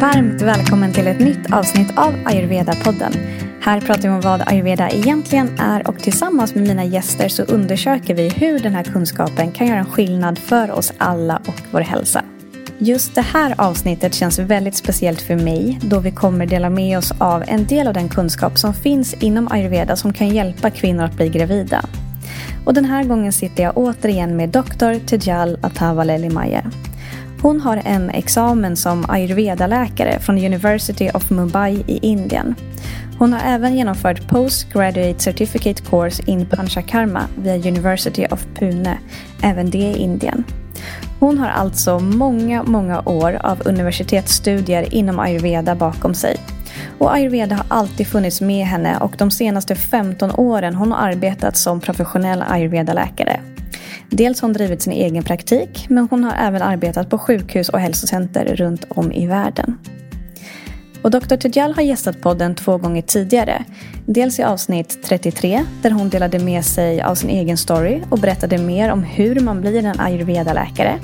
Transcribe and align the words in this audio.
Varmt 0.00 0.42
välkommen 0.42 0.92
till 0.92 1.06
ett 1.06 1.20
nytt 1.20 1.52
avsnitt 1.52 1.98
av 1.98 2.14
Ayurveda-podden. 2.24 3.12
Här 3.60 3.80
pratar 3.80 4.02
vi 4.02 4.08
om 4.08 4.20
vad 4.20 4.42
ayurveda 4.48 4.90
egentligen 4.90 5.58
är 5.58 5.88
och 5.88 5.98
tillsammans 5.98 6.54
med 6.54 6.68
mina 6.68 6.84
gäster 6.84 7.28
så 7.28 7.42
undersöker 7.42 8.14
vi 8.14 8.28
hur 8.28 8.58
den 8.58 8.74
här 8.74 8.84
kunskapen 8.84 9.52
kan 9.52 9.66
göra 9.66 9.78
en 9.78 9.86
skillnad 9.86 10.38
för 10.38 10.70
oss 10.70 10.92
alla 10.98 11.36
och 11.36 11.62
vår 11.70 11.80
hälsa. 11.80 12.24
Just 12.78 13.14
det 13.14 13.22
här 13.22 13.54
avsnittet 13.58 14.14
känns 14.14 14.38
väldigt 14.38 14.76
speciellt 14.76 15.20
för 15.20 15.36
mig 15.36 15.78
då 15.82 16.00
vi 16.00 16.10
kommer 16.10 16.46
dela 16.46 16.70
med 16.70 16.98
oss 16.98 17.12
av 17.18 17.44
en 17.46 17.66
del 17.66 17.88
av 17.88 17.94
den 17.94 18.08
kunskap 18.08 18.58
som 18.58 18.74
finns 18.74 19.14
inom 19.14 19.48
ayurveda 19.48 19.96
som 19.96 20.12
kan 20.12 20.28
hjälpa 20.28 20.70
kvinnor 20.70 21.04
att 21.04 21.16
bli 21.16 21.28
gravida. 21.28 21.84
Och 22.64 22.74
den 22.74 22.84
här 22.84 23.04
gången 23.04 23.32
sitter 23.32 23.62
jag 23.62 23.78
återigen 23.78 24.36
med 24.36 24.48
doktor 24.48 24.98
Tejal 25.06 25.58
Atavaleli 25.62 26.30
Mayer. 26.30 26.70
Hon 27.42 27.60
har 27.60 27.82
en 27.84 28.10
examen 28.10 28.76
som 28.76 29.04
ayurveda-läkare 29.08 30.20
från 30.20 30.38
University 30.38 31.10
of 31.14 31.30
Mumbai 31.30 31.84
i 31.86 31.98
Indien. 32.02 32.54
Hon 33.18 33.32
har 33.32 33.40
även 33.54 33.76
genomfört 33.76 34.28
Postgraduate 34.28 35.18
Certificate 35.18 35.82
Course 35.82 36.22
in 36.26 36.46
Panchakarma 36.46 37.22
via 37.38 37.56
University 37.56 38.26
of 38.30 38.46
Pune, 38.54 38.98
även 39.42 39.70
det 39.70 39.78
i 39.78 39.98
Indien. 39.98 40.44
Hon 41.20 41.38
har 41.38 41.48
alltså 41.48 41.98
många, 41.98 42.62
många 42.62 43.00
år 43.00 43.38
av 43.40 43.62
universitetsstudier 43.64 44.94
inom 44.94 45.18
ayurveda 45.18 45.74
bakom 45.74 46.14
sig. 46.14 46.36
Och 46.98 47.14
ayurveda 47.14 47.56
har 47.56 47.66
alltid 47.68 48.06
funnits 48.06 48.40
med 48.40 48.66
henne 48.66 48.98
och 48.98 49.14
de 49.18 49.30
senaste 49.30 49.74
15 49.74 50.30
åren 50.30 50.74
hon 50.74 50.92
har 50.92 51.08
arbetat 51.08 51.56
som 51.56 51.80
professionell 51.80 52.42
ayurveda-läkare. 52.42 53.40
Dels 54.10 54.40
har 54.40 54.48
hon 54.48 54.52
drivit 54.52 54.82
sin 54.82 54.92
egen 54.92 55.24
praktik 55.24 55.86
men 55.88 56.08
hon 56.10 56.24
har 56.24 56.46
även 56.46 56.62
arbetat 56.62 57.10
på 57.10 57.18
sjukhus 57.18 57.68
och 57.68 57.80
hälsocenter 57.80 58.44
runt 58.44 58.84
om 58.88 59.12
i 59.12 59.26
världen. 59.26 59.78
Och 61.02 61.10
Dr. 61.10 61.36
Tejal 61.36 61.74
har 61.74 61.82
gästat 61.82 62.20
podden 62.20 62.54
två 62.54 62.78
gånger 62.78 63.02
tidigare. 63.02 63.64
Dels 64.06 64.38
i 64.38 64.42
avsnitt 64.42 65.02
33 65.04 65.64
där 65.82 65.90
hon 65.90 66.08
delade 66.08 66.38
med 66.38 66.64
sig 66.64 67.02
av 67.02 67.14
sin 67.14 67.30
egen 67.30 67.56
story 67.56 68.02
och 68.10 68.18
berättade 68.18 68.58
mer 68.58 68.92
om 68.92 69.02
hur 69.02 69.40
man 69.40 69.60
blir 69.60 69.84
en 69.84 70.00
ayurveda-läkare. 70.00 70.98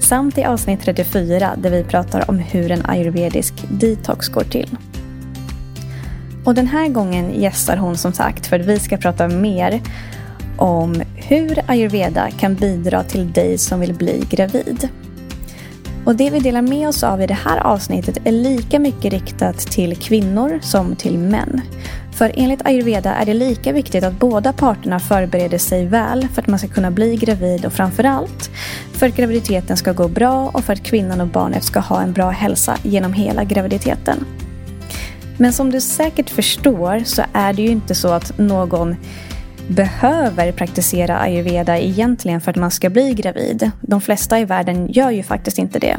Samt 0.00 0.38
i 0.38 0.44
avsnitt 0.44 0.80
34 0.80 1.50
där 1.56 1.70
vi 1.70 1.84
pratar 1.84 2.30
om 2.30 2.38
hur 2.38 2.70
en 2.70 2.86
ayurvedisk 2.86 3.54
detox 3.70 4.28
går 4.28 4.44
till. 4.44 4.76
Och 6.44 6.54
den 6.54 6.66
här 6.66 6.88
gången 6.88 7.40
gästar 7.40 7.76
hon 7.76 7.96
som 7.96 8.12
sagt 8.12 8.46
för 8.46 8.60
att 8.60 8.66
vi 8.66 8.78
ska 8.78 8.96
prata 8.96 9.28
mer 9.28 9.80
om 10.56 11.02
hur 11.16 11.58
ayurveda 11.66 12.30
kan 12.30 12.54
bidra 12.54 13.02
till 13.02 13.32
dig 13.32 13.58
som 13.58 13.80
vill 13.80 13.94
bli 13.94 14.24
gravid. 14.30 14.88
Och 16.04 16.16
det 16.16 16.30
vi 16.30 16.38
delar 16.38 16.62
med 16.62 16.88
oss 16.88 17.02
av 17.02 17.22
i 17.22 17.26
det 17.26 17.34
här 17.34 17.58
avsnittet 17.58 18.18
är 18.24 18.32
lika 18.32 18.78
mycket 18.78 19.12
riktat 19.12 19.58
till 19.58 19.96
kvinnor 19.96 20.58
som 20.62 20.96
till 20.96 21.18
män. 21.18 21.60
För 22.12 22.32
enligt 22.34 22.66
ayurveda 22.66 23.14
är 23.14 23.26
det 23.26 23.34
lika 23.34 23.72
viktigt 23.72 24.04
att 24.04 24.18
båda 24.18 24.52
parterna 24.52 25.00
förbereder 25.00 25.58
sig 25.58 25.86
väl 25.86 26.28
för 26.28 26.42
att 26.42 26.48
man 26.48 26.58
ska 26.58 26.68
kunna 26.68 26.90
bli 26.90 27.16
gravid 27.16 27.66
och 27.66 27.72
framförallt 27.72 28.50
för 28.92 29.06
att 29.06 29.16
graviditeten 29.16 29.76
ska 29.76 29.92
gå 29.92 30.08
bra 30.08 30.50
och 30.54 30.64
för 30.64 30.72
att 30.72 30.82
kvinnan 30.82 31.20
och 31.20 31.26
barnet 31.26 31.64
ska 31.64 31.80
ha 31.80 32.02
en 32.02 32.12
bra 32.12 32.30
hälsa 32.30 32.76
genom 32.82 33.12
hela 33.12 33.44
graviditeten. 33.44 34.26
Men 35.38 35.52
som 35.52 35.70
du 35.70 35.80
säkert 35.80 36.30
förstår 36.30 37.02
så 37.04 37.22
är 37.32 37.52
det 37.52 37.62
ju 37.62 37.68
inte 37.68 37.94
så 37.94 38.08
att 38.08 38.38
någon 38.38 38.96
behöver 39.68 40.52
praktisera 40.52 41.18
ayurveda 41.18 41.78
egentligen 41.78 42.40
för 42.40 42.50
att 42.50 42.56
man 42.56 42.70
ska 42.70 42.90
bli 42.90 43.14
gravid. 43.14 43.70
De 43.80 44.00
flesta 44.00 44.40
i 44.40 44.44
världen 44.44 44.92
gör 44.92 45.10
ju 45.10 45.22
faktiskt 45.22 45.58
inte 45.58 45.78
det. 45.78 45.96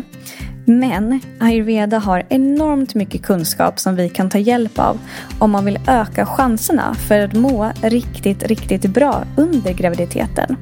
Men 0.66 1.20
ayurveda 1.40 2.00
har 2.00 2.24
enormt 2.30 2.96
mycket 2.96 3.24
kunskap 3.24 3.80
som 3.80 3.96
vi 3.96 4.10
kan 4.10 4.30
ta 4.30 4.38
hjälp 4.38 4.80
av 4.80 5.00
om 5.40 5.52
man 5.52 5.66
vill 5.66 5.80
öka 5.88 6.26
chanserna 6.26 6.96
för 6.96 7.20
att 7.20 7.34
må 7.34 7.72
riktigt, 7.82 8.44
riktigt 8.44 8.86
bra 8.86 9.24
under 9.38 9.74
graviditeten. 9.74 10.58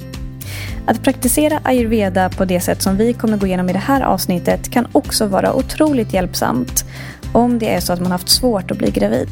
Att 0.86 1.04
praktisera 1.04 1.60
ayurveda 1.64 2.30
på 2.30 2.46
det 2.46 2.60
sätt 2.60 2.82
som 2.82 2.98
vi 2.98 3.14
kommer 3.14 3.38
gå 3.38 3.48
igenom 3.48 3.70
i 3.70 3.74
det 3.74 3.80
här 3.80 4.02
avsnittet 4.02 4.72
kan 4.72 4.88
också 4.92 5.28
vara 5.28 5.54
otroligt 5.54 6.14
hjälpsamt 6.14 6.86
om 7.34 7.60
det 7.60 7.74
är 7.74 7.80
så 7.80 7.94
att 7.94 8.02
man 8.02 8.12
haft 8.12 8.30
svårt 8.30 8.72
att 8.72 8.78
bli 8.78 8.92
gravid. 8.92 9.30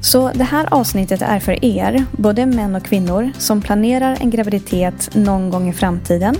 Så 0.00 0.30
det 0.34 0.44
här 0.44 0.74
avsnittet 0.74 1.22
är 1.22 1.38
för 1.38 1.64
er, 1.64 2.04
både 2.12 2.46
män 2.46 2.74
och 2.74 2.84
kvinnor, 2.84 3.32
som 3.38 3.60
planerar 3.60 4.16
en 4.20 4.30
graviditet 4.30 5.10
någon 5.14 5.50
gång 5.50 5.68
i 5.68 5.72
framtiden 5.72 6.34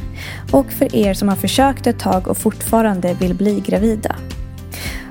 och 0.53 0.73
för 0.73 0.97
er 0.97 1.15
som 1.15 1.29
har 1.29 1.37
försökt 1.37 1.87
ett 1.87 1.99
tag 1.99 2.29
och 2.29 2.37
fortfarande 2.37 3.15
vill 3.15 3.35
bli 3.35 3.61
gravida. 3.61 4.17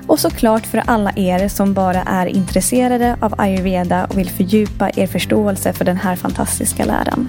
Och 0.06 0.20
såklart 0.20 0.66
för 0.66 0.82
alla 0.86 1.12
er 1.16 1.48
som 1.48 1.74
bara 1.74 2.02
är 2.02 2.26
intresserade 2.26 3.16
av 3.20 3.34
ayurveda 3.38 4.04
och 4.04 4.18
vill 4.18 4.30
fördjupa 4.30 4.90
er 4.96 5.06
förståelse 5.06 5.72
för 5.72 5.84
den 5.84 5.96
här 5.96 6.16
fantastiska 6.16 6.84
läran. 6.84 7.28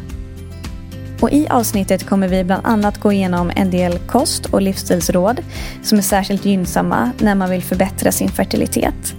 Och 1.22 1.32
I 1.32 1.48
avsnittet 1.48 2.06
kommer 2.06 2.28
vi 2.28 2.44
bland 2.44 2.66
annat 2.66 3.00
gå 3.00 3.12
igenom 3.12 3.52
en 3.56 3.72
del 3.72 4.00
kost 4.00 4.46
och 4.46 4.62
livsstilsråd 4.62 5.42
som 5.84 5.98
är 5.98 6.02
särskilt 6.02 6.46
gynnsamma 6.46 7.12
när 7.18 7.36
man 7.36 7.50
vill 7.50 7.64
förbättra 7.64 8.12
sin 8.12 8.30
fertilitet. 8.30 9.16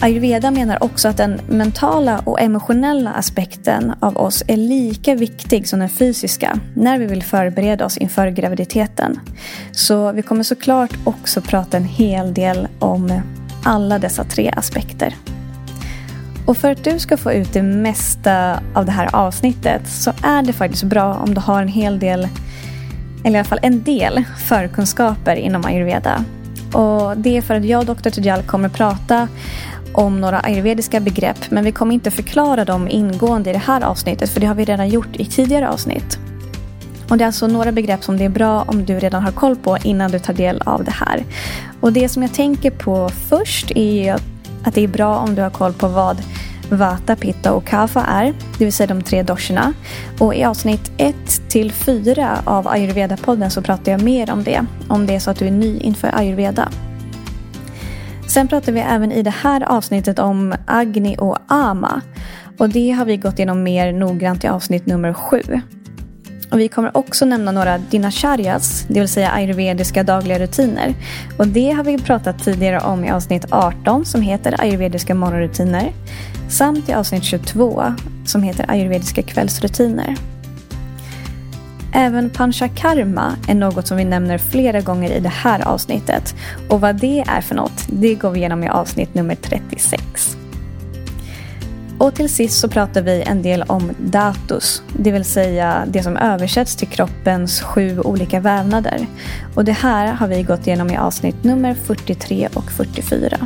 Ayurveda 0.00 0.50
menar 0.50 0.82
också 0.82 1.08
att 1.08 1.16
den 1.16 1.40
mentala 1.48 2.18
och 2.18 2.40
emotionella 2.40 3.10
aspekten 3.10 3.94
av 4.00 4.16
oss 4.16 4.42
är 4.46 4.56
lika 4.56 5.14
viktig 5.14 5.68
som 5.68 5.78
den 5.78 5.88
fysiska 5.88 6.60
när 6.74 6.98
vi 6.98 7.06
vill 7.06 7.22
förbereda 7.22 7.84
oss 7.84 7.96
inför 7.96 8.28
graviditeten. 8.28 9.20
Så 9.72 10.12
vi 10.12 10.22
kommer 10.22 10.42
såklart 10.42 10.90
också 11.04 11.40
prata 11.40 11.76
en 11.76 11.84
hel 11.84 12.34
del 12.34 12.68
om 12.78 13.20
alla 13.64 13.98
dessa 13.98 14.24
tre 14.24 14.52
aspekter. 14.56 15.14
Och 16.46 16.56
för 16.56 16.70
att 16.70 16.84
du 16.84 16.98
ska 16.98 17.16
få 17.16 17.32
ut 17.32 17.52
det 17.52 17.62
mesta 17.62 18.60
av 18.74 18.84
det 18.84 18.92
här 18.92 19.14
avsnittet 19.16 19.88
så 19.88 20.12
är 20.22 20.42
det 20.42 20.52
faktiskt 20.52 20.84
bra 20.84 21.14
om 21.14 21.34
du 21.34 21.40
har 21.40 21.62
en 21.62 21.68
hel 21.68 21.98
del, 21.98 22.28
eller 23.24 23.36
i 23.36 23.38
alla 23.38 23.48
fall 23.48 23.60
en 23.62 23.82
del, 23.82 24.24
förkunskaper 24.48 25.36
inom 25.36 25.64
ayurveda. 25.64 26.24
Och 26.72 27.16
det 27.16 27.36
är 27.36 27.42
för 27.42 27.54
att 27.54 27.64
jag 27.64 27.88
och 27.88 27.96
Dr. 27.96 28.10
Tujal 28.10 28.42
kommer 28.42 28.68
prata 28.68 29.28
om 29.92 30.20
några 30.20 30.40
ayurvediska 30.40 31.00
begrepp 31.00 31.50
men 31.50 31.64
vi 31.64 31.72
kommer 31.72 31.94
inte 31.94 32.10
förklara 32.10 32.64
dem 32.64 32.88
ingående 32.88 33.50
i 33.50 33.52
det 33.52 33.58
här 33.58 33.80
avsnittet 33.80 34.30
för 34.30 34.40
det 34.40 34.46
har 34.46 34.54
vi 34.54 34.64
redan 34.64 34.88
gjort 34.88 35.16
i 35.16 35.24
tidigare 35.24 35.68
avsnitt. 35.68 36.18
Och 37.08 37.18
Det 37.18 37.24
är 37.24 37.26
alltså 37.26 37.46
några 37.46 37.72
begrepp 37.72 38.04
som 38.04 38.18
det 38.18 38.24
är 38.24 38.28
bra 38.28 38.64
om 38.66 38.84
du 38.84 38.98
redan 38.98 39.22
har 39.22 39.32
koll 39.32 39.56
på 39.56 39.78
innan 39.84 40.10
du 40.10 40.18
tar 40.18 40.34
del 40.34 40.62
av 40.66 40.84
det 40.84 40.90
här. 40.90 41.24
Och 41.80 41.92
Det 41.92 42.08
som 42.08 42.22
jag 42.22 42.34
tänker 42.34 42.70
på 42.70 43.08
först 43.08 43.70
är 43.70 44.14
att 44.64 44.74
det 44.74 44.84
är 44.84 44.88
bra 44.88 45.18
om 45.18 45.34
du 45.34 45.42
har 45.42 45.50
koll 45.50 45.72
på 45.72 45.88
vad 45.88 46.22
Vata, 46.70 47.16
Pitta 47.16 47.52
och 47.52 47.64
Kapha 47.64 48.04
är, 48.04 48.34
det 48.58 48.64
vill 48.64 48.72
säga 48.72 48.86
de 48.86 49.02
tre 49.02 49.22
doshorna. 49.22 49.72
Och 50.18 50.34
i 50.34 50.44
avsnitt 50.44 50.92
1 50.96 51.16
till 51.48 51.72
4 51.72 52.38
av 52.44 52.68
Ayurveda-podden 52.68 53.48
så 53.48 53.62
pratar 53.62 53.92
jag 53.92 54.02
mer 54.02 54.30
om 54.30 54.44
det, 54.44 54.66
om 54.88 55.06
det 55.06 55.14
är 55.14 55.20
så 55.20 55.30
att 55.30 55.38
du 55.38 55.46
är 55.46 55.50
ny 55.50 55.78
inför 55.78 56.18
ayurveda. 56.18 56.68
Sen 58.28 58.48
pratar 58.48 58.72
vi 58.72 58.80
även 58.80 59.12
i 59.12 59.22
det 59.22 59.30
här 59.30 59.62
avsnittet 59.62 60.18
om 60.18 60.54
Agni 60.66 61.16
och 61.18 61.38
Ama. 61.46 62.00
Och 62.58 62.68
det 62.68 62.90
har 62.90 63.04
vi 63.04 63.16
gått 63.16 63.38
igenom 63.38 63.62
mer 63.62 63.92
noggrant 63.92 64.44
i 64.44 64.48
avsnitt 64.48 64.86
nummer 64.86 65.12
sju. 65.12 65.42
Och 66.50 66.60
vi 66.60 66.68
kommer 66.68 66.96
också 66.96 67.24
nämna 67.24 67.52
några 67.52 67.78
dinacharyas, 67.78 68.86
det 68.88 69.00
vill 69.00 69.08
säga 69.08 69.30
ayurvediska 69.30 70.02
dagliga 70.02 70.38
rutiner. 70.38 70.94
Och 71.38 71.48
det 71.48 71.70
har 71.70 71.84
vi 71.84 71.98
pratat 71.98 72.44
tidigare 72.44 72.80
om 72.80 73.04
i 73.04 73.10
avsnitt 73.10 73.46
18 73.50 74.04
som 74.04 74.22
heter 74.22 74.60
ayurvediska 74.60 75.14
morgonrutiner. 75.14 75.92
Samt 76.48 76.88
i 76.88 76.92
avsnitt 76.92 77.24
22 77.24 77.84
som 78.26 78.42
heter 78.42 78.64
ayurvediska 78.68 79.22
kvällsrutiner. 79.22 80.16
Även 81.92 82.30
panchakarma 82.30 83.36
är 83.48 83.54
något 83.54 83.86
som 83.86 83.96
vi 83.96 84.04
nämner 84.04 84.38
flera 84.38 84.80
gånger 84.80 85.10
i 85.10 85.20
det 85.20 85.28
här 85.28 85.68
avsnittet. 85.68 86.34
Och 86.68 86.80
vad 86.80 87.00
det 87.00 87.24
är 87.28 87.40
för 87.40 87.54
något, 87.54 87.86
det 87.88 88.14
går 88.14 88.30
vi 88.30 88.38
igenom 88.38 88.64
i 88.64 88.68
avsnitt 88.68 89.14
nummer 89.14 89.34
36. 89.34 90.36
Och 91.98 92.14
till 92.14 92.28
sist 92.28 92.60
så 92.60 92.68
pratar 92.68 93.02
vi 93.02 93.22
en 93.22 93.42
del 93.42 93.62
om 93.62 93.90
datus, 93.98 94.82
det 94.98 95.10
vill 95.12 95.24
säga 95.24 95.84
det 95.86 96.02
som 96.02 96.16
översätts 96.16 96.76
till 96.76 96.88
kroppens 96.88 97.60
sju 97.60 98.00
olika 98.00 98.40
vävnader. 98.40 99.06
Och 99.54 99.64
det 99.64 99.72
här 99.72 100.06
har 100.12 100.28
vi 100.28 100.42
gått 100.42 100.66
igenom 100.66 100.90
i 100.90 100.96
avsnitt 100.96 101.44
nummer 101.44 101.74
43 101.74 102.48
och 102.54 102.70
44. 102.70 103.38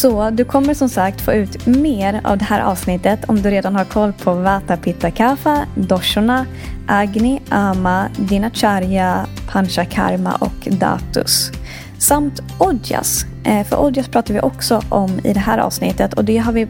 Så 0.00 0.30
du 0.30 0.44
kommer 0.44 0.74
som 0.74 0.88
sagt 0.88 1.20
få 1.20 1.32
ut 1.32 1.66
mer 1.66 2.20
av 2.24 2.38
det 2.38 2.44
här 2.44 2.60
avsnittet 2.60 3.24
om 3.28 3.42
du 3.42 3.50
redan 3.50 3.76
har 3.76 3.84
koll 3.84 4.12
på 4.12 4.34
Vata 4.34 4.76
Pitta 4.76 5.10
Kapha, 5.10 5.66
Doshona, 5.74 6.46
Agni, 6.86 7.42
Ama, 7.48 8.08
Dinacharya, 8.16 9.26
Panchakarma 9.52 10.34
och 10.34 10.68
Datus. 10.70 11.50
Samt 11.98 12.40
Odjas. 12.58 13.24
Eh, 13.44 13.66
för 13.66 13.80
Odjas 13.80 14.08
pratar 14.08 14.34
vi 14.34 14.40
också 14.40 14.82
om 14.88 15.20
i 15.24 15.32
det 15.32 15.40
här 15.40 15.58
avsnittet 15.58 16.14
och 16.14 16.24
det 16.24 16.38
har 16.38 16.52
vi 16.52 16.68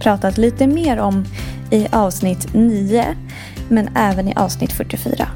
pratat 0.00 0.38
lite 0.38 0.66
mer 0.66 0.98
om 0.98 1.24
i 1.70 1.86
avsnitt 1.92 2.54
9 2.54 3.04
men 3.68 3.88
även 3.96 4.28
i 4.28 4.34
avsnitt 4.34 4.72
44. 4.72 5.28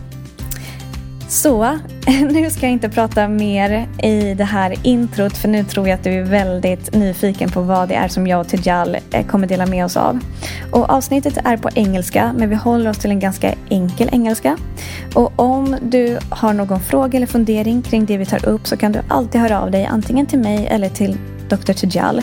Så 1.28 1.78
nu 2.30 2.50
ska 2.50 2.66
jag 2.66 2.72
inte 2.72 2.88
prata 2.88 3.28
mer 3.28 3.88
i 4.02 4.34
det 4.34 4.44
här 4.44 4.74
introt 4.82 5.36
för 5.36 5.48
nu 5.48 5.64
tror 5.64 5.88
jag 5.88 5.94
att 5.94 6.04
du 6.04 6.10
är 6.10 6.22
väldigt 6.22 6.94
nyfiken 6.94 7.50
på 7.50 7.60
vad 7.60 7.88
det 7.88 7.94
är 7.94 8.08
som 8.08 8.26
jag 8.26 8.40
och 8.40 8.48
Tejal 8.48 8.96
eh, 9.10 9.26
kommer 9.26 9.46
dela 9.46 9.66
med 9.66 9.84
oss 9.84 9.96
av. 9.96 10.18
Och 10.72 10.90
avsnittet 10.90 11.38
är 11.44 11.56
på 11.56 11.68
engelska 11.74 12.34
men 12.36 12.48
vi 12.48 12.54
håller 12.54 12.90
oss 12.90 12.98
till 12.98 13.10
en 13.10 13.20
ganska 13.20 13.54
enkel 13.70 14.08
engelska. 14.12 14.56
Och 15.14 15.32
om 15.36 15.76
du 15.82 16.18
har 16.30 16.52
någon 16.52 16.80
fråga 16.80 17.16
eller 17.16 17.26
fundering 17.26 17.82
kring 17.82 18.06
det 18.06 18.16
vi 18.16 18.26
tar 18.26 18.48
upp 18.48 18.66
så 18.66 18.76
kan 18.76 18.92
du 18.92 19.00
alltid 19.08 19.40
höra 19.40 19.60
av 19.60 19.70
dig 19.70 19.86
antingen 19.86 20.26
till 20.26 20.38
mig 20.38 20.66
eller 20.66 20.88
till 20.88 21.16
Dr. 21.48 21.72
Tejal. 21.72 22.22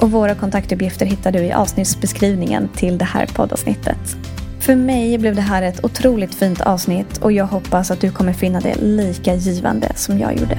Och 0.00 0.10
våra 0.10 0.34
kontaktuppgifter 0.34 1.06
hittar 1.06 1.32
du 1.32 1.38
i 1.38 1.52
avsnittsbeskrivningen 1.52 2.68
till 2.68 2.98
det 2.98 3.04
här 3.04 3.26
poddavsnittet. 3.26 4.16
För 4.64 4.76
mig 4.76 5.18
blev 5.18 5.34
det 5.34 5.40
här 5.40 5.62
ett 5.62 5.84
otroligt 5.84 6.34
fint 6.34 6.60
avsnitt 6.60 7.18
och 7.18 7.32
jag 7.32 7.46
hoppas 7.46 7.90
att 7.90 8.00
du 8.00 8.10
kommer 8.10 8.32
finna 8.32 8.60
det 8.60 8.74
lika 8.74 9.34
givande 9.34 9.92
som 9.96 10.18
jag 10.18 10.36
gjorde. 10.36 10.58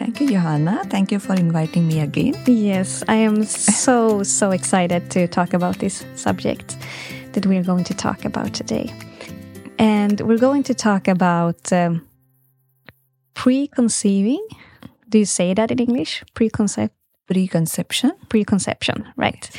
Thank 0.00 0.18
you, 0.18 0.28
Johanna. 0.28 0.82
Thank 0.88 1.12
you 1.12 1.18
for 1.18 1.34
inviting 1.34 1.86
me 1.86 2.00
again. 2.00 2.34
Yes, 2.46 3.04
I 3.06 3.16
am 3.16 3.44
so, 3.44 4.22
so 4.22 4.50
excited 4.50 5.10
to 5.10 5.28
talk 5.28 5.52
about 5.52 5.78
this 5.78 6.06
subject 6.14 6.78
that 7.32 7.44
we're 7.44 7.62
going 7.62 7.84
to 7.84 7.92
talk 7.92 8.24
about 8.24 8.54
today. 8.54 8.90
And 9.78 10.18
we're 10.22 10.38
going 10.38 10.62
to 10.62 10.74
talk 10.74 11.06
about 11.06 11.70
um, 11.70 12.08
preconceiving. 13.34 14.42
Do 15.10 15.18
you 15.18 15.26
say 15.26 15.52
that 15.52 15.70
in 15.70 15.78
English? 15.78 16.24
Preconcept? 16.34 16.92
Preconception. 17.26 18.12
Preconception, 18.30 19.06
right. 19.18 19.50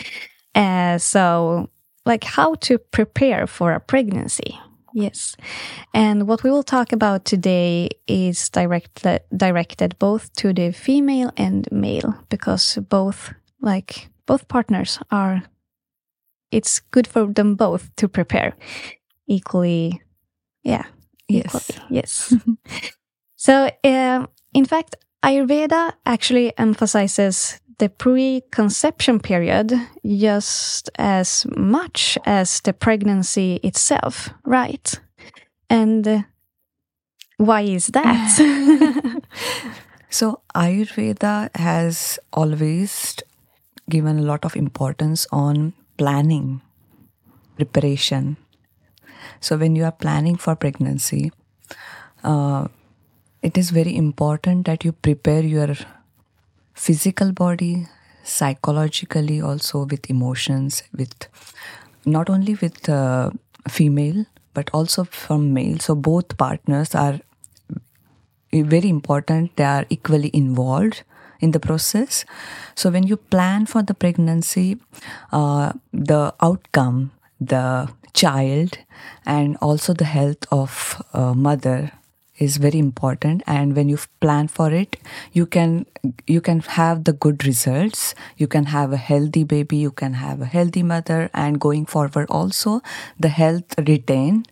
Uh, 0.56 0.98
so, 0.98 1.70
like 2.08 2.24
how 2.24 2.56
to 2.56 2.80
prepare 2.80 3.46
for 3.46 3.74
a 3.74 3.80
pregnancy. 3.80 4.60
Yes. 4.94 5.36
And 5.94 6.28
what 6.28 6.44
we 6.44 6.52
will 6.52 6.64
talk 6.64 6.92
about 6.92 7.24
today 7.26 7.90
is 8.08 8.50
directed 8.50 9.22
directed 9.36 9.98
both 10.00 10.32
to 10.34 10.54
the 10.54 10.72
female 10.72 11.32
and 11.38 11.68
male 11.72 12.14
because 12.30 12.78
both 12.90 13.34
like 13.62 14.10
both 14.26 14.48
partners 14.48 15.00
are 15.12 15.44
it's 16.52 16.80
good 16.92 17.08
for 17.08 17.28
them 17.34 17.56
both 17.56 17.90
to 17.96 18.08
prepare 18.10 18.54
equally 19.28 20.02
yeah 20.64 20.84
Yes. 21.30 21.46
equally. 21.72 21.88
yes 21.90 22.34
so 23.36 23.70
um, 23.84 24.28
in 24.54 24.66
fact 24.66 24.96
ayurveda 25.24 25.94
actually 26.06 26.58
emphasizes 26.58 27.60
the 27.80 27.90
preconception 27.90 29.20
period 29.20 29.74
just 30.06 30.90
as 31.00 31.46
much 31.58 32.18
as 32.26 32.62
the 32.62 32.74
pregnancy 32.74 33.60
itself, 33.64 34.30
right? 34.46 35.00
And 35.70 36.26
why 37.38 37.62
is 37.62 37.88
that? 37.88 39.22
So, 40.14 40.42
Ayurveda 40.54 41.56
has 41.56 42.20
always 42.34 43.16
given 43.90 44.20
a 44.20 44.22
lot 44.22 44.44
of 44.44 44.58
importance 44.58 45.26
on 45.32 45.72
planning, 45.98 46.60
preparation. 47.56 48.36
So, 49.40 49.56
when 49.56 49.78
you 49.78 49.86
are 49.86 49.94
planning 49.94 50.36
for 50.36 50.54
pregnancy, 50.58 51.32
uh, 52.26 52.68
it 53.42 53.58
is 53.58 53.72
very 53.72 53.96
important 53.96 54.66
that 54.66 54.84
you 54.86 54.92
prepare 54.92 55.42
your 55.42 55.76
physical 56.74 57.32
body, 57.32 57.88
psychologically, 58.24 59.42
also 59.42 59.86
with 59.86 60.10
emotions, 60.10 60.84
with 60.96 61.28
not 62.06 62.30
only 62.30 62.56
with 62.56 62.88
uh, 62.90 63.32
female 63.68 64.26
but 64.54 64.70
also 64.74 65.06
from 65.06 65.54
male. 65.54 65.80
So, 65.80 65.96
both 65.96 66.38
partners 66.38 66.94
are 66.94 67.22
very 68.52 68.90
important 68.90 69.56
they 69.56 69.64
are 69.64 69.86
equally 69.90 70.30
involved 70.34 71.04
in 71.40 71.52
the 71.52 71.60
process 71.60 72.26
so 72.76 72.90
when 72.90 73.04
you 73.04 73.18
plan 73.18 73.66
for 73.66 73.82
the 73.82 73.94
pregnancy 73.94 74.78
uh, 75.32 75.72
the 75.94 76.34
outcome 76.42 77.12
the 77.40 77.90
child 78.14 78.78
and 79.26 79.58
also 79.62 79.94
the 79.94 80.06
health 80.06 80.46
of 80.52 81.02
uh, 81.14 81.34
mother 81.34 81.92
is 82.46 82.58
very 82.58 82.80
important 82.80 83.44
and 83.56 83.76
when 83.76 83.90
you 83.94 83.98
plan 84.20 84.48
for 84.48 84.70
it 84.72 84.98
you 85.40 85.46
can 85.46 85.86
you 86.36 86.42
can 86.42 86.60
have 86.78 87.04
the 87.10 87.14
good 87.26 87.46
results 87.46 88.16
you 88.38 88.48
can 88.56 88.66
have 88.76 88.92
a 88.92 89.04
healthy 89.10 89.44
baby 89.44 89.78
you 89.78 89.92
can 89.92 90.14
have 90.22 90.42
a 90.42 90.50
healthy 90.56 90.84
mother 90.94 91.30
and 91.34 91.62
going 91.68 91.86
forward 91.86 92.34
also 92.40 92.82
the 93.20 93.30
health 93.42 93.78
retain 93.92 94.44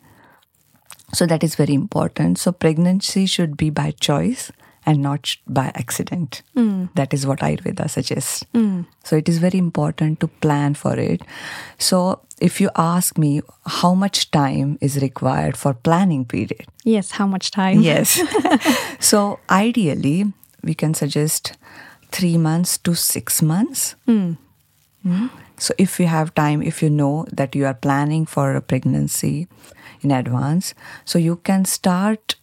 so 1.13 1.25
that 1.25 1.43
is 1.43 1.55
very 1.55 1.73
important. 1.73 2.37
So 2.37 2.51
pregnancy 2.51 3.25
should 3.25 3.57
be 3.57 3.69
by 3.69 3.91
choice 3.91 4.51
and 4.85 5.01
not 5.01 5.35
by 5.47 5.71
accident. 5.75 6.41
Hmm. 6.53 6.85
That 6.95 7.13
is 7.13 7.25
what 7.27 7.39
Ayurveda 7.39 7.89
suggests. 7.89 8.43
Hmm. 8.53 8.81
So 9.03 9.15
it 9.17 9.27
is 9.27 9.39
very 9.39 9.57
important 9.57 10.19
to 10.21 10.27
plan 10.27 10.73
for 10.73 10.97
it. 10.97 11.21
So 11.77 12.21
if 12.41 12.61
you 12.61 12.69
ask 12.75 13.17
me 13.17 13.41
how 13.65 13.93
much 13.93 14.31
time 14.31 14.77
is 14.81 15.01
required 15.01 15.57
for 15.57 15.73
planning 15.73 16.25
period, 16.25 16.65
yes, 16.83 17.11
how 17.11 17.27
much 17.27 17.51
time? 17.51 17.81
yes. 17.81 18.21
so 18.99 19.39
ideally, 19.49 20.31
we 20.63 20.73
can 20.73 20.93
suggest 20.93 21.57
three 22.11 22.37
months 22.37 22.77
to 22.79 22.95
six 22.95 23.41
months. 23.41 23.95
Mm. 24.07 24.37
So 25.57 25.73
if 25.77 25.99
you 25.99 26.07
have 26.07 26.33
time, 26.35 26.61
if 26.61 26.81
you 26.81 26.89
know 26.89 27.25
that 27.31 27.55
you 27.55 27.65
are 27.65 27.73
planning 27.73 28.25
for 28.25 28.55
a 28.55 28.61
pregnancy 28.61 29.47
in 30.01 30.11
advance, 30.11 30.73
so 31.05 31.19
you 31.19 31.37
can 31.37 31.65
start 31.65 32.35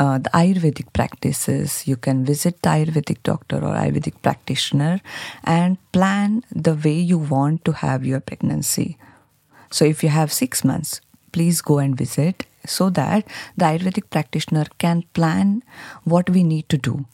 uh, 0.00 0.18
the 0.18 0.30
Ayurvedic 0.30 0.92
practices. 0.92 1.86
You 1.86 1.96
can 1.96 2.24
visit 2.24 2.62
the 2.62 2.70
Ayurvedic 2.70 3.22
doctor 3.22 3.56
or 3.56 3.74
Ayurvedic 3.74 4.22
practitioner 4.22 5.00
and 5.44 5.76
plan 5.92 6.42
the 6.50 6.74
way 6.74 6.98
you 6.98 7.18
want 7.18 7.64
to 7.66 7.72
have 7.72 8.04
your 8.06 8.20
pregnancy. 8.20 8.96
So 9.70 9.84
if 9.84 10.02
you 10.02 10.08
have 10.08 10.32
six 10.32 10.64
months, 10.64 11.00
please 11.32 11.62
go 11.62 11.78
and 11.78 11.96
visit 11.96 12.46
so 12.66 12.90
that 12.90 13.26
the 13.56 13.64
Ayurvedic 13.64 14.10
practitioner 14.10 14.66
can 14.78 15.04
plan 15.14 15.62
what 16.04 16.28
we 16.28 16.42
need 16.42 16.68
to 16.68 16.78
do. 16.78 17.06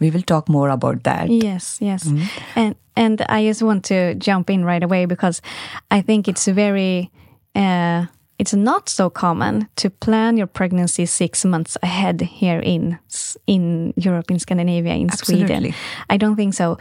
We 0.00 0.10
will 0.10 0.22
talk 0.22 0.48
more 0.48 0.68
about 0.70 1.02
that. 1.04 1.28
Yes, 1.28 1.78
yes. 1.80 2.04
Mm-hmm. 2.04 2.24
And 2.56 2.74
and 2.96 3.22
I 3.28 3.44
just 3.44 3.62
want 3.62 3.84
to 3.86 4.14
jump 4.14 4.50
in 4.50 4.64
right 4.64 4.82
away 4.82 5.06
because 5.06 5.42
I 5.90 6.02
think 6.02 6.28
it's 6.28 6.46
very 6.46 7.10
uh, 7.54 8.06
it's 8.38 8.54
not 8.54 8.88
so 8.88 9.10
common 9.10 9.68
to 9.76 9.90
plan 9.90 10.36
your 10.36 10.46
pregnancy 10.46 11.06
six 11.06 11.44
months 11.44 11.76
ahead 11.82 12.20
here 12.20 12.60
in 12.60 12.98
in 13.46 13.92
Europe, 13.96 14.30
in 14.30 14.38
Scandinavia, 14.38 14.94
in 14.94 15.10
Sweden. 15.10 15.42
Absolutely. 15.42 15.74
I 16.08 16.16
don't 16.16 16.36
think 16.36 16.54
so. 16.54 16.78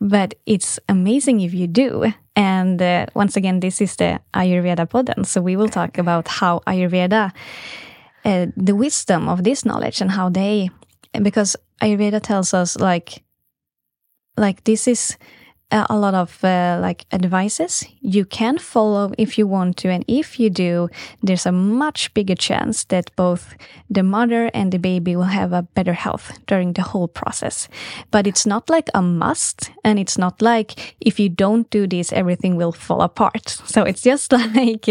But 0.00 0.34
it's 0.46 0.78
amazing 0.88 1.40
if 1.40 1.52
you 1.52 1.66
do. 1.66 2.12
And 2.36 2.80
uh, 2.80 3.06
once 3.14 3.36
again, 3.36 3.60
this 3.60 3.80
is 3.80 3.96
the 3.96 4.20
Ayurveda 4.32 4.88
podden. 4.88 5.26
So 5.26 5.40
we 5.40 5.56
will 5.56 5.68
talk 5.68 5.98
about 5.98 6.28
how 6.28 6.60
Ayurveda, 6.66 7.32
uh, 8.24 8.46
the 8.56 8.76
wisdom 8.76 9.28
of 9.28 9.42
this 9.42 9.64
knowledge 9.64 10.00
and 10.00 10.10
how 10.12 10.28
they, 10.28 10.70
because 11.20 11.56
Ayurveda 11.82 12.22
tells 12.22 12.54
us 12.54 12.76
like, 12.76 13.24
like 14.36 14.62
this 14.64 14.86
is 14.86 15.16
a 15.70 15.86
a 15.90 15.96
lot 15.96 16.14
of 16.14 16.42
uh, 16.44 16.78
like 16.80 17.06
advices. 17.12 17.84
You 18.00 18.24
can 18.24 18.58
follow 18.58 19.12
if 19.18 19.38
you 19.38 19.46
want 19.46 19.76
to 19.78 19.88
and 19.88 20.04
if 20.08 20.40
you 20.40 20.50
do 20.50 20.88
there's 21.22 21.46
a 21.46 21.52
much 21.52 22.12
bigger 22.14 22.34
chance 22.34 22.84
that 22.84 23.10
both 23.16 23.54
the 23.90 24.02
mother 24.02 24.50
and 24.54 24.72
the 24.72 24.78
baby 24.78 25.16
will 25.16 25.32
have 25.40 25.52
a 25.52 25.62
better 25.62 25.94
health 25.94 26.38
during 26.46 26.72
the 26.72 26.82
whole 26.82 27.08
process. 27.08 27.68
But 28.10 28.26
it's 28.26 28.46
not 28.46 28.70
like 28.70 28.88
a 28.94 29.02
must 29.02 29.70
and 29.84 29.98
it's 29.98 30.18
not 30.18 30.40
like 30.42 30.96
if 31.00 31.20
you 31.20 31.28
don't 31.28 31.68
do 31.70 31.86
this 31.86 32.12
everything 32.12 32.56
will 32.56 32.72
fall 32.72 33.02
apart. 33.02 33.62
So 33.68 33.84
it's 33.84 34.02
just 34.02 34.32
like 34.54 34.88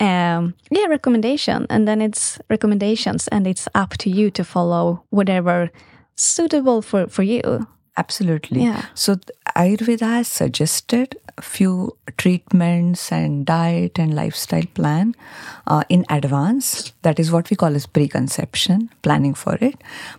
um, 0.00 0.54
yeah 0.70 0.86
recommendation. 0.88 1.66
And 1.70 1.86
then 1.86 2.00
it's 2.02 2.38
recommendations 2.50 3.28
and 3.28 3.46
it's 3.46 3.68
up 3.74 3.96
to 3.98 4.10
you 4.10 4.30
to 4.32 4.44
follow 4.44 5.04
whatever 5.10 5.70
suitable 6.16 6.82
for 6.82 7.06
for 7.06 7.22
you 7.22 7.66
Absolutely. 7.98 8.62
Yeah. 8.62 8.84
So 8.94 9.16
Ayurveda 9.56 10.08
has 10.18 10.28
suggested 10.28 11.16
a 11.36 11.42
few 11.42 11.96
treatments 12.16 13.10
and 13.12 13.44
diet 13.44 13.98
and 13.98 14.14
lifestyle 14.14 14.68
plan 14.74 15.14
uh, 15.66 15.82
in 15.88 16.04
advance. 16.08 16.92
That 17.02 17.18
is 17.18 17.32
what 17.32 17.50
we 17.50 17.56
call 17.56 17.74
as 17.74 17.86
preconception, 17.86 18.90
planning 19.02 19.34
for 19.34 19.56
it. 19.60 19.76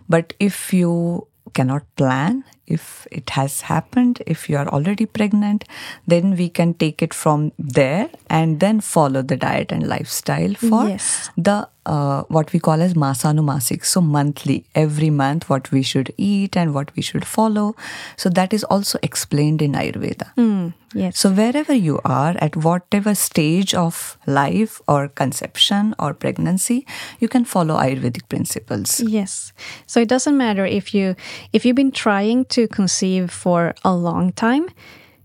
But 0.08 0.34
if 0.38 0.72
you 0.74 1.26
cannot 1.54 1.82
plan, 1.96 2.44
if 2.66 3.06
it 3.10 3.30
has 3.30 3.62
happened, 3.62 4.22
if 4.26 4.48
you 4.48 4.56
are 4.56 4.68
already 4.68 5.06
pregnant, 5.06 5.64
then 6.06 6.36
we 6.36 6.48
can 6.48 6.74
take 6.74 7.02
it 7.02 7.12
from 7.12 7.50
there 7.58 8.08
and 8.28 8.60
then 8.60 8.80
follow 8.80 9.22
the 9.22 9.36
diet 9.36 9.72
and 9.72 9.86
lifestyle 9.88 10.54
for 10.54 10.88
Yes. 10.88 11.30
the 11.36 11.68
uh, 11.86 12.22
what 12.28 12.52
we 12.52 12.60
call 12.60 12.80
as 12.80 12.94
masanumasik. 12.94 13.84
So 13.84 14.00
monthly 14.00 14.64
every 14.74 15.10
month 15.10 15.48
what 15.48 15.70
we 15.70 15.82
should 15.82 16.12
eat 16.16 16.56
and 16.56 16.74
what 16.74 16.94
we 16.96 17.02
should 17.02 17.24
follow. 17.24 17.74
So 18.16 18.28
that 18.30 18.52
is 18.52 18.64
also 18.64 18.98
explained 19.02 19.62
in 19.62 19.72
ayurveda. 19.72 20.74
Yes. 20.92 21.18
So 21.18 21.30
wherever 21.30 21.72
you 21.72 22.00
are 22.04 22.34
at 22.40 22.56
whatever 22.56 23.14
stage 23.14 23.74
of 23.74 24.18
life 24.26 24.80
or 24.88 25.08
conception 25.08 25.94
or 25.98 26.14
pregnancy 26.14 26.84
you 27.20 27.28
can 27.28 27.44
follow 27.44 27.76
ayurvedic 27.76 28.28
principles. 28.28 29.00
Yes. 29.00 29.52
So 29.86 30.00
it 30.00 30.08
doesn't 30.08 30.36
matter 30.36 30.66
if 30.66 30.92
you 30.94 31.14
if 31.52 31.64
you've 31.64 31.76
been 31.76 31.92
trying 31.92 32.44
to 32.46 32.66
conceive 32.68 33.30
for 33.30 33.74
a 33.84 33.94
long 33.94 34.32
time, 34.32 34.66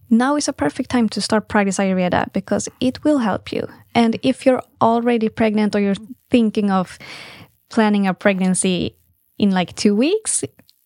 now 0.10 0.36
is 0.36 0.48
a 0.48 0.54
perfect 0.54 0.90
time 0.90 1.10
to 1.10 1.22
start 1.22 1.48
practice 1.48 1.78
Ayurveda 1.78 2.32
because 2.32 2.70
it 2.80 3.04
will 3.04 3.18
help 3.20 3.52
you. 3.52 3.68
And 3.96 4.20
if 4.24 4.46
you're 4.46 4.62
already 4.82 5.30
pregnant 5.30 5.76
or 5.76 5.80
you're 5.80 5.96
thinking 6.36 6.72
of 6.72 7.00
planning 7.70 8.08
a 8.08 8.14
pregnancy 8.14 8.96
in 9.38 9.52
like 9.52 9.76
2 9.76 9.96
weeks, 9.96 10.44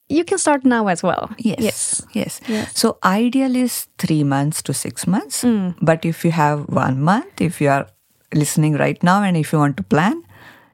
you 0.09 0.23
can 0.23 0.37
start 0.37 0.65
now 0.65 0.87
as 0.87 1.03
well. 1.03 1.29
Yes, 1.37 2.01
yes. 2.13 2.41
yes 2.47 2.77
So 2.77 2.97
ideal 3.03 3.55
is 3.55 3.87
three 3.97 4.23
months 4.23 4.61
to 4.63 4.73
six 4.73 5.07
months. 5.07 5.45
But 5.81 6.05
if 6.05 6.25
you 6.25 6.31
have 6.31 6.65
one 6.69 7.01
month, 7.01 7.41
if 7.41 7.61
you 7.61 7.69
are 7.69 7.87
listening 8.33 8.77
right 8.77 9.03
now 9.03 9.23
and 9.23 9.37
if 9.37 9.53
you 9.53 9.59
want 9.59 9.77
to 9.77 9.83
plan, 9.83 10.23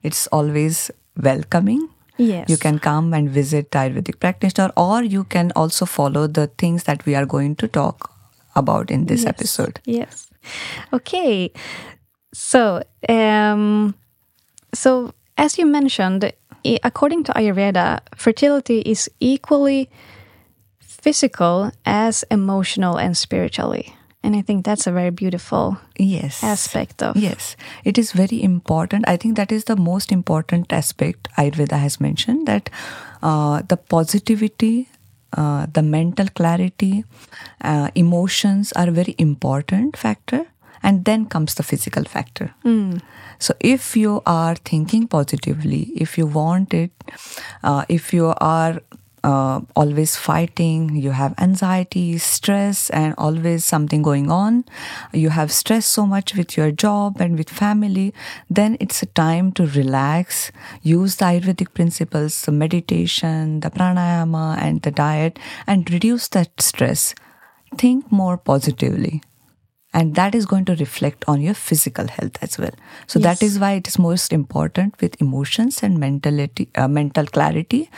it's 0.04 0.28
always 0.28 0.92
welcoming. 1.18 1.90
Yes. 2.18 2.50
You 2.50 2.58
can 2.58 2.80
come 2.80 3.14
and 3.14 3.30
visit 3.30 3.72
Ayurvedic 3.72 4.20
practitioner, 4.20 4.72
or 4.78 5.04
you 5.04 5.26
can 5.26 5.52
also 5.56 5.86
follow 5.86 6.28
the 6.28 6.48
things 6.48 6.86
that 6.86 7.06
we 7.06 7.16
are 7.16 7.26
going 7.26 7.56
to 7.58 7.68
talk 7.68 8.10
about 8.56 8.90
in 8.90 9.06
this 9.06 9.26
episode. 9.26 9.82
Yes. 9.84 10.30
Okay. 10.94 11.52
So, 12.34 12.84
um, 13.10 13.96
so 14.76 15.14
as 15.38 15.58
you 15.58 15.66
mentioned, 15.66 16.32
according 16.84 17.24
to 17.26 17.34
Ayurveda, 17.34 18.00
fertility 18.16 18.80
is 18.80 19.10
equally 19.20 19.90
physical 20.80 21.72
as 21.86 22.24
emotional 22.32 22.98
and 22.98 23.18
spiritually, 23.18 23.94
and 24.24 24.36
I 24.36 24.42
think 24.42 24.66
that's 24.66 24.88
a 24.88 24.92
very 24.92 25.12
beautiful 25.12 25.78
Yes. 26.00 26.44
aspect 26.44 27.04
of. 27.04 27.16
Yes, 27.18 27.56
it 27.84 27.98
is 27.98 28.12
very 28.12 28.42
important. 28.42 29.08
I 29.08 29.18
think 29.18 29.36
that 29.38 29.52
is 29.52 29.66
the 29.66 29.76
most 29.76 30.12
important 30.12 30.72
aspect 30.74 31.28
Ayurveda 31.38 31.78
has 31.80 32.00
mentioned 32.00 32.48
that 32.48 32.70
uh, 33.22 33.62
the 33.68 33.78
positivity, 33.78 34.88
uh, 35.38 35.68
the 35.74 35.82
mental 35.84 36.28
clarity, 36.34 37.04
uh, 37.62 37.90
emotions 37.96 38.72
are 38.74 38.90
very 38.92 39.16
important 39.18 39.98
factor, 39.98 40.46
and 40.86 41.04
then 41.10 41.26
comes 41.36 41.56
the 41.60 41.64
physical 41.72 42.04
factor. 42.16 42.48
So 43.46 43.54
if 43.60 43.98
you 43.98 44.22
are 44.26 44.56
thinking 44.72 45.08
positively, 45.08 45.82
if 46.06 46.18
you 46.20 46.28
want 46.42 46.74
it, 46.74 46.92
uh, 47.64 47.84
if 47.90 48.14
you 48.14 48.34
are 48.40 48.76
uh, 49.26 49.60
always 49.76 50.16
fighting, 50.16 50.96
you 51.06 51.12
have 51.22 51.34
anxiety, 51.40 52.20
stress, 52.20 52.92
and 52.92 53.16
always 53.18 53.66
something 53.66 54.04
going 54.04 54.30
on, 54.30 54.64
you 55.12 55.30
have 55.40 55.52
stress 55.52 55.88
so 55.88 56.06
much 56.06 56.36
with 56.36 56.56
your 56.56 56.72
job 56.86 57.20
and 57.20 57.36
with 57.36 57.50
family, 57.50 58.14
then 58.60 58.78
it's 58.80 59.02
a 59.02 59.08
time 59.08 59.52
to 59.54 59.66
relax, 59.66 60.52
use 60.84 61.16
the 61.16 61.26
Ayurvedic 61.26 61.74
principles, 61.74 62.42
the 62.44 62.52
meditation, 62.52 63.62
the 63.62 63.72
pranayama, 63.72 64.48
and 64.62 64.84
the 64.84 64.92
diet, 64.92 65.40
and 65.66 65.90
reduce 65.90 66.28
that 66.38 66.62
stress. 66.62 67.16
Think 67.76 68.12
more 68.12 68.38
positively. 68.38 69.24
And 69.98 70.16
that 70.16 70.36
is 70.36 70.46
going 70.46 70.66
to 70.66 70.76
reflect 70.76 71.24
on 71.34 71.42
your 71.42 71.54
physical 71.54 72.08
health 72.16 72.38
as 72.42 72.58
well. 72.62 72.76
So 73.08 73.20
that 73.20 73.42
is 73.42 73.58
why 73.60 73.72
it 73.80 73.88
is 73.88 73.98
most 73.98 74.34
important 74.34 75.02
with 75.02 75.20
emotions 75.22 75.82
and 75.84 76.00
mentality, 76.00 76.68
uh, 76.76 76.90
mental 76.90 77.26
clarity, 77.26 77.90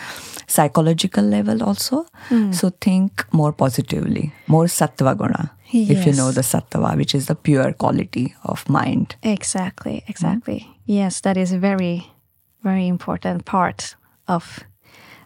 psychological 0.47 1.23
level 1.23 1.63
also. 1.63 2.05
So 2.51 2.69
think 2.69 3.25
more 3.33 3.51
positively, 3.51 4.31
more 4.45 4.65
sattva 4.65 5.17
guna. 5.17 5.51
If 5.73 6.05
you 6.05 6.13
know 6.13 6.31
the 6.31 6.41
sattva, 6.41 6.95
which 6.95 7.15
is 7.15 7.25
the 7.25 7.35
pure 7.35 7.73
quality 7.73 8.35
of 8.43 8.69
mind. 8.69 9.15
Exactly, 9.23 10.03
exactly. 10.07 10.67
Yes, 10.85 11.21
that 11.21 11.35
is 11.35 11.51
a 11.51 11.57
very, 11.57 12.05
very 12.63 12.87
important 12.87 13.45
part 13.45 13.95
of 14.27 14.63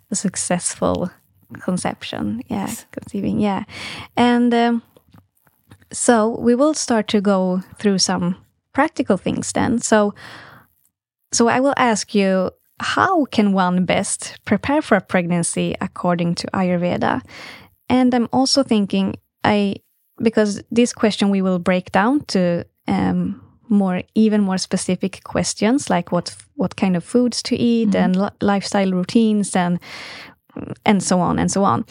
a 0.09 0.15
successful 0.15 1.11
conception. 1.59 2.41
Yeah, 2.47 2.73
conceiving. 2.91 3.39
Yeah, 3.41 3.65
and 4.15 4.53
um, 4.53 4.81
so 5.91 6.39
we 6.39 6.55
will 6.55 6.73
start 6.73 7.07
to 7.09 7.21
go 7.21 7.61
through 7.77 7.99
some 7.99 8.37
practical 8.73 9.17
things 9.17 9.51
then. 9.51 9.79
So, 9.79 10.13
so 11.31 11.47
I 11.47 11.59
will 11.59 11.73
ask 11.77 12.15
you, 12.15 12.51
how 12.79 13.25
can 13.25 13.53
one 13.53 13.85
best 13.85 14.39
prepare 14.45 14.81
for 14.81 14.95
a 14.95 15.01
pregnancy 15.01 15.75
according 15.81 16.35
to 16.35 16.47
Ayurveda? 16.47 17.21
And 17.89 18.13
I'm 18.13 18.29
also 18.31 18.63
thinking, 18.63 19.15
I 19.43 19.75
because 20.21 20.61
this 20.71 20.93
question 20.93 21.29
we 21.29 21.41
will 21.41 21.59
break 21.59 21.91
down 21.91 22.21
to 22.25 22.65
um, 22.87 23.41
more 23.69 24.03
even 24.15 24.41
more 24.41 24.57
specific 24.57 25.23
questions 25.23 25.89
like 25.89 26.11
what 26.11 26.35
what 26.55 26.75
kind 26.75 26.95
of 26.95 27.03
foods 27.03 27.41
to 27.41 27.55
eat 27.55 27.95
and 27.95 28.31
lifestyle 28.41 28.91
routines 28.91 29.55
and 29.55 29.79
and 30.85 31.01
so 31.01 31.19
on 31.19 31.39
and 31.39 31.51
so 31.51 31.63
on. 31.63 31.85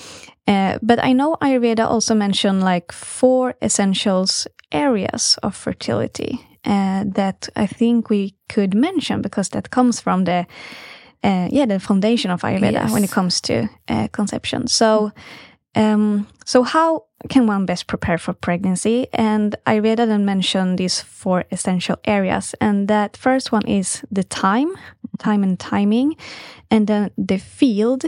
Uh, 0.50 0.78
but 0.82 0.98
I 0.98 1.12
know 1.12 1.36
Ayurveda 1.40 1.86
also 1.88 2.14
mentioned 2.14 2.64
like 2.64 2.90
four 2.90 3.54
essentials 3.62 4.48
areas 4.72 5.38
of 5.44 5.54
fertility 5.54 6.40
uh, 6.64 7.04
that 7.14 7.48
I 7.54 7.66
think 7.66 8.10
we 8.10 8.34
could 8.48 8.74
mention 8.74 9.22
because 9.22 9.50
that 9.50 9.70
comes 9.70 10.00
from 10.00 10.24
the 10.24 10.46
uh, 11.22 11.48
yeah 11.52 11.66
the 11.66 11.78
foundation 11.78 12.32
of 12.32 12.42
Ayurveda 12.42 12.90
when 12.90 13.04
it 13.04 13.12
comes 13.12 13.40
to 13.42 13.68
uh, 13.88 14.08
conception. 14.08 14.66
So 14.66 15.12
um, 15.76 16.26
so 16.44 16.64
how 16.64 17.04
can 17.28 17.46
one 17.46 17.64
best 17.64 17.86
prepare 17.86 18.18
for 18.18 18.32
pregnancy? 18.32 19.06
And 19.12 19.54
Ayurveda 19.66 20.04
then 20.06 20.24
mentioned 20.24 20.78
these 20.78 21.00
four 21.00 21.44
essential 21.52 21.96
areas, 22.04 22.56
and 22.60 22.88
that 22.88 23.16
first 23.16 23.52
one 23.52 23.66
is 23.68 24.02
the 24.10 24.24
time, 24.24 24.74
time 25.18 25.44
and 25.44 25.60
timing, 25.60 26.16
and 26.72 26.88
then 26.88 27.10
the 27.16 27.38
field, 27.38 28.04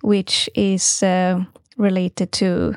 which 0.00 0.48
is 0.54 1.02
uh, 1.02 1.44
related 1.76 2.32
to 2.32 2.74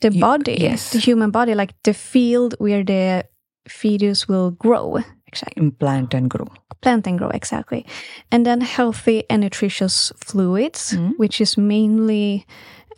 the 0.00 0.10
body, 0.10 0.56
yes. 0.60 0.90
the 0.92 0.98
human 0.98 1.30
body, 1.30 1.54
like 1.54 1.74
the 1.84 1.92
field 1.94 2.54
where 2.58 2.82
the 2.84 3.24
fetus 3.68 4.26
will 4.28 4.50
grow. 4.52 4.98
Exactly 5.26 5.62
Implant 5.62 6.14
and 6.14 6.28
grow. 6.28 6.48
plant 6.80 7.06
and 7.06 7.18
grow 7.18 7.28
exactly 7.28 7.84
and 8.32 8.46
then 8.46 8.60
healthy 8.62 9.22
and 9.30 9.42
nutritious 9.42 10.12
fluids 10.16 10.96
which 11.18 11.40
is 11.40 11.58
mainly 11.58 12.46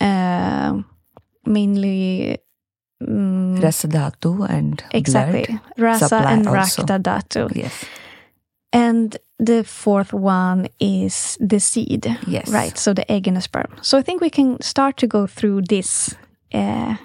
uh, 0.01 0.79
mainly 1.45 2.39
mm, 3.03 3.61
Rasa 3.62 3.89
dhatu 3.89 4.49
and 4.49 4.85
exactly 4.93 5.45
blood 5.77 6.01
rasa 6.01 6.17
and 6.29 6.47
rakta 6.47 6.97
dhatu 7.03 7.51
Yes. 7.55 7.85
And 8.73 9.17
the 9.38 9.64
fourth 9.64 10.12
one 10.12 10.69
is 10.81 11.37
the 11.41 11.59
seed 11.61 12.07
Yes. 12.26 12.49
right 12.49 12.79
so 12.79 12.93
the 12.95 13.11
egg 13.11 13.26
and 13.29 13.37
the 13.37 13.41
sperm 13.41 13.71
so 13.83 13.99
i 13.99 14.02
think 14.02 14.21
we 14.21 14.31
can 14.31 14.61
start 14.61 14.97
to 14.97 15.07
go 15.07 15.26
through 15.26 15.62
this 15.62 16.14
uh, 16.55 16.97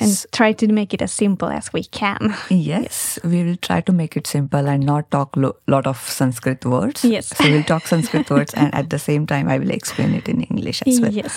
and 0.00 0.26
try 0.32 0.52
to 0.52 0.66
make 0.72 0.92
it 0.94 1.00
as 1.02 1.12
simple 1.12 1.48
as 1.48 1.72
we 1.72 1.84
can. 1.84 2.34
Yes, 2.48 3.20
we 3.22 3.44
will 3.44 3.56
try 3.56 3.80
to 3.82 3.92
make 3.92 4.16
it 4.16 4.26
simple 4.26 4.66
and 4.66 4.84
not 4.84 5.10
talk 5.12 5.36
a 5.36 5.40
lo- 5.40 5.56
lot 5.68 5.86
of 5.86 5.96
Sanskrit 5.98 6.64
words. 6.64 7.04
Yes. 7.04 7.28
So 7.36 7.44
we'll 7.44 7.62
talk 7.62 7.86
Sanskrit 7.86 8.28
words 8.34 8.52
and 8.54 8.74
at 8.74 8.90
the 8.90 8.98
same 8.98 9.26
time 9.26 9.48
I 9.48 9.58
will 9.58 9.70
explain 9.70 10.14
it 10.14 10.28
in 10.28 10.42
English 10.42 10.82
as 10.86 11.00
well. 11.00 11.12
Yes. 11.12 11.32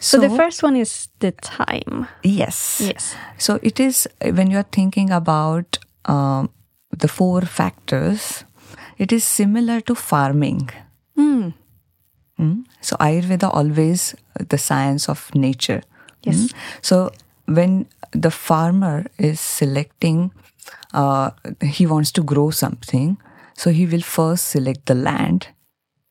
So, 0.00 0.18
the 0.18 0.30
first 0.30 0.62
one 0.62 0.76
is 0.76 1.08
the 1.18 1.32
time. 1.32 2.06
Yes. 2.22 2.80
Yes. 2.80 3.14
So 3.38 3.58
it 3.62 3.78
is 3.80 4.08
when 4.22 4.50
you're 4.50 4.70
thinking 4.72 5.10
about 5.10 5.78
um, 6.06 6.48
the 6.96 7.08
four 7.08 7.42
factors, 7.42 8.44
it 8.98 9.12
is 9.12 9.24
similar 9.24 9.80
to 9.82 9.94
farming. 9.94 10.70
Mm. 12.38 12.64
So 12.80 12.96
Ayurveda 12.96 13.52
always 13.52 14.14
the 14.48 14.58
science 14.58 15.08
of 15.08 15.34
nature. 15.34 15.82
Yes. 16.22 16.36
Mm. 16.36 16.52
So 16.82 17.10
when 17.46 17.86
the 18.12 18.30
farmer 18.30 19.06
is 19.18 19.40
selecting, 19.40 20.32
uh, 20.92 21.30
he 21.62 21.86
wants 21.86 22.12
to 22.12 22.22
grow 22.22 22.50
something, 22.50 23.16
so 23.54 23.70
he 23.70 23.86
will 23.86 24.02
first 24.02 24.48
select 24.48 24.86
the 24.86 24.94
land, 24.94 25.48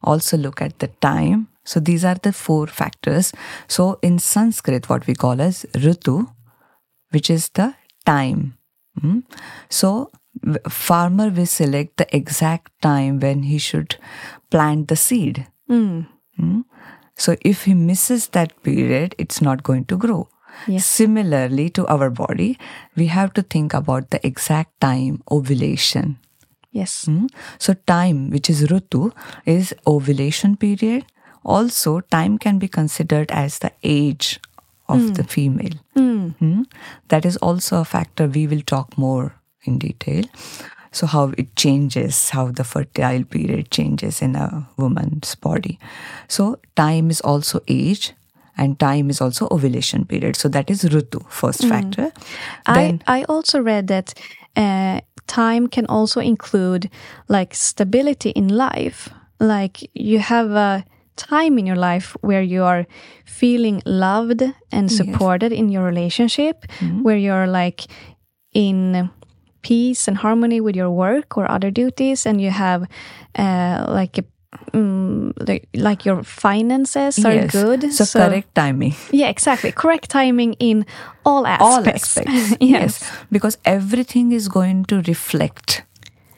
also 0.01 0.37
look 0.37 0.61
at 0.61 0.79
the 0.79 0.87
time. 0.99 1.47
So 1.63 1.79
these 1.79 2.03
are 2.03 2.15
the 2.15 2.33
four 2.33 2.67
factors. 2.67 3.31
So 3.67 3.99
in 4.01 4.19
Sanskrit, 4.19 4.89
what 4.89 5.07
we 5.07 5.13
call 5.13 5.41
as 5.41 5.65
ritu, 5.73 6.27
which 7.11 7.29
is 7.29 7.49
the 7.49 7.75
time. 8.05 8.57
Mm. 9.01 9.23
So 9.69 10.11
farmer 10.69 11.29
will 11.29 11.45
select 11.45 11.97
the 11.97 12.15
exact 12.15 12.71
time 12.81 13.19
when 13.19 13.43
he 13.43 13.57
should 13.57 13.95
plant 14.49 14.87
the 14.87 14.95
seed. 14.95 15.47
Mm. 15.69 16.07
So 17.15 17.35
if 17.41 17.63
he 17.63 17.73
misses 17.73 18.27
that 18.29 18.61
period, 18.63 19.15
it's 19.17 19.41
not 19.41 19.63
going 19.63 19.85
to 19.85 19.97
grow. 19.97 20.27
Yes. 20.67 20.85
Similarly 20.85 21.69
to 21.71 21.87
our 21.87 22.09
body, 22.09 22.57
we 22.95 23.07
have 23.07 23.33
to 23.33 23.41
think 23.41 23.73
about 23.73 24.09
the 24.09 24.25
exact 24.25 24.79
time 24.81 25.23
ovulation. 25.31 26.17
Yes. 26.71 27.05
Mm. 27.05 27.29
So 27.57 27.73
time, 27.73 28.29
which 28.29 28.49
is 28.49 28.63
Rutu, 28.63 29.13
is 29.45 29.73
ovulation 29.87 30.57
period. 30.57 31.05
Also, 31.43 32.01
time 32.01 32.37
can 32.37 32.59
be 32.59 32.67
considered 32.67 33.31
as 33.31 33.59
the 33.59 33.71
age 33.83 34.39
of 34.87 35.15
the 35.15 35.23
female. 35.23 35.79
Mm. 35.95 36.65
That 37.07 37.25
is 37.25 37.37
also 37.37 37.79
a 37.79 37.85
factor 37.85 38.27
we 38.27 38.45
will 38.45 38.61
talk 38.61 38.97
more 38.97 39.35
in 39.67 39.79
detail. 39.79 40.24
So, 40.91 41.07
how 41.07 41.34
it 41.38 41.55
changes, 41.57 42.29
how 42.29 42.51
the 42.51 42.63
fertile 42.63 43.25
period 43.25 43.69
changes 43.69 44.22
in 44.22 44.36
a 44.36 44.65
woman's 44.77 45.36
body. 45.36 45.77
So, 46.29 46.57
time 46.75 47.10
is 47.10 47.19
also 47.19 47.60
age, 47.67 48.13
and 48.57 48.79
time 48.79 49.10
is 49.10 49.19
also 49.19 49.50
ovulation 49.51 50.05
period. 50.05 50.38
So, 50.38 50.48
that 50.50 50.69
is 50.69 50.84
Rutu, 50.84 51.29
first 51.29 51.63
factor. 51.69 52.13
I, 52.65 53.19
I 53.19 53.24
also 53.25 53.60
read 53.60 53.88
that 53.88 54.13
uh, 54.55 55.01
time 55.27 55.67
can 55.67 55.86
also 55.88 56.22
include 56.22 56.89
like 57.27 57.53
stability 57.53 58.29
in 58.29 58.48
life. 58.48 59.10
Like 59.39 59.89
you 59.93 60.19
have 60.19 60.51
a 60.51 60.86
time 61.17 61.57
in 61.57 61.65
your 61.65 61.75
life 61.75 62.15
where 62.22 62.41
you 62.41 62.63
are 62.63 62.86
feeling 63.25 63.81
loved 63.86 64.43
and 64.72 64.89
supported 64.89 65.51
in 65.51 65.69
your 65.69 65.84
relationship, 65.84 66.65
where 67.03 67.17
you're 67.17 67.48
like 67.48 67.86
in 68.53 69.10
peace 69.65 70.07
and 70.07 70.17
harmony 70.17 70.62
with 70.62 70.75
your 70.75 70.91
work 70.91 71.38
or 71.38 71.50
other 71.50 71.72
duties, 71.72 72.25
and 72.25 72.39
you 72.39 72.51
have 72.51 72.81
uh, 73.39 73.86
like 73.89 74.17
a 74.22 74.24
mm, 74.74 75.31
like, 75.48 75.67
like 75.74 76.05
your 76.05 76.24
finances 76.24 77.25
are 77.25 77.34
Yes. 77.34 77.51
good. 77.51 77.93
So, 77.93 78.05
correct 78.05 78.53
timing. 78.55 78.93
Yeah, 79.12 79.29
exactly. 79.29 79.72
Correct 79.72 80.10
timing 80.10 80.53
in 80.60 80.86
all 81.25 81.45
all 81.45 81.77
aspects. 81.77 82.17
aspects. 82.17 82.57
yes. 82.62 83.01
Because 83.31 83.57
everything 83.65 84.31
is 84.31 84.48
going 84.48 84.86
to 84.86 85.01
reflect 85.07 85.84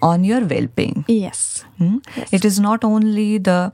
on 0.02 0.24
your 0.24 0.42
well 0.46 0.68
being. 0.76 1.06
Yes. 1.08 1.66
Hmm? 1.78 1.98
It 2.32 2.46
is 2.46 2.60
not 2.60 2.84
only 2.84 3.38
the 3.38 3.72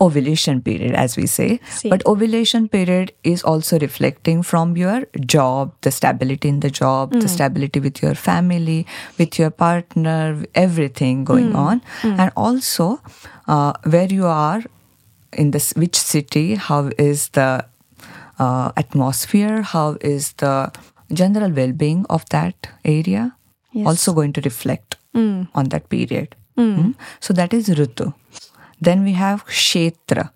ovulation 0.00 0.60
period, 0.62 0.94
as 0.94 1.16
we 1.16 1.26
say, 1.26 1.60
See. 1.70 1.88
but 1.90 2.04
ovulation 2.06 2.68
period 2.68 3.12
is 3.24 3.42
also 3.42 3.78
reflecting 3.78 4.42
from 4.42 4.76
your 4.76 5.04
job, 5.26 5.74
the 5.82 5.90
stability 5.90 6.48
in 6.48 6.60
the 6.60 6.70
job, 6.70 7.12
the 7.12 7.28
stability 7.28 7.80
with 7.80 8.02
your 8.02 8.14
family, 8.14 8.86
with 9.18 9.38
your 9.38 9.50
partner, 9.50 10.44
everything 10.54 11.24
going 11.24 11.54
on, 11.54 11.82
and 12.02 12.30
also 12.36 13.00
uh, 13.48 13.72
where 13.84 14.06
you 14.12 14.26
are 14.26 14.62
in 15.32 15.50
this 15.50 15.72
which 15.74 15.96
city, 15.96 16.54
how 16.54 16.90
is 16.98 17.28
the 17.30 17.64
uh, 18.38 18.72
atmosphere, 18.76 19.62
how 19.62 19.96
is 20.00 20.32
the 20.34 20.72
general 21.12 21.50
well 21.50 21.72
being 21.72 22.04
of 22.10 22.28
that 22.30 22.68
area, 22.84 23.32
Yes. 23.72 23.86
also 23.86 24.12
going 24.14 24.32
to 24.32 24.40
reflect 24.40 24.96
Mm. 25.16 25.48
on 25.54 25.68
that 25.74 25.88
period. 25.88 26.36
Mm. 26.58 26.74
Hmm? 26.76 26.90
So 27.20 27.34
that 27.34 27.54
is 27.54 27.68
Ritu. 27.68 28.12
Then 28.80 29.04
we 29.04 29.12
have 29.12 29.46
Kshetra. 29.46 30.30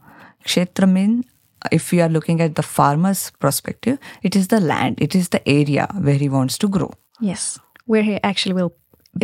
Kshetra 0.44 0.90
means, 0.90 1.24
if 1.70 1.92
we 1.92 2.00
are 2.00 2.08
looking 2.08 2.40
at 2.40 2.54
the 2.54 2.62
farmer's 2.62 3.30
perspective, 3.38 3.98
it 4.22 4.34
is 4.34 4.48
the 4.48 4.60
land, 4.60 5.00
it 5.00 5.14
is 5.14 5.28
the 5.28 5.46
area 5.46 5.86
where 6.00 6.14
he 6.14 6.28
wants 6.28 6.56
to 6.58 6.68
grow, 6.68 6.90
Yes. 7.20 7.58
Where 7.86 8.02
he 8.02 8.18
actually 8.22 8.54
will 8.54 8.72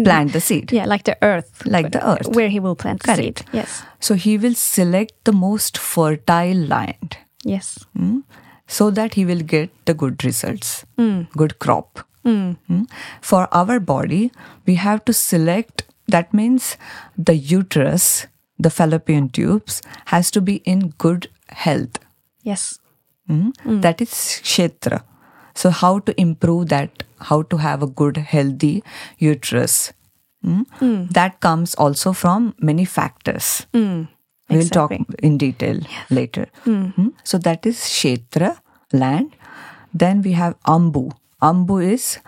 plant 0.05 0.33
the 0.33 0.41
seed. 0.41 0.73
Yeah, 0.73 0.87
like 0.87 1.05
the 1.05 1.17
earth. 1.23 1.63
Like 1.65 1.93
the 1.93 2.07
earth. 2.07 2.29
Where 2.29 2.49
he 2.49 2.61
will 2.61 2.77
plant 2.77 3.03
the 3.05 3.15
seed. 3.15 3.43
Yes. 3.53 3.83
So 4.01 4.15
he 4.15 4.37
will 4.37 4.55
select 4.55 5.13
the 5.25 5.33
most 5.33 5.79
fertile 5.79 6.57
land 6.57 7.17
Yes. 7.45 7.85
Hmm? 7.97 8.21
so 8.67 8.91
that 8.91 9.15
he 9.15 9.25
will 9.25 9.41
get 9.41 9.71
the 9.87 9.95
good 9.95 10.25
results, 10.25 10.85
hmm. 10.97 11.23
good 11.37 11.59
crop. 11.59 12.01
Mm. 12.27 12.89
For 13.23 13.49
our 13.53 13.79
body, 13.81 14.33
we 14.67 14.75
have 14.75 15.05
to 15.05 15.13
select, 15.13 15.85
that 16.09 16.35
means 16.35 16.77
the 17.17 17.37
uterus, 17.37 18.27
the 18.59 18.71
fallopian 18.71 19.29
tubes, 19.29 19.83
has 20.07 20.31
to 20.33 20.41
be 20.41 20.57
in 20.57 20.89
good 20.99 21.29
health. 21.49 21.99
Yes. 22.43 22.79
Mm. 23.31 23.83
That 23.83 24.01
is 24.01 24.11
kshetra. 24.11 25.03
So, 25.55 25.71
how 25.71 26.01
to 26.01 26.21
improve 26.21 26.69
that, 26.69 27.05
how 27.21 27.43
to 27.43 27.57
have 27.57 27.83
a 27.83 27.87
good, 27.87 28.17
healthy 28.19 28.83
uterus. 29.19 29.93
Mm. 30.45 31.13
That 31.13 31.41
comes 31.41 31.75
also 31.75 32.13
from 32.13 32.55
many 32.61 32.85
factors. 32.85 33.67
We'll 34.49 34.69
talk 34.69 34.93
in 35.23 35.39
detail 35.39 35.81
later. 36.09 36.47
Mm. 36.65 37.13
So 37.25 37.39
that 37.39 37.67
is 37.67 37.79
Kshetra, 37.79 38.61
land. 38.93 39.35
Then 39.93 40.23
we 40.23 40.33
have 40.33 40.55
Ambu. 40.65 41.11
Ambu 41.43 41.85
is 41.85 42.19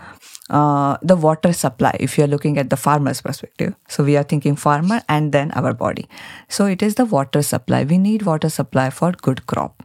uh, 0.51 0.97
the 1.03 1.17
water 1.17 1.53
supply, 1.53 1.97
if 1.99 2.19
you're 2.19 2.27
looking 2.27 2.59
at 2.59 2.71
the 2.71 2.77
farmer's 2.77 3.21
perspective. 3.21 3.75
So 3.89 4.05
we 4.05 4.17
are 4.17 4.23
thinking 4.23 4.57
farmer 4.57 5.03
and 5.09 5.33
then 5.33 5.51
our 5.53 5.73
body. 5.73 6.09
So 6.49 6.67
it 6.67 6.83
is 6.83 6.97
the 6.97 7.05
water 7.05 7.43
supply. 7.43 7.85
We 7.85 7.99
need 7.99 8.23
water 8.23 8.49
supply 8.49 8.91
for 8.91 9.13
good 9.13 9.47
crop. 9.47 9.83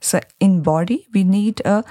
So 0.00 0.20
in 0.40 0.62
body, 0.62 1.06
we 1.14 1.24
need 1.24 1.62
a 1.64 1.84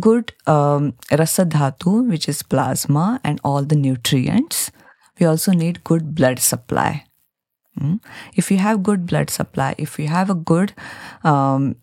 good 0.00 0.32
um, 0.46 0.94
rasadhatu, 1.10 2.08
which 2.08 2.28
is 2.28 2.42
plasma 2.42 3.20
and 3.22 3.40
all 3.44 3.62
the 3.62 3.76
nutrients. 3.76 4.70
We 5.20 5.26
also 5.26 5.52
need 5.52 5.84
good 5.84 6.14
blood 6.14 6.38
supply. 6.38 7.04
Mm. 7.78 8.00
If 8.34 8.50
you 8.50 8.58
have 8.58 8.82
good 8.82 9.06
blood 9.06 9.30
supply, 9.30 9.74
if 9.78 9.98
you 9.98 10.08
have 10.08 10.30
a 10.30 10.34
good 10.34 10.72
um, 11.22 11.76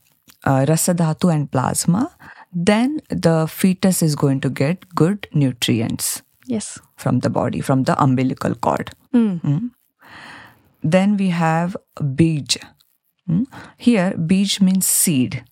uh, 0.44 0.66
rasadhatu 0.66 1.34
and 1.34 1.52
plasma, 1.52 2.16
then 2.52 3.00
the 3.10 3.48
fetus 3.48 4.02
is 4.02 4.16
going 4.16 4.40
to 4.42 4.50
get 4.50 4.88
good 4.96 5.28
nutrients 5.34 6.22
Yes. 6.46 6.80
from 6.98 7.20
the 7.20 7.30
body, 7.30 7.62
from 7.62 7.84
the 7.84 8.02
umbilical 8.02 8.56
cord. 8.56 8.92
Mm. 9.14 9.72
Then 10.84 11.18
we 11.18 11.30
have 11.30 11.78
beej 12.00 12.58
Mm. 13.30 13.46
Here, 13.78 14.12
beej 14.18 14.60
means 14.60 14.88
seed. 14.88 15.44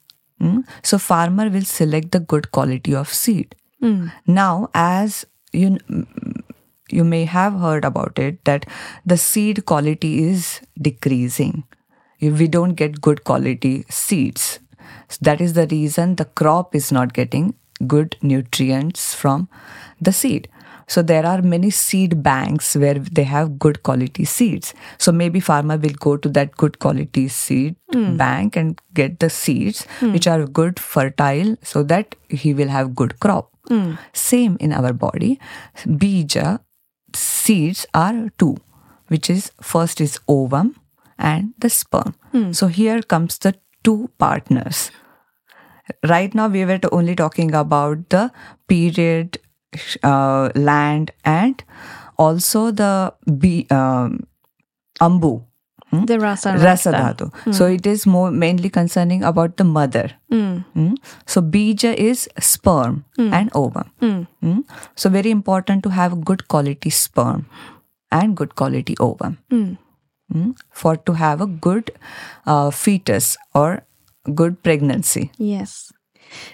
Mm. 0.42 0.64
So, 0.84 0.98
farmer 0.98 1.50
will 1.50 1.66
select 1.66 2.12
the 2.12 2.20
good 2.20 2.52
quality 2.52 2.96
of 2.96 3.14
seed. 3.14 3.56
Now, 4.26 4.70
as 4.74 5.26
you 5.54 5.78
you 6.90 7.04
may 7.04 7.26
have 7.26 7.54
heard 7.60 7.86
about 7.86 8.18
it 8.18 8.44
that 8.46 8.66
the 9.06 9.18
seed 9.18 9.66
quality 9.66 10.24
is 10.24 10.62
decreasing. 10.82 11.64
If 12.20 12.40
we 12.40 12.48
don't 12.48 12.74
get 12.74 13.00
good 13.02 13.24
quality 13.24 13.86
seeds, 13.90 14.60
So 15.10 15.20
that 15.22 15.42
is 15.42 15.54
the 15.54 15.68
reason 15.68 16.16
the 16.16 16.26
crop 16.26 16.76
is 16.76 16.92
not 16.92 17.14
getting 17.14 17.56
good 17.86 18.16
nutrients 18.22 19.14
from 19.14 19.50
the 20.02 20.12
seed. 20.12 20.50
So 20.88 21.02
there 21.02 21.26
are 21.26 21.42
many 21.42 21.70
seed 21.70 22.24
banks 22.24 22.76
where 22.76 22.94
they 22.94 23.24
have 23.24 23.60
good 23.60 23.84
quality 23.84 24.24
seeds. 24.24 24.74
So 24.98 25.12
maybe 25.12 25.42
farmer 25.42 25.78
will 25.78 25.98
go 26.00 26.16
to 26.16 26.30
that 26.30 26.56
good 26.56 26.80
quality 26.80 27.28
seed 27.28 27.76
hmm. 27.92 28.16
bank 28.16 28.56
and 28.56 28.80
get 28.94 29.20
the 29.20 29.30
seeds 29.30 29.86
hmm. 30.00 30.14
which 30.14 30.28
are 30.28 30.46
good 30.46 30.80
fertile 30.80 31.58
so 31.62 31.84
that 31.84 32.16
he 32.30 32.54
will 32.54 32.70
have 32.70 32.96
good 32.96 33.20
crop. 33.20 33.52
Hmm. 33.68 33.96
Same 34.14 34.56
in 34.62 34.72
our 34.72 34.94
body. 34.94 35.40
Bija 35.86 36.46
uh, 36.46 36.58
seeds 37.14 37.86
are 37.94 38.30
two, 38.38 38.56
which 39.10 39.30
is 39.30 39.52
first 39.62 40.00
is 40.00 40.20
ovum 40.30 40.74
and 41.18 41.54
the 41.58 41.70
sperm. 41.70 42.16
So 42.54 42.68
here 42.68 43.02
comes 43.02 43.40
the 43.40 43.56
two 43.90 44.00
partners. 44.26 44.86
right 46.12 46.34
now 46.36 46.48
we 46.48 46.66
were 46.66 46.80
only 46.92 47.16
talking 47.16 47.54
about 47.54 48.10
the 48.10 48.32
period, 48.68 49.38
uh, 50.04 50.50
land, 50.56 51.12
and 51.24 51.64
also 52.18 52.72
the 52.72 53.14
B, 53.44 53.68
um, 53.72 54.28
ambu. 55.02 55.44
Hmm? 55.92 56.04
The 56.04 56.20
rasa 56.20 56.54
Rasa 56.58 56.92
dhatu. 56.92 57.30
Hmm. 57.44 57.52
So 57.52 57.66
it 57.66 57.86
is 57.88 58.06
more 58.06 58.30
mainly 58.30 58.70
concerning 58.70 59.24
about 59.24 59.56
the 59.56 59.64
mother. 59.64 60.12
Mm. 60.30 60.96
So 61.26 61.42
bija 61.42 61.94
is 61.94 62.28
sperm 62.40 63.06
and 63.18 63.50
ovum. 63.56 64.28
So 64.96 65.10
very 65.10 65.32
important 65.32 65.84
to 65.84 65.90
have 65.90 66.26
good 66.26 66.48
quality 66.50 66.90
sperm 66.90 67.46
and 68.12 68.36
good 68.36 68.56
quality 68.56 68.98
ovum. 69.00 69.38
For 70.72 70.98
to 70.98 71.14
have 71.14 71.42
a 71.42 71.48
good 71.48 71.92
uh, 72.46 72.70
fetus 72.72 73.38
or 73.54 73.84
good 74.36 74.62
pregnancy. 74.64 75.32
Yes. 75.38 75.92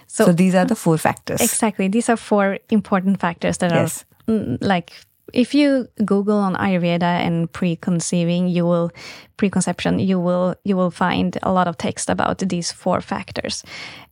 So, 0.08 0.26
So, 0.26 0.32
these 0.34 0.56
are 0.56 0.66
the 0.66 0.76
four 0.76 0.98
factors. 0.98 1.42
exactly, 1.42 1.88
these 1.88 2.10
are 2.10 2.18
four 2.18 2.60
important 2.70 3.20
factors 3.20 3.58
that 3.58 3.72
Yes. 3.72 4.06
are 4.28 4.34
mm, 4.34 4.58
like 4.62 4.92
if 5.34 5.56
you 5.56 5.88
Google 6.06 6.38
on 6.38 6.56
Ayurveda 6.56 7.02
and 7.26 7.52
preconceiving, 7.52 8.48
you 8.48 8.66
will 8.66 8.92
preconception, 9.38 10.00
you 10.00 10.20
will 10.20 10.56
you 10.64 10.78
will 10.78 10.92
find 10.92 11.38
a 11.42 11.52
lot 11.52 11.68
of 11.68 11.76
text 11.78 12.10
about 12.10 12.38
these 12.50 12.72
four 12.72 13.02
factors, 13.02 13.64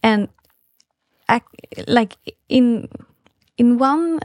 and 0.03 0.27
like 1.87 2.17
in 2.49 2.87
in 3.57 3.77
one 3.77 4.19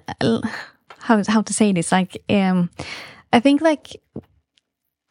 how 1.01 1.23
how 1.29 1.43
to 1.43 1.53
say 1.53 1.73
this 1.73 1.93
like 1.93 2.23
um 2.31 2.71
I 3.33 3.41
think 3.41 3.61
like 3.61 4.01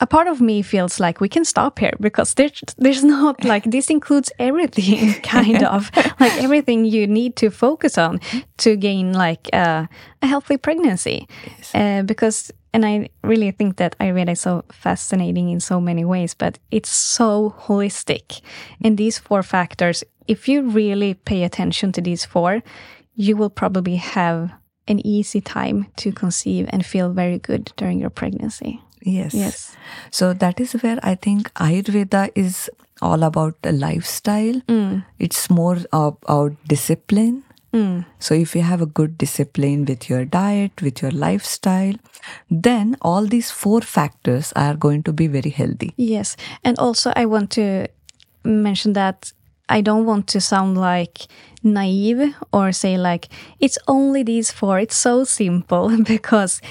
a 0.05 0.07
part 0.07 0.27
of 0.27 0.39
me 0.39 0.61
feels 0.61 0.99
like 0.99 1.19
we 1.19 1.29
can 1.35 1.43
stop 1.43 1.79
here 1.79 1.97
because 1.99 2.35
there's 2.35 2.61
there's 2.77 3.03
not 3.03 3.43
like 3.53 3.63
this 3.75 3.89
includes 3.89 4.29
everything 4.37 5.13
kind 5.35 5.63
of 5.63 5.89
like 6.19 6.35
everything 6.45 6.85
you 6.85 7.07
need 7.07 7.35
to 7.35 7.49
focus 7.49 7.97
on 7.97 8.19
to 8.57 8.77
gain 8.77 9.13
like 9.13 9.49
uh, 9.51 9.85
a 10.21 10.27
healthy 10.27 10.57
pregnancy. 10.57 11.27
Uh, 11.73 12.03
because 12.03 12.51
and 12.73 12.85
I 12.85 13.09
really 13.23 13.51
think 13.51 13.77
that 13.77 13.97
Ayurveda 13.99 14.33
is 14.33 14.41
so 14.41 14.63
fascinating 14.71 15.49
in 15.49 15.59
so 15.59 15.81
many 15.81 16.05
ways 16.05 16.35
but 16.35 16.59
it's 16.69 16.93
so 17.17 17.55
holistic. 17.65 18.41
And 18.83 18.97
these 18.97 19.17
four 19.17 19.41
factors 19.43 20.03
if 20.27 20.47
you 20.47 20.61
really 20.81 21.13
pay 21.13 21.43
attention 21.43 21.91
to 21.93 22.01
these 22.01 22.25
four 22.25 22.61
you 23.15 23.37
will 23.37 23.49
probably 23.49 23.95
have 23.95 24.51
an 24.87 24.99
easy 25.07 25.41
time 25.41 25.87
to 25.95 26.11
conceive 26.11 26.67
and 26.69 26.85
feel 26.85 27.09
very 27.09 27.39
good 27.39 27.73
during 27.75 27.97
your 27.99 28.11
pregnancy 28.11 28.84
Yes. 29.05 29.33
Yes. 29.33 29.77
So 30.11 30.33
that 30.33 30.59
is 30.59 30.73
where 30.73 30.99
I 31.03 31.15
think 31.15 31.53
Ayurveda 31.53 32.31
is 32.35 32.69
all 33.01 33.23
about 33.23 33.61
the 33.61 33.71
lifestyle. 33.71 34.61
Hmm. 34.67 34.99
It's 35.19 35.49
more 35.49 35.77
about 35.93 36.55
discipline. 36.67 37.43
Hmm. 37.71 38.01
So 38.19 38.33
if 38.33 38.55
you 38.55 38.61
have 38.61 38.81
a 38.81 38.85
good 38.85 39.17
discipline 39.17 39.85
with 39.85 40.09
your 40.09 40.25
diet, 40.25 40.81
with 40.81 41.01
your 41.01 41.11
lifestyle, 41.11 41.93
then 42.49 42.95
all 43.01 43.25
these 43.25 43.51
four 43.51 43.81
factors 43.81 44.53
are 44.55 44.75
going 44.75 45.03
to 45.03 45.13
be 45.13 45.27
very 45.27 45.49
healthy. 45.49 45.93
Yes. 45.97 46.37
And 46.63 46.79
also, 46.79 47.11
I 47.15 47.25
want 47.25 47.51
to 47.51 47.87
mention 48.43 48.93
that 48.93 49.33
I 49.69 49.81
don't 49.81 50.05
want 50.05 50.27
to 50.27 50.41
sound 50.41 50.77
like 50.77 51.27
naive 51.63 52.33
or 52.53 52.71
say, 52.71 52.97
like, 52.97 53.27
it's 53.59 53.77
only 53.87 54.23
these 54.23 54.51
four. 54.51 54.79
It's 54.79 54.95
so 54.95 55.23
simple 55.23 56.01
because 56.03 56.61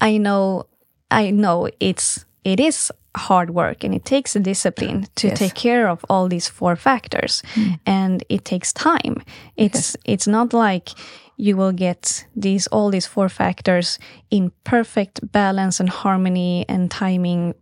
I 0.00 0.18
know, 0.18 0.66
I 1.12 1.30
know 1.30 1.68
it's, 1.80 2.24
it 2.44 2.60
is 2.60 2.90
hard 3.14 3.50
work 3.50 3.84
and 3.84 3.94
it 3.94 4.04
takes 4.04 4.34
a 4.36 4.40
discipline 4.40 5.06
to 5.16 5.28
Yes. 5.28 5.38
take 5.38 5.54
care 5.54 5.88
of 5.88 6.04
all 6.08 6.28
these 6.28 6.48
four 6.48 6.76
factors 6.76 7.42
hmm. 7.54 7.72
and 7.84 8.24
it 8.30 8.46
takes 8.46 8.72
time 8.72 9.16
it's 9.56 9.98
it's 10.06 10.26
not 10.26 10.54
like 10.54 10.88
you 11.36 11.56
will 11.56 11.72
get 11.72 12.26
these 12.34 12.66
all 12.68 12.90
these 12.90 13.06
four 13.06 13.28
factors 13.28 13.98
in 14.30 14.50
perfect 14.64 15.20
balance 15.32 15.80
and 15.80 15.90
harmony 15.90 16.64
and 16.68 16.90
timing 16.90 17.54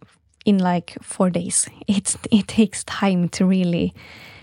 in 0.44 0.58
like 0.58 0.96
four 1.02 1.30
days. 1.30 1.68
It's 1.86 2.16
it 2.30 2.48
takes 2.48 2.84
time 2.84 3.28
to 3.30 3.44
really, 3.46 3.94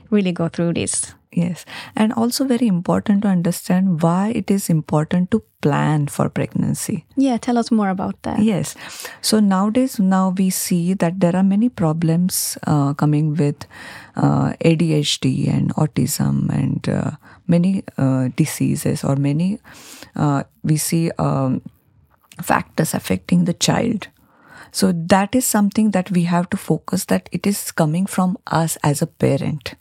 really 0.10 0.32
go 0.32 0.48
through 0.50 0.74
this. 0.74 1.14
Yes. 1.32 1.66
And 1.96 2.14
also 2.14 2.46
very 2.46 2.68
important 2.68 3.22
to 3.22 3.28
understand 3.28 4.02
why 4.02 4.32
it 4.34 4.50
is 4.50 4.70
important 4.70 5.30
to 5.32 5.44
plan 5.62 6.08
for 6.08 6.30
pregnancy. 6.30 7.06
Yeah, 7.16 7.38
tell 7.38 7.58
us 7.58 7.70
more 7.70 7.90
about 7.90 8.22
that. 8.24 8.40
Yes. 8.40 8.76
So 9.22 9.40
nowadays, 9.40 10.00
now 10.00 10.30
we 10.30 10.50
see 10.50 10.94
that 10.96 11.20
there 11.20 11.36
are 11.36 11.44
many 11.44 11.70
problems 11.70 12.58
uh, 12.66 12.94
coming 12.94 13.36
with 13.36 13.68
uh, 14.16 14.54
ADHD 14.66 15.48
and 15.48 15.76
autism 15.76 16.50
and 16.50 16.88
uh, 16.90 17.12
many 17.48 17.84
uh, 17.98 18.30
diseases 18.36 19.04
or 19.04 19.16
many, 19.16 19.60
uh, 20.16 20.44
we 20.64 20.78
see 20.78 21.12
um, 21.18 21.62
factors 22.42 22.94
affecting 22.94 23.46
the 23.46 23.54
child. 23.54 24.08
So 24.72 24.92
that 24.92 25.34
is 25.34 25.46
something 25.46 25.92
that 25.92 26.12
we 26.12 26.24
have 26.24 26.50
to 26.52 26.58
focus 26.58 27.06
that 27.06 27.30
it 27.32 27.48
is 27.48 27.72
coming 27.72 28.06
from 28.06 28.38
us 28.48 28.78
as 28.84 29.02
a 29.02 29.08
parent. 29.08 29.76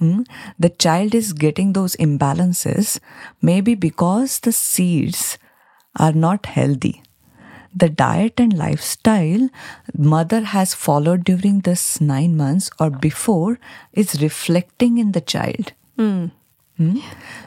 Mm? 0.00 0.26
The 0.58 0.70
child 0.70 1.14
is 1.14 1.32
getting 1.32 1.72
those 1.72 1.96
imbalances 1.96 2.98
maybe 3.40 3.74
because 3.74 4.40
the 4.40 4.52
seeds 4.52 5.38
are 5.96 6.12
not 6.12 6.46
healthy. 6.46 7.02
The 7.76 7.88
diet 7.88 8.34
and 8.38 8.52
lifestyle 8.52 9.48
mother 9.96 10.42
has 10.42 10.74
followed 10.74 11.24
during 11.24 11.60
this 11.60 12.00
nine 12.00 12.36
months 12.36 12.70
or 12.78 12.90
before 12.90 13.58
is 13.92 14.22
reflecting 14.22 14.98
in 14.98 15.12
the 15.12 15.20
child. 15.20 15.72
Mm? 15.98 16.30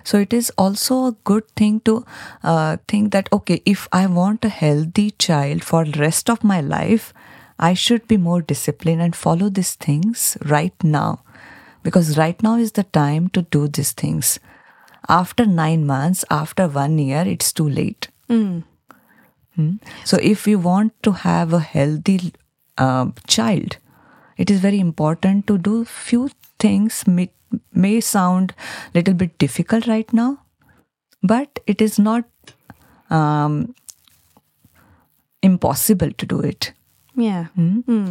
So 0.04 0.20
it 0.20 0.34
is 0.34 0.52
also 0.58 1.06
a 1.06 1.12
good 1.24 1.50
thing 1.56 1.82
to 1.82 2.06
uh, 2.44 2.78
think 2.88 3.12
that 3.12 3.30
okay, 3.32 3.62
if 3.66 3.88
I 3.92 4.08
want 4.08 4.46
a 4.46 4.50
healthy 4.50 5.12
child 5.12 5.64
for 5.64 5.84
rest 5.98 6.30
of 6.30 6.44
my 6.44 6.62
life, 6.62 7.14
I 7.60 7.74
should 7.74 8.08
be 8.08 8.18
more 8.18 8.42
disciplined 8.42 9.02
and 9.02 9.16
follow 9.16 9.50
these 9.50 9.74
things 9.76 10.38
right 10.46 10.74
now, 10.84 11.24
because 11.84 12.18
right 12.18 12.42
now 12.44 12.56
is 12.56 12.74
the 12.74 12.84
time 12.84 13.30
to 13.30 13.42
do 13.44 13.68
these 13.68 13.92
things. 13.92 14.40
After 15.10 15.46
nine 15.46 15.86
months, 15.86 16.26
after 16.30 16.68
one 16.68 16.98
year, 16.98 17.24
it's 17.26 17.54
too 17.54 17.68
late. 17.70 18.10
Mm. 19.58 19.80
So 20.04 20.18
if 20.22 20.48
you 20.48 20.60
want 20.60 20.94
to 21.04 21.12
have 21.12 21.54
a 21.54 21.60
healthy 21.60 22.34
uh, 22.78 23.08
child, 23.28 23.78
it 24.38 24.52
is 24.52 24.60
very 24.60 24.80
important 24.80 25.48
to 25.48 25.58
do 25.58 25.86
few 25.86 26.30
things 26.60 27.06
may, 27.08 27.32
may 27.74 28.00
sound 28.02 28.54
little 28.94 29.14
bit 29.14 29.38
difficult 29.38 29.88
right 29.88 30.12
now 30.14 30.40
but 31.24 31.60
it 31.68 31.82
is 31.82 31.98
not 32.00 32.26
um, 33.10 33.74
impossible 35.42 36.12
to 36.12 36.26
do 36.26 36.40
it 36.40 36.74
Yeah. 37.76 38.10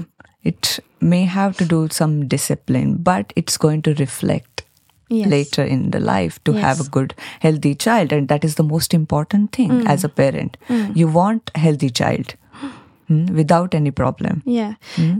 It 0.50 0.68
may 1.14 1.24
have 1.38 1.56
to 1.62 1.64
do 1.72 1.80
some 2.00 2.14
discipline 2.37 2.94
but 3.11 3.32
it's 3.42 3.59
going 3.66 3.82
to 3.88 3.94
reflect 4.04 4.62
Yes. 5.09 5.28
later 5.32 5.64
in 5.72 5.82
the 5.94 6.00
life 6.00 6.38
to 6.48 6.52
have 6.61 6.80
a 6.85 6.85
good 6.94 7.12
healthy 7.42 7.74
child 7.82 8.12
and 8.14 8.26
that 8.30 8.44
is 8.48 8.56
the 8.61 8.64
most 8.70 8.94
important 8.96 9.52
thing 9.59 9.74
as 9.92 10.02
a 10.06 10.09
parent 10.09 10.56
you 11.02 11.06
want 11.16 11.52
a 11.54 11.61
healthy 11.64 11.90
child 12.00 12.35
mm, 13.11 13.30
without 13.40 13.76
any 13.80 13.92
problem 13.92 14.42
Yeah. 14.44 14.74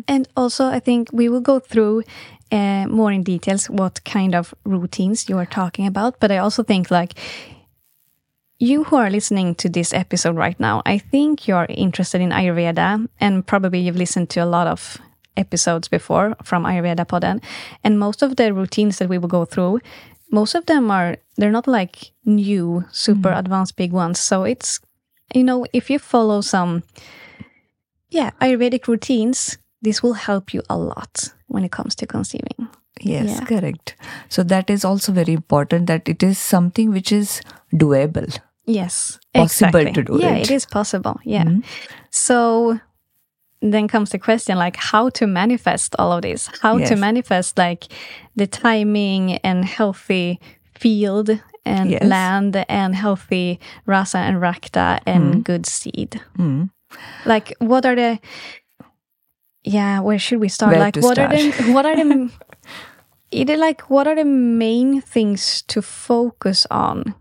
And 0.09 0.27
also, 0.37 0.67
I 0.67 0.81
think 0.81 1.13
we 1.13 1.29
will 1.29 1.41
go 1.53 1.61
through 1.61 2.03
uh, 2.51 2.87
more 2.89 3.13
in 3.13 3.23
details 3.23 3.71
what 3.71 4.03
kind 4.05 4.35
of 4.35 4.53
routines 4.65 5.29
you 5.29 5.39
are 5.39 5.47
talking 5.61 5.87
about. 5.87 6.19
But 6.21 6.31
I 6.33 6.39
also 6.39 6.63
think, 6.65 6.91
like, 6.91 7.15
you 8.59 8.85
who 8.85 8.97
are 8.97 9.11
listening 9.11 9.55
to 9.57 9.69
this 9.69 9.93
episode 9.93 10.37
right 10.37 10.59
now, 10.59 10.83
I 10.87 10.99
think 10.99 11.47
you're 11.49 11.67
interested 11.69 12.21
in 12.21 12.31
Ayurveda, 12.31 13.09
and 13.21 13.47
probably 13.47 13.81
you've 13.81 13.97
listened 14.05 14.31
to 14.31 14.41
a 14.41 14.47
lot 14.47 14.67
of 14.67 14.99
episodes 15.37 15.89
before 15.89 16.37
from 16.43 16.65
Ayurveda 16.65 17.07
Podden. 17.07 17.43
And 17.85 17.99
most 17.99 18.23
of 18.23 18.37
the 18.37 18.53
routines 18.53 18.99
that 18.99 19.09
we 19.09 19.19
will 19.19 19.29
go 19.29 19.45
through, 19.45 19.81
most 20.31 20.55
of 20.55 20.67
them 20.67 20.91
are, 20.91 21.17
they're 21.37 21.51
not 21.51 21.67
like 21.67 22.13
new, 22.25 22.85
super 22.91 23.29
mm-hmm. 23.31 23.39
advanced 23.39 23.77
big 23.77 23.93
ones. 23.93 24.19
So 24.19 24.45
it's, 24.45 24.81
you 25.35 25.45
know, 25.45 25.67
if 25.73 25.91
you 25.91 25.99
follow 25.99 26.41
some 26.41 26.83
yeah, 28.11 28.31
Ayurvedic 28.41 28.87
routines, 28.87 29.59
this 29.83 30.03
will 30.03 30.15
help 30.15 30.55
you 30.55 30.63
a 30.71 30.77
lot 30.77 31.33
when 31.49 31.65
it 31.65 31.73
comes 31.73 31.95
to 31.97 32.07
conceiving. 32.07 32.69
Yes, 33.01 33.29
Yeah. 33.29 33.45
correct. 33.45 33.95
So 34.29 34.43
that 34.45 34.71
is 34.71 34.85
also 34.85 35.13
very 35.13 35.35
important 35.35 35.87
that 35.87 36.09
it 36.09 36.23
is 36.23 36.39
something 36.39 36.91
which 36.93 37.13
is 37.13 37.41
doable. 37.75 38.39
Yes, 38.65 39.19
Possible 39.35 39.81
exactly. 39.81 39.93
to 39.93 40.03
do 40.03 40.19
Yeah, 40.21 40.35
it. 40.37 40.51
it 40.51 40.51
is 40.51 40.67
possible. 40.67 41.21
Yeah. 41.25 41.45
Mm-hmm. 41.45 41.61
So 42.11 42.81
then 43.63 43.89
comes 43.89 44.11
the 44.11 44.19
question 44.19 44.59
like 44.59 44.77
how 44.77 45.09
to 45.11 45.27
manifest 45.27 45.95
all 45.99 46.13
of 46.13 46.23
this, 46.23 46.49
how 46.63 46.79
to 46.79 46.97
manifest 46.97 47.59
like 47.59 47.85
the 48.37 48.47
timing 48.47 49.39
and 49.39 49.65
healthy 49.65 50.41
field 50.79 51.31
and 51.65 51.91
Yes. 51.91 52.05
land 52.05 52.65
and 52.69 52.95
healthy 52.95 53.59
rasa 53.87 54.19
and 54.19 54.37
rakta 54.37 55.01
and 55.07 55.45
good 55.45 55.67
seed. 55.67 56.21
Mm. 56.39 56.71
Like 57.25 57.55
what 57.59 57.85
are 57.85 57.97
the 57.97 58.21
yeah, 59.65 59.99
where 60.01 60.19
should 60.19 60.39
we 60.39 60.49
start? 60.49 60.73
Where 60.73 60.81
like 60.81 60.97
what 60.97 61.19
are 61.19 61.29
the 61.29 61.51
what 61.73 61.85
are 61.87 61.97
the 61.97 62.31
it 63.33 63.51
is 63.51 63.59
like 63.59 63.91
what 63.91 64.07
are 64.07 64.15
the 64.15 64.25
main 64.25 65.01
things 65.01 65.63
to 65.63 65.83
focus 65.83 66.67
on? 66.71 67.15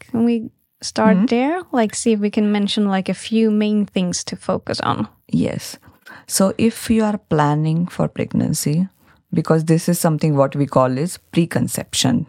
Can 0.00 0.24
we 0.24 0.50
start 0.82 1.16
Mm-hmm. 1.16 1.26
there? 1.26 1.62
Like 1.72 1.94
see 1.94 2.12
if 2.12 2.20
we 2.20 2.30
can 2.30 2.52
mention 2.52 2.86
like 2.86 3.08
a 3.08 3.14
few 3.14 3.50
main 3.50 3.86
things 3.86 4.24
to 4.24 4.36
focus 4.36 4.80
on. 4.80 5.08
Yes. 5.28 5.78
So 6.26 6.52
if 6.58 6.90
you 6.90 7.04
are 7.04 7.18
planning 7.18 7.86
for 7.86 8.08
pregnancy, 8.08 8.88
because 9.32 9.64
this 9.64 9.88
is 9.88 9.98
something 9.98 10.36
what 10.36 10.54
we 10.56 10.66
call 10.66 10.96
is 10.98 11.18
preconception 11.32 12.26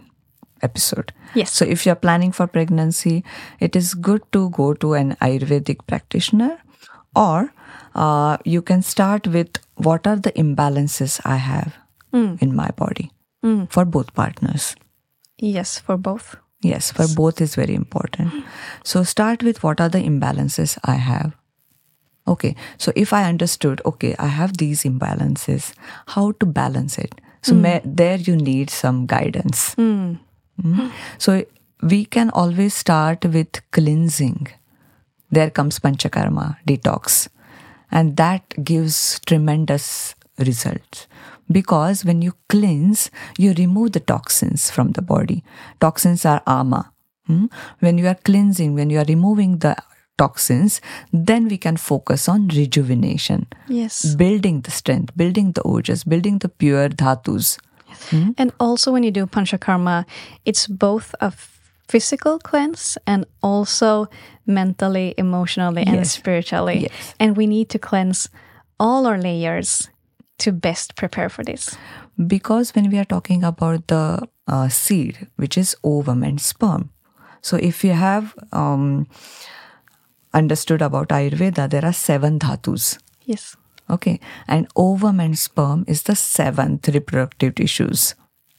episode. 0.62 1.14
Yes. 1.36 1.52
So 1.52 1.66
if 1.66 1.86
you're 1.86 1.96
planning 1.96 2.32
for 2.32 2.48
pregnancy, 2.48 3.24
it 3.60 3.76
is 3.76 3.94
good 3.94 4.22
to 4.32 4.50
go 4.50 4.74
to 4.74 4.94
an 4.94 5.16
Ayurvedic 5.22 5.86
practitioner 5.88 6.58
or 7.16 7.54
uh, 7.96 8.38
you 8.46 8.62
can 8.62 8.82
start 8.82 9.28
with 9.28 9.60
what 9.76 10.08
are 10.08 10.16
the 10.16 10.32
imbalances 10.32 11.20
I 11.26 11.36
have 11.38 11.76
in 12.14 12.56
my 12.56 12.70
body 12.76 13.12
for 13.70 13.86
both 13.86 14.14
partners. 14.16 14.76
Yes, 15.38 15.78
for 15.80 15.98
both. 15.98 16.36
Yes, 16.62 16.92
for 16.92 17.08
both 17.16 17.40
is 17.40 17.56
very 17.56 17.76
important. 17.76 18.34
So 18.84 19.04
start 19.04 19.44
with 19.44 19.64
what 19.64 19.80
are 19.80 19.90
the 19.90 20.00
imbalances 20.00 20.78
I 20.84 20.96
have. 20.96 21.34
Okay, 22.28 22.56
so 22.78 22.92
if 22.96 23.14
I 23.14 23.24
understood, 23.24 23.82
okay, 23.86 24.16
I 24.20 24.28
have 24.28 24.58
these 24.58 24.84
imbalances, 24.84 25.74
how 26.08 26.32
to 26.34 26.46
balance 26.46 26.98
it? 26.98 27.16
So 27.42 27.56
ma- 27.56 27.80
there 27.86 28.18
you 28.18 28.36
need 28.36 28.70
some 28.70 29.06
guidance. 29.06 29.76
Mm. 29.76 30.20
So 31.18 31.46
we 31.82 32.06
can 32.06 32.32
always 32.32 32.74
start 32.74 33.24
with 33.24 33.62
cleansing. 33.72 34.48
There 35.32 35.50
comes 35.50 35.80
panchakarma, 35.80 36.58
detox, 36.68 37.30
and 37.92 38.18
that 38.18 38.64
gives 38.64 39.22
tremendous 39.26 40.16
results 40.40 41.08
because 41.52 42.04
when 42.06 42.22
you 42.22 42.34
cleanse, 42.50 43.10
you 43.38 43.54
remove 43.54 43.92
the 43.94 44.00
toxins 44.00 44.70
from 44.72 44.92
the 44.92 45.02
body. 45.02 45.44
Toxins 45.80 46.26
are 46.26 46.42
ama. 46.46 46.92
Hmm? 47.28 47.46
When 47.80 47.98
you 47.98 48.08
are 48.08 48.16
cleansing, 48.16 48.74
when 48.74 48.90
you 48.90 49.00
are 49.00 49.06
removing 49.08 49.60
the 49.60 49.76
toxins, 50.18 50.82
then 51.14 51.48
we 51.48 51.58
can 51.58 51.78
focus 51.78 52.28
on 52.28 52.48
rejuvenation, 52.48 53.48
Yes. 53.68 54.16
building 54.16 54.62
the 54.62 54.72
strength, 54.72 55.16
building 55.16 55.52
the 55.52 55.62
ojas, 55.62 56.04
building 56.08 56.40
the 56.40 56.50
pure 56.50 56.90
dhatus. 56.90 57.58
And 58.38 58.52
also, 58.60 58.92
when 58.92 59.04
you 59.04 59.12
do 59.12 59.26
panchakarma, 59.26 60.06
it's 60.46 60.68
both 60.68 61.14
a 61.20 61.32
physical 61.88 62.40
cleanse 62.40 62.98
and 63.08 63.26
also 63.42 64.08
mentally, 64.46 65.14
emotionally, 65.18 65.84
and 65.84 65.96
Yes. 65.98 66.12
spiritually. 66.12 66.80
Yes. 66.84 67.16
And 67.20 67.36
we 67.38 67.48
need 67.48 67.70
to 67.70 67.80
cleanse 67.80 68.30
all 68.80 69.06
our 69.08 69.18
layers 69.18 69.90
to 70.40 70.52
best 70.52 70.96
prepare 70.96 71.30
for 71.30 71.44
this. 71.44 71.76
Because 72.26 72.76
when 72.76 72.90
we 72.90 72.98
are 72.98 73.06
talking 73.06 73.44
about 73.44 73.88
the 73.88 74.28
uh, 74.48 74.70
seed, 74.70 75.28
which 75.36 75.58
is 75.58 75.76
ovum 75.84 76.24
and 76.24 76.40
sperm, 76.40 76.90
so 77.42 77.58
if 77.58 77.84
you 77.84 77.94
have 77.94 78.36
um, 78.52 79.08
understood 80.34 80.82
about 80.82 81.10
Ayurveda, 81.10 81.70
there 81.70 81.86
are 81.86 81.94
seven 81.94 82.40
dhatus. 82.40 82.98
Yes. 83.26 83.56
Okay, 83.90 84.20
and 84.48 84.68
ovum 84.76 85.22
and 85.22 85.40
sperm 85.40 85.86
is 85.88 86.04
the 86.04 86.16
seventh 86.16 86.90
reproductive 86.90 87.56
tissues. 87.56 88.16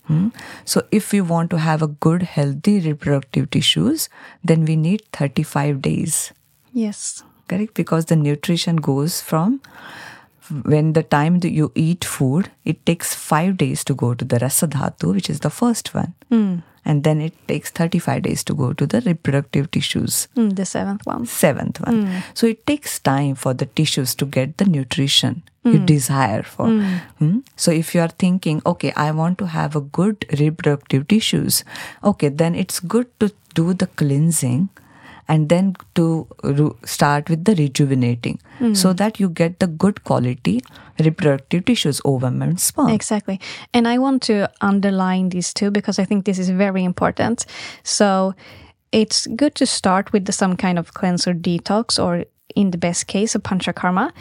Hmm? 0.07 0.29
So, 0.64 0.87
if 0.91 1.12
we 1.12 1.21
want 1.21 1.51
to 1.51 1.59
have 1.59 1.83
a 1.83 1.87
good, 1.87 2.23
healthy 2.23 2.81
reproductive 2.81 3.51
tissues, 3.51 4.09
then 4.43 4.64
we 4.64 4.75
need 4.75 5.03
35 5.12 5.83
days. 5.83 6.33
Yes. 6.73 7.23
Correct? 7.47 7.75
Because 7.75 8.07
the 8.07 8.17
nutrition 8.17 8.77
goes 8.77 9.21
from 9.21 9.61
when 10.64 10.92
the 10.94 11.02
time 11.02 11.40
that 11.40 11.50
you 11.50 11.70
eat 11.74 12.04
food, 12.04 12.50
it 12.64 12.84
takes 12.87 13.14
five 13.14 13.56
days 13.56 13.84
to 13.84 13.94
go 13.94 14.14
to 14.14 14.24
the 14.24 14.38
rasadhatu, 14.38 15.14
which 15.14 15.30
is 15.30 15.40
the 15.40 15.50
first 15.50 15.94
one. 15.94 16.14
And 16.84 17.04
then 17.04 17.20
it 17.20 17.34
takes 17.48 17.70
35 17.70 18.22
days 18.22 18.42
to 18.44 18.54
go 18.54 18.72
to 18.72 18.87
the 18.87 19.02
reproductive 19.02 19.70
tissues 19.70 20.26
Mm, 20.37 20.56
the 20.56 20.64
seventh 20.64 21.04
one. 21.06 21.26
seventh 21.26 21.80
one. 21.87 22.22
So 22.32 22.46
it 22.46 22.66
takes 22.66 22.98
time 22.98 23.34
for 23.34 23.52
the 23.52 23.66
tissues 23.66 24.14
to 24.14 24.24
get 24.24 24.56
the 24.56 24.64
nutrition 24.64 25.42
you 25.64 25.78
desire 25.84 26.42
for. 26.42 26.68
Hmm? 27.18 27.40
So 27.56 27.70
if 27.70 27.94
you 27.94 28.00
are 28.00 28.08
thinking, 28.08 28.62
okay, 28.64 28.92
I 28.96 29.11
want 29.11 29.37
to 29.38 29.46
have 29.48 29.76
a 29.76 29.82
good 29.82 30.24
reproductive 30.40 31.08
tissues, 31.08 31.62
okay, 32.02 32.30
then 32.30 32.54
it's 32.54 32.80
good 32.80 33.06
to 33.20 33.32
do 33.54 33.74
the 33.74 33.87
cleansing 33.88 34.70
and 35.29 35.49
then 35.49 35.77
to 35.95 36.27
start 36.85 37.29
with 37.29 37.45
the 37.45 37.55
rejuvenating 37.55 38.41
hmm. 38.59 38.75
so 38.75 38.93
that 38.93 39.21
you 39.21 39.29
get 39.29 39.61
the 39.61 39.67
good 39.67 40.03
quality 40.05 40.62
reproductive 40.99 41.64
tissues 41.64 42.01
ovum 42.05 42.43
and 42.43 42.61
sperm. 42.61 42.88
Exactly. 42.88 43.41
And 43.73 43.87
I 43.87 43.99
want 43.99 44.23
to 44.23 44.51
underline 44.61 45.29
these 45.29 45.53
two 45.55 45.71
because 45.71 45.99
I 45.99 46.05
think 46.05 46.25
this 46.25 46.38
is 46.38 46.51
very 46.51 46.83
important. 46.83 47.47
So 47.83 48.35
it's 48.91 49.27
good 49.37 49.55
to 49.57 49.67
start 49.67 50.12
with 50.12 50.25
the, 50.25 50.33
some 50.33 50.57
kind 50.57 50.79
of 50.79 50.95
cleanse 50.95 51.29
or 51.29 51.35
detox, 51.35 52.03
or 52.03 52.25
in 52.57 52.71
the 52.71 52.79
best 52.79 53.07
case, 53.07 53.35
a 53.35 53.38
panchakarma. 53.38 54.12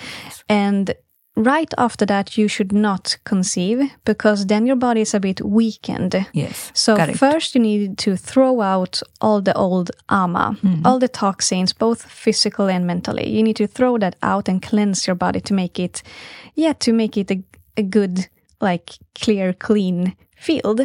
And 0.50 0.94
right 1.38 1.74
after 1.78 2.06
that, 2.06 2.38
you 2.38 2.48
should 2.48 2.72
not 2.74 3.18
conceive 3.24 3.80
because 4.06 4.48
then 4.48 4.66
your 4.66 4.76
body 4.76 5.02
is 5.02 5.14
a 5.14 5.20
bit 5.20 5.40
weakened. 5.42 6.26
Yes, 6.34 6.72
So 6.74 6.96
correct. 6.96 7.18
first 7.18 7.56
you 7.56 7.62
need 7.62 7.98
to 8.00 8.18
throw 8.18 8.62
out 8.62 9.02
all 9.22 9.42
the 9.42 9.54
old 9.56 9.92
ama, 10.10 10.58
all 10.84 11.00
the 11.00 11.08
toxins, 11.08 11.74
both 11.74 12.02
physical 12.04 12.68
and 12.68 12.86
mentally. 12.88 13.30
You 13.30 13.44
need 13.44 13.56
to 13.58 13.68
throw 13.68 13.98
that 14.00 14.16
out 14.22 14.50
and 14.50 14.62
cleanse 14.62 15.08
your 15.08 15.16
body 15.16 15.40
to 15.42 15.54
make 15.54 15.80
it, 15.80 16.02
yeah, 16.56 16.74
to 16.80 16.92
make 16.94 17.18
it 17.18 17.32
a, 17.32 17.44
a 17.78 17.84
good, 17.84 18.28
like 18.60 18.90
clear, 19.16 19.54
clean 19.54 20.16
field. 20.36 20.82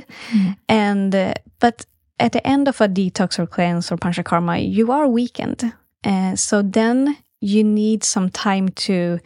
And 0.69 1.15
uh, 1.15 1.35
but 1.61 1.87
at 2.19 2.33
the 2.33 2.47
end 2.47 2.69
of 2.69 2.81
a 2.81 2.89
detox 2.89 3.39
or 3.39 3.47
cleanse 3.47 3.91
or 3.91 3.97
panchakarma, 3.97 4.59
you 4.71 4.93
are 4.93 5.09
weakened. 5.09 5.73
Uh, 6.05 6.37
so 6.37 6.63
then 6.63 7.17
you 7.43 7.63
need 7.65 8.05
some 8.05 8.31
time 8.31 8.69
to 8.87 9.19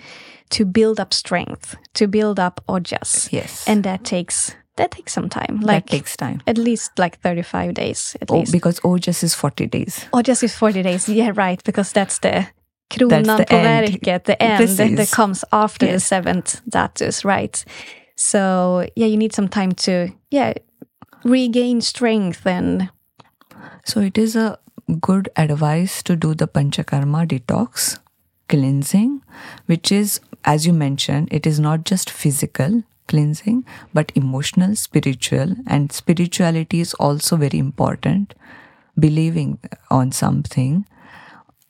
to 0.50 0.64
build 0.64 0.98
up 1.00 1.12
strength, 1.12 1.74
to 1.94 2.06
build 2.08 2.38
up 2.38 2.60
ojas. 2.68 3.28
Yes. 3.32 3.64
and 3.68 3.82
that 3.84 4.04
takes 4.04 4.54
that 4.76 4.90
takes 4.90 5.12
some 5.12 5.28
time. 5.28 5.60
that 5.60 5.66
Like 5.66 5.86
takes 5.86 6.16
time. 6.16 6.40
at 6.46 6.58
least 6.58 6.98
like 6.98 7.18
35 7.20 7.74
days 7.74 8.16
at 8.20 8.30
Oh, 8.30 8.38
least. 8.38 8.52
because 8.52 8.80
Ojas 8.84 9.22
is 9.22 9.34
40 9.34 9.66
days. 9.68 10.04
or 10.12 10.22
just 10.22 10.42
is 10.42 10.54
40 10.54 10.82
days. 10.82 11.08
Yeah, 11.08 11.32
right. 11.34 11.62
Because 11.64 11.92
that's 11.92 12.18
the 12.18 12.46
kronan 12.90 13.24
That's 13.24 13.38
the 13.38 13.46
på 13.46 13.56
end. 13.56 13.88
verket, 13.88 14.24
the 14.24 14.36
end 14.42 14.68
that, 14.68 14.96
that 14.96 15.10
comes 15.10 15.44
after 15.50 15.86
the 15.92 15.98
seventh 16.00 16.60
dhatus, 16.70 17.24
right? 17.24 17.64
So 18.16 18.86
yeah, 18.96 19.06
you 19.08 19.16
need 19.16 19.32
some 19.34 19.48
time 19.48 19.72
to 19.72 20.08
yeah 20.30 20.52
regain 21.24 21.80
strength 21.80 22.46
and 22.46 22.88
So 23.84 24.00
it 24.00 24.18
is 24.18 24.36
a 24.36 24.58
good 25.00 25.28
advice 25.36 26.02
to 26.02 26.16
do 26.16 26.34
the 26.34 26.46
panchakarma 26.46 27.26
detox 27.26 27.98
cleansing, 28.48 29.22
which 29.66 29.92
is, 29.92 30.20
as 30.44 30.66
you 30.66 30.72
mentioned, 30.72 31.28
it 31.30 31.46
is 31.46 31.58
not 31.60 31.84
just 31.84 32.10
physical 32.10 32.82
cleansing, 33.08 33.64
but 33.94 34.12
emotional, 34.14 34.74
spiritual, 34.76 35.54
and 35.66 35.92
spirituality 35.92 36.80
is 36.80 36.94
also 36.94 37.36
very 37.36 37.58
important. 37.58 38.34
Believing 38.98 39.58
on 39.90 40.10
something, 40.12 40.86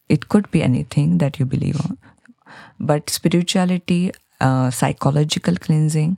it 0.09 0.29
could 0.29 0.51
be 0.51 0.63
anything 0.63 1.19
that 1.19 1.39
you 1.39 1.45
believe 1.45 1.81
on, 1.81 1.99
but 2.79 3.11
spirituality, 3.11 4.13
uh, 4.41 4.71
psychological 4.71 5.57
cleansing, 5.57 6.17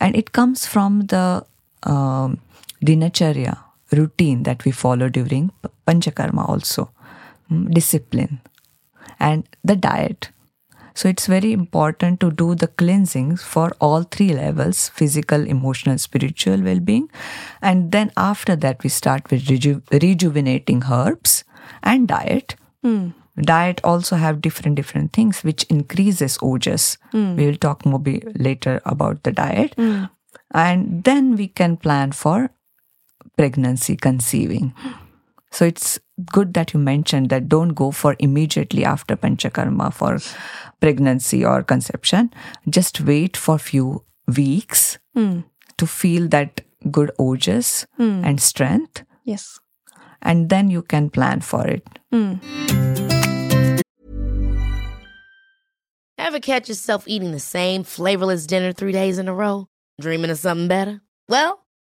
and 0.00 0.16
it 0.16 0.32
comes 0.32 0.66
from 0.66 1.02
the 1.06 1.44
um, 1.84 2.40
dinacharya 2.84 3.56
routine 3.92 4.42
that 4.42 4.64
we 4.64 4.72
follow 4.72 5.08
during 5.08 5.52
panchakarma 5.86 6.48
also. 6.48 6.90
Mm, 7.50 7.72
discipline 7.72 8.40
and 9.18 9.48
the 9.64 9.76
diet. 9.76 10.30
So 10.94 11.08
it's 11.08 11.26
very 11.28 11.52
important 11.52 12.18
to 12.20 12.32
do 12.32 12.56
the 12.56 12.66
cleansings 12.66 13.40
for 13.40 13.70
all 13.80 14.02
three 14.02 14.34
levels 14.34 14.88
physical 14.88 15.46
emotional 15.46 15.96
spiritual 15.96 16.60
well-being. 16.60 17.08
And 17.62 17.92
then 17.92 18.10
after 18.16 18.56
that 18.56 18.82
we 18.82 18.90
start 18.90 19.30
with 19.30 19.48
reju- 19.48 19.82
rejuvenating 19.92 20.82
herbs 20.90 21.44
and 21.84 22.08
diet. 22.08 22.56
Hmm. 22.82 23.10
Diet 23.40 23.80
also 23.84 24.16
have 24.16 24.40
different 24.40 24.74
different 24.74 25.12
things 25.12 25.44
which 25.44 25.62
increases 25.64 26.36
ojas. 26.38 26.96
Hmm. 27.12 27.36
We 27.36 27.46
will 27.46 27.56
talk 27.56 27.86
more 27.86 28.00
be- 28.00 28.24
later 28.34 28.80
about 28.84 29.22
the 29.22 29.30
diet. 29.30 29.74
Hmm. 29.76 30.04
And 30.52 31.04
then 31.04 31.36
we 31.36 31.46
can 31.46 31.76
plan 31.76 32.10
for 32.10 32.50
pregnancy 33.36 33.94
conceiving 33.94 34.74
so 35.50 35.64
it's 35.64 35.98
good 36.32 36.54
that 36.54 36.72
you 36.74 36.80
mentioned 36.80 37.30
that 37.30 37.48
don't 37.48 37.74
go 37.74 37.90
for 37.90 38.16
immediately 38.18 38.84
after 38.84 39.16
panchakarma 39.16 39.92
for 39.92 40.18
pregnancy 40.80 41.44
or 41.44 41.62
conception 41.62 42.32
just 42.68 43.00
wait 43.00 43.36
for 43.36 43.58
few 43.58 44.04
weeks 44.36 44.98
hmm. 45.14 45.40
to 45.76 45.86
feel 45.86 46.28
that 46.28 46.60
good 46.90 47.10
ojas 47.18 47.86
hmm. 47.96 48.22
and 48.24 48.40
strength 48.40 49.04
yes. 49.24 49.58
and 50.22 50.48
then 50.50 50.70
you 50.70 50.82
can 50.82 51.10
plan 51.10 51.40
for 51.40 51.66
it 51.66 51.86
hmm. 52.12 52.34
Ever 56.28 56.40
catch 56.40 56.68
yourself 56.68 57.04
eating 57.06 57.32
the 57.32 57.40
same 57.40 57.84
flavorless 57.84 58.46
dinner 58.46 58.72
three 58.72 58.92
days 58.92 59.18
in 59.18 59.28
a 59.28 59.34
row? 59.34 59.66
Dreaming 59.98 60.30
of 60.30 60.38
something 60.38 60.68
better? 60.68 61.00
Well, 61.26 61.64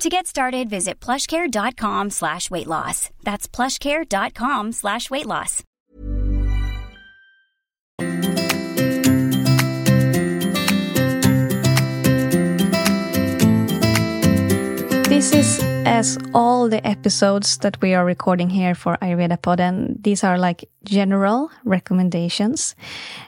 To 0.00 0.08
get 0.08 0.26
started, 0.26 0.70
visit 0.70 0.98
plushcare.com 0.98 2.08
slash 2.08 2.50
weight 2.50 2.66
loss. 2.66 3.10
That's 3.22 3.46
plushcare.com 3.46 4.72
slash 4.72 5.10
weight 5.10 5.26
loss. 5.26 5.62
This 15.06 15.34
is 15.34 15.60
as 15.84 16.16
all 16.32 16.70
the 16.70 16.80
episodes 16.86 17.58
that 17.58 17.78
we 17.82 17.92
are 17.92 18.06
recording 18.06 18.48
here 18.48 18.74
for 18.74 18.96
Ayurveda 19.02 19.42
Pod, 19.42 19.60
and 19.60 20.02
these 20.02 20.24
are 20.24 20.38
like 20.38 20.64
general 20.82 21.50
recommendations. 21.64 22.74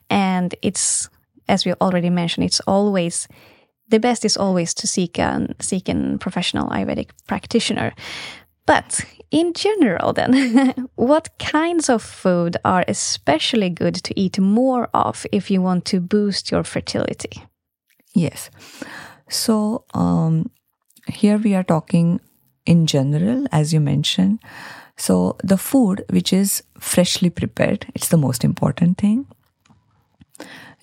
And 0.09 0.55
it's, 0.63 1.11
as 1.51 1.67
we 1.67 1.75
already 1.75 2.09
mentioned, 2.09 2.47
it's 2.47 2.61
always 2.61 3.29
the 3.89 4.01
best 4.01 4.25
is 4.25 4.37
always 4.37 4.75
to 4.75 4.87
seek 4.87 5.19
a 5.19 5.49
seek 5.61 5.89
a 5.89 6.17
professional 6.19 6.69
Ayurvedic 6.69 7.11
practitioner. 7.27 7.93
But 8.65 9.05
in 9.31 9.55
general, 9.55 10.13
then, 10.13 10.89
what 10.95 11.37
kinds 11.39 11.89
of 11.89 12.03
food 12.03 12.57
are 12.65 12.85
especially 12.87 13.71
good 13.71 13.95
to 13.97 14.19
eat 14.19 14.39
more 14.39 14.89
of 14.95 15.27
if 15.33 15.51
you 15.51 15.61
want 15.61 15.85
to 15.87 16.01
boost 16.01 16.51
your 16.51 16.63
fertility? 16.63 17.43
Yes. 18.15 18.51
So 19.29 19.85
um, 19.95 20.51
here 21.09 21.39
we 21.39 21.55
are 21.55 21.65
talking 21.65 22.21
in 22.67 22.87
general, 22.87 23.47
as 23.51 23.73
you 23.73 23.81
mentioned. 23.81 24.39
So 24.97 25.37
the 25.43 25.57
food 25.57 26.05
which 26.11 26.33
is 26.33 26.63
freshly 26.79 27.31
prepared, 27.31 27.87
it's 27.95 28.09
the 28.09 28.19
most 28.19 28.45
important 28.45 28.99
thing. 28.99 29.27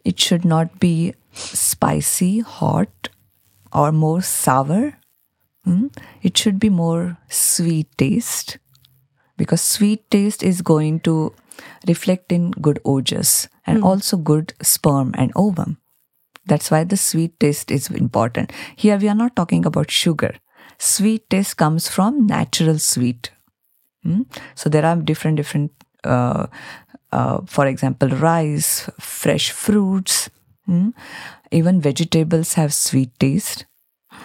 It 0.04 0.20
should 0.20 0.44
not 0.44 0.80
be 0.80 1.14
spicy, 1.40 2.40
hot, 2.40 3.10
or 3.74 3.92
more 3.92 4.22
sour. 4.22 4.98
Mm? 5.68 5.96
It 6.22 6.38
should 6.38 6.60
be 6.60 6.70
more 6.70 7.18
sweet 7.28 7.88
taste 7.98 8.58
because 9.38 9.62
sweet 9.62 10.10
taste 10.12 10.44
is 10.44 10.62
going 10.62 11.00
to 11.02 11.34
reflect 11.88 12.32
in 12.32 12.52
good 12.52 12.80
ojas 12.86 13.48
and 13.66 13.84
also 13.84 14.18
good 14.18 14.54
sperm 14.62 15.14
and 15.18 15.32
ovum. 15.36 15.78
That's 16.46 16.72
why 16.72 16.84
the 16.84 16.98
sweet 16.98 17.40
taste 17.40 17.72
is 17.72 17.90
important. 17.90 18.52
Here 18.76 18.98
we 18.98 19.08
are 19.08 19.16
not 19.16 19.36
talking 19.36 19.66
about 19.66 19.92
sugar. 19.92 20.36
Sweet 20.78 21.30
taste 21.30 21.58
comes 21.58 21.88
from 21.88 22.26
natural 22.26 22.80
sweet. 22.80 23.32
Mm? 24.06 24.26
So 24.56 24.70
there 24.70 24.86
are 24.86 24.96
different 24.96 25.38
different. 25.38 25.72
Uh, 26.04 26.48
uh, 27.12 27.42
for 27.46 27.66
example, 27.66 28.08
rice, 28.08 28.90
fresh 29.00 29.50
fruits, 29.52 30.30
mm? 30.70 30.94
even 31.52 31.82
vegetables 31.82 32.54
have 32.54 32.74
sweet 32.74 33.12
taste. 33.20 33.66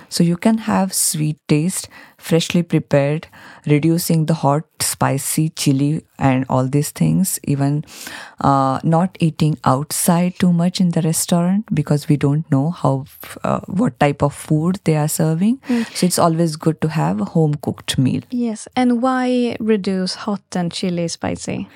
So 0.08 0.24
you 0.24 0.36
can 0.36 0.58
have 0.58 0.92
sweet 0.94 1.36
taste, 1.46 1.88
freshly 2.18 2.62
prepared, 2.62 3.26
reducing 3.66 4.26
the 4.26 4.34
hot, 4.34 4.64
spicy, 4.80 5.50
chili, 5.50 6.04
and 6.18 6.46
all 6.48 6.66
these 6.68 6.90
things. 6.90 7.38
Even 7.44 7.84
uh, 8.40 8.80
not 8.82 9.16
eating 9.20 9.58
outside 9.64 10.34
too 10.38 10.52
much 10.52 10.80
in 10.80 10.90
the 10.90 11.02
restaurant 11.02 11.66
because 11.74 12.08
we 12.08 12.16
don't 12.16 12.50
know 12.50 12.70
how 12.70 13.04
uh, 13.42 13.60
what 13.66 13.98
type 14.00 14.22
of 14.22 14.34
food 14.34 14.80
they 14.84 14.96
are 14.96 15.08
serving. 15.08 15.60
So 15.94 16.06
it's 16.06 16.18
always 16.18 16.56
good 16.56 16.80
to 16.80 16.88
have 16.88 17.20
a 17.20 17.24
home 17.26 17.54
cooked 17.54 17.98
meal 17.98 18.22
Yes, 18.30 18.66
and 18.76 19.02
why 19.02 19.56
reduce 19.60 20.14
hot 20.14 20.42
and 20.54 20.72
chili 20.72 21.08
spicy? 21.08 21.68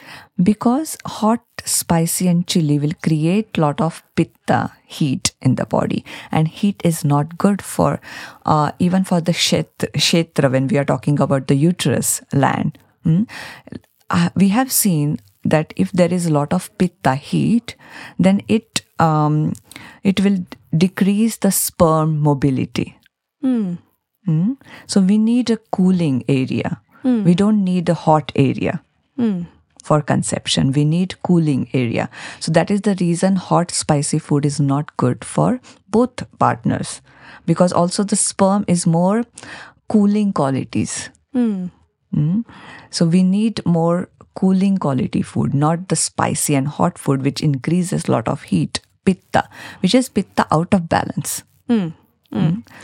because 0.43 0.97
hot 1.05 1.41
spicy 1.71 2.29
and 2.29 2.47
chili 2.47 2.79
will 2.79 2.93
create 3.03 3.59
lot 3.59 3.81
of 3.81 4.03
pitta 4.17 4.73
heat 4.87 5.33
in 5.41 5.55
the 5.55 5.67
body. 5.67 6.05
And 6.31 6.49
heat 6.49 6.81
is 6.85 7.05
not 7.05 7.39
good 7.39 7.63
for 7.63 8.01
uh, 8.47 8.73
even 8.79 9.05
for 9.05 9.21
the 9.21 9.33
kshetra, 9.33 9.91
kshetra 9.93 10.51
when 10.51 10.69
we 10.69 10.79
are 10.79 10.85
talking 10.85 11.21
about 11.21 11.47
the 11.47 11.55
uterus 11.55 12.21
land. 12.33 12.79
Mm. 13.05 13.29
Uh, 14.11 14.31
we 14.35 14.49
have 14.49 14.73
seen 14.73 15.19
that 15.45 15.73
if 15.77 15.93
there 15.93 16.13
is 16.13 16.27
a 16.27 16.33
lot 16.33 16.53
of 16.53 16.77
pitta 16.79 17.15
heat 17.15 17.77
then 18.19 18.43
it 18.49 18.83
um, 18.99 19.53
it 20.03 20.21
will 20.21 20.45
decrease 20.77 21.37
the 21.37 21.53
sperm 21.53 22.19
mobility. 22.19 22.99
Mm. 24.27 24.57
So 24.87 25.01
we 25.01 25.19
need 25.19 25.51
a 25.51 25.57
cooling 25.71 26.25
area. 26.29 26.81
We 27.25 27.35
don't 27.35 27.63
need 27.65 27.89
a 27.89 27.95
hot 27.95 28.33
area 28.35 28.83
for 29.89 30.01
conception. 30.11 30.73
We 30.79 30.85
need 30.85 31.15
cooling 31.29 31.69
area. 31.83 32.09
So 32.47 32.53
that 32.59 32.71
is 32.77 32.83
the 32.89 32.95
reason 33.01 33.37
hot 33.51 33.71
spicy 33.81 34.19
food 34.31 34.47
is 34.53 34.61
not 34.73 34.97
good 35.05 35.25
for 35.35 35.61
both 35.99 36.25
partners 36.45 37.01
because 37.53 37.73
also 37.83 38.05
the 38.05 38.17
sperm 38.25 38.65
is 38.77 38.87
more 38.87 39.25
cooling 39.97 40.33
qualities. 40.33 40.97
Mm. 41.35 41.71
So 42.91 43.07
we 43.07 43.23
need 43.23 43.65
more 43.67 44.09
cooling 44.41 44.77
quality 44.79 45.23
food, 45.23 45.55
not 45.55 45.89
the 45.89 45.97
spicy 45.97 46.55
and 46.55 46.69
hot 46.69 46.99
food 46.99 47.23
which 47.23 47.41
increases 47.47 48.09
lot 48.09 48.29
of 48.29 48.43
heat, 48.51 48.81
pitta, 49.05 49.49
which 49.81 49.95
is 49.95 50.09
pitta 50.09 50.47
out 50.59 50.73
of 50.75 50.89
balance. 50.89 51.43
Mm. 51.69 51.93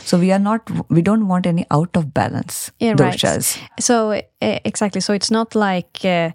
So 0.03 0.17
we 0.19 0.31
are 0.31 0.39
not, 0.39 0.69
we 0.89 1.01
don't 1.01 1.27
want 1.27 1.45
any 1.45 1.65
out 1.69 1.95
of 1.95 2.13
balance 2.13 2.71
Yeah, 2.79 2.93
doshas. 2.95 3.59
right. 3.61 3.69
So 3.79 4.21
exactly. 4.41 5.01
So 5.01 5.13
it's 5.13 5.29
not 5.31 5.53
like 5.55 6.03
uh, 6.03 6.31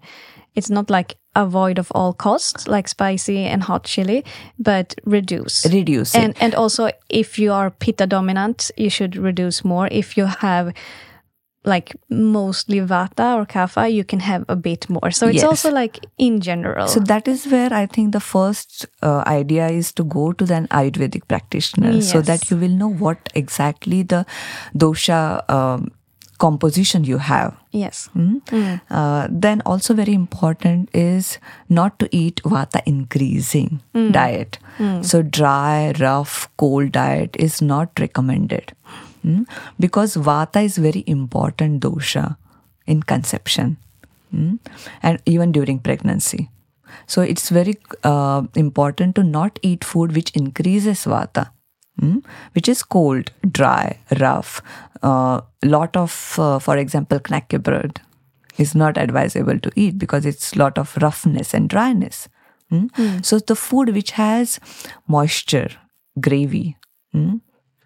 it's 0.54 0.70
not 0.70 0.90
like 0.90 1.16
avoid 1.36 1.78
of 1.78 1.90
all 1.94 2.12
costs, 2.12 2.66
like 2.66 2.88
spicy 2.88 3.44
and 3.44 3.62
hot 3.62 3.84
chili, 3.84 4.24
but 4.58 4.94
reduce. 5.04 5.64
Reduce 5.66 6.14
it. 6.14 6.18
And 6.18 6.34
and 6.40 6.54
also, 6.54 6.90
if 7.08 7.38
you 7.38 7.52
are 7.52 7.70
pitta 7.70 8.06
dominant, 8.06 8.70
you 8.76 8.90
should 8.90 9.16
reduce 9.16 9.64
more. 9.64 9.88
If 9.90 10.16
you 10.16 10.26
have 10.26 10.72
like 11.64 11.94
mostly 12.08 12.80
vata 12.80 13.36
or 13.36 13.44
kapha, 13.44 13.92
you 13.92 14.02
can 14.02 14.20
have 14.20 14.44
a 14.48 14.56
bit 14.56 14.88
more. 14.88 15.10
So 15.10 15.26
it's 15.26 15.42
Yes. 15.42 15.44
also 15.44 15.70
like 15.70 15.98
in 16.16 16.40
general. 16.40 16.86
So 16.88 17.00
that 17.00 17.28
is 17.28 17.46
where 17.46 17.72
I 17.72 17.86
think 17.86 18.12
the 18.12 18.20
first 18.20 18.86
uh, 19.02 19.22
idea 19.26 19.68
is 19.68 19.92
to 19.92 20.04
go 20.04 20.32
to 20.32 20.54
an 20.54 20.68
Ayurvedic 20.68 21.28
practitioner 21.28 22.00
so 22.00 22.22
that 22.22 22.50
you 22.50 22.56
will 22.56 22.70
know 22.70 22.88
what 22.88 23.28
exactly 23.34 24.02
the 24.02 24.24
dosha 24.74 25.48
um, 25.50 25.90
composition 26.44 27.04
you 27.10 27.18
have. 27.28 27.54
yes. 27.82 27.98
Uh, 28.98 29.26
then 29.44 29.62
also 29.72 29.94
very 30.00 30.14
important 30.18 30.88
is 31.00 31.28
not 31.78 31.98
to 32.02 32.08
eat 32.20 32.40
vata 32.54 32.80
increasing 32.92 33.80
diet. 34.18 34.58
So 35.10 35.22
dry, 35.38 35.92
rough, 36.00 36.36
cold 36.64 36.92
diet 36.98 37.36
is 37.48 37.60
not 37.74 38.04
recommended 38.06 38.72
Mm. 39.28 39.40
because 39.84 40.14
vata 40.26 40.60
is 40.66 40.76
very 40.84 41.00
important 41.14 41.82
dosha 41.86 42.22
in 42.94 43.02
conception 43.12 43.74
Mm. 44.34 44.54
and 45.08 45.20
even 45.32 45.52
during 45.56 45.78
pregnancy. 45.88 46.40
So 47.14 47.22
it's 47.32 47.50
very 47.56 47.74
uh, 48.10 48.42
important 48.62 49.14
to 49.18 49.24
not 49.32 49.58
eat 49.70 49.84
food 49.90 50.14
which 50.18 50.30
increases 50.40 51.02
vata, 51.14 51.44
mm, 52.00 52.24
which 52.52 52.68
is 52.68 52.82
cold, 52.82 53.30
dry, 53.50 53.98
rough. 54.18 54.62
A 55.02 55.42
lot 55.62 55.96
of, 55.96 56.36
uh, 56.38 56.58
for 56.58 56.76
example, 56.76 57.18
knäckebröd 57.20 57.98
is 58.58 58.74
not 58.74 58.98
advisable 58.98 59.58
to 59.58 59.70
eat 59.74 59.98
because 59.98 60.26
it's 60.26 60.56
lot 60.56 60.78
of 60.78 60.96
roughness 60.98 61.54
and 61.54 61.68
dryness. 61.68 62.28
mm. 62.72 63.24
So 63.24 63.38
the 63.38 63.56
food 63.56 63.94
which 63.94 64.12
has 64.12 64.60
moisture, 65.08 65.70
gravy, 66.20 66.76
mm, 67.14 67.40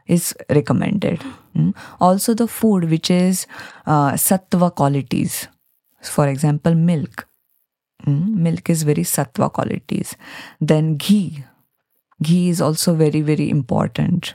is 0.06 0.34
recommended. 0.50 1.20
Mm. 1.56 1.74
Also, 2.00 2.34
the 2.34 2.48
food 2.48 2.90
which 2.90 3.10
is 3.10 3.46
uh, 3.86 4.12
sattva 4.12 4.74
qualities, 4.74 5.48
for 6.02 6.28
example, 6.28 6.74
milk. 6.74 7.26
Mm, 8.06 8.34
milk 8.34 8.68
is 8.68 8.82
very 8.82 9.04
sattva 9.04 9.50
qualities. 9.52 10.16
Then 10.60 10.96
ghee. 10.96 11.44
Ghee 12.28 12.48
is 12.54 12.60
also 12.60 12.94
very 12.94 13.20
very 13.32 13.48
important. 13.50 14.34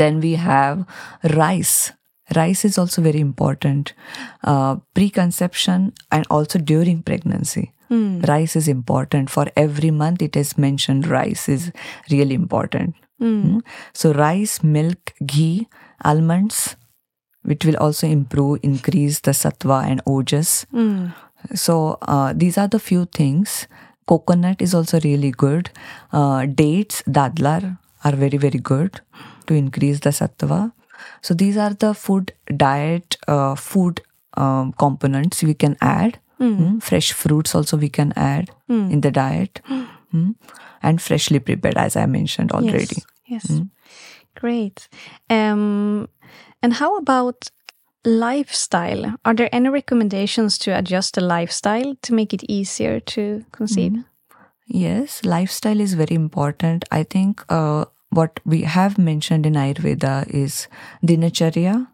Then 0.00 0.20
we 0.20 0.34
have 0.46 0.86
rice. 1.34 1.92
Rice 2.36 2.64
is 2.64 2.78
also 2.78 3.02
very 3.02 3.20
important. 3.20 3.92
Uh, 4.44 4.76
preconception 4.94 5.92
and 6.10 6.26
also 6.30 6.58
during 6.72 7.02
pregnancy. 7.02 7.72
Rice 8.28 8.56
is 8.56 8.68
important. 8.68 9.30
For 9.30 9.46
every 9.56 9.90
month 9.90 10.22
it 10.22 10.36
is 10.36 10.56
mentioned 10.66 11.08
rice 11.14 11.48
is 11.48 11.70
really 12.10 12.34
important. 12.34 12.94
Mm. 13.20 13.60
so 13.92 14.12
rice 14.14 14.62
milk 14.62 15.12
ghee 15.30 15.68
almonds 16.10 16.76
which 17.42 17.66
will 17.66 17.76
also 17.76 18.06
improve 18.06 18.60
increase 18.62 19.20
the 19.20 19.32
sattva 19.32 19.84
and 19.84 20.02
ojas. 20.06 20.64
So 21.54 21.98
uh, 22.02 22.32
these 22.34 22.56
are 22.56 22.68
the 22.68 22.78
few 22.78 23.04
things 23.18 23.66
coconut 24.12 24.62
is 24.66 24.74
also 24.80 25.00
really 25.06 25.30
good 25.44 25.70
uh, 26.18 26.40
dates 26.62 27.02
dadlar 27.18 27.60
are 28.04 28.16
very 28.24 28.38
very 28.46 28.60
good 28.72 29.00
to 29.46 29.54
increase 29.62 30.00
the 30.06 30.12
sattva 30.20 30.60
so 31.28 31.34
these 31.42 31.56
are 31.66 31.72
the 31.84 31.92
food 32.04 32.32
diet 32.64 33.16
uh, 33.34 33.54
food 33.68 34.02
um, 34.44 34.72
components 34.86 35.42
we 35.52 35.54
can 35.66 35.76
add 35.92 36.18
Mm. 36.44 36.68
fresh 36.84 37.08
fruits 37.22 37.54
also 37.58 37.76
we 37.80 37.88
can 37.96 38.12
add 38.26 38.46
in 38.92 39.00
the 39.06 39.10
diet 39.16 39.58
Mm. 39.70 40.28
and 40.90 41.02
freshly 41.06 41.40
prepared 41.48 41.76
as 41.82 41.96
i 42.02 42.04
mentioned 42.12 42.54
already 42.58 43.00
Yes. 43.32 43.44
yes. 43.50 43.60
Great. 44.40 44.88
Um, 45.36 46.08
and 46.62 46.72
how 46.80 46.88
about 46.96 47.50
lifestyle? 48.04 49.14
Are 49.24 49.34
there 49.34 49.48
any 49.52 49.68
recommendations 49.68 50.58
to 50.58 50.76
adjust 50.76 51.14
the 51.14 51.20
lifestyle 51.20 51.94
to 52.02 52.14
make 52.14 52.32
it 52.34 52.44
easier 52.48 53.00
to 53.00 53.44
conceive? 53.52 53.94
Yes, 54.66 55.24
lifestyle 55.24 55.80
is 55.80 55.94
very 55.94 56.14
important. 56.14 56.84
I 56.90 57.02
think 57.02 57.44
uh, 57.48 57.86
what 58.10 58.40
we 58.44 58.62
have 58.62 58.98
mentioned 58.98 59.44
in 59.46 59.54
Ayurveda 59.54 60.28
is 60.28 60.68
dinacharya 61.04 61.88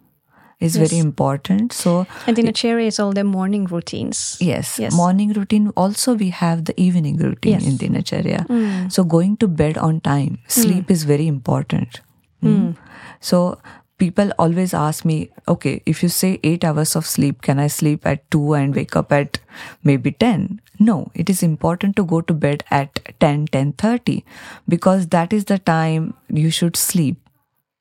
is 0.58 0.76
Yes. 0.76 0.88
very 0.90 0.98
important. 1.00 1.72
So 1.72 2.06
And 2.26 2.36
dinacharya 2.36 2.86
is 2.86 2.98
all 2.98 3.12
the 3.12 3.24
morning 3.24 3.64
routines. 3.66 4.36
yes, 4.40 4.78
Yes. 4.78 4.94
morning 4.94 5.32
routine. 5.32 5.68
Also, 5.76 6.14
we 6.14 6.30
have 6.30 6.64
the 6.64 6.78
evening 6.80 7.16
routine 7.18 7.54
in 7.60 7.72
Yes. 7.72 7.80
dinacharya. 7.82 8.90
So 8.92 9.04
going 9.04 9.36
to 9.38 9.48
bed 9.48 9.76
on 9.78 10.00
time, 10.00 10.38
sleep 10.48 10.90
is 10.90 11.04
very 11.04 11.26
important. 11.26 12.00
Mm. 12.42 12.76
So 13.20 13.58
people 13.98 14.30
always 14.38 14.74
ask 14.74 15.04
me, 15.04 15.30
okay, 15.48 15.82
if 15.86 16.02
you 16.02 16.08
say 16.08 16.38
eight 16.42 16.64
hours 16.64 16.96
of 16.96 17.06
sleep, 17.06 17.42
can 17.42 17.58
I 17.58 17.66
sleep 17.66 18.06
at 18.06 18.30
two 18.30 18.54
and 18.54 18.74
wake 18.74 18.96
up 18.96 19.12
at 19.12 19.38
maybe 19.82 20.12
10? 20.12 20.60
No, 20.78 21.10
it 21.14 21.30
is 21.30 21.42
important 21.42 21.96
to 21.96 22.04
go 22.04 22.20
to 22.20 22.34
bed 22.34 22.64
at 22.70 23.14
10, 23.20 23.48
10.30 23.48 24.22
because 24.68 25.08
that 25.08 25.32
is 25.32 25.46
the 25.46 25.58
time 25.58 26.14
you 26.28 26.50
should 26.50 26.76
sleep 26.76 27.16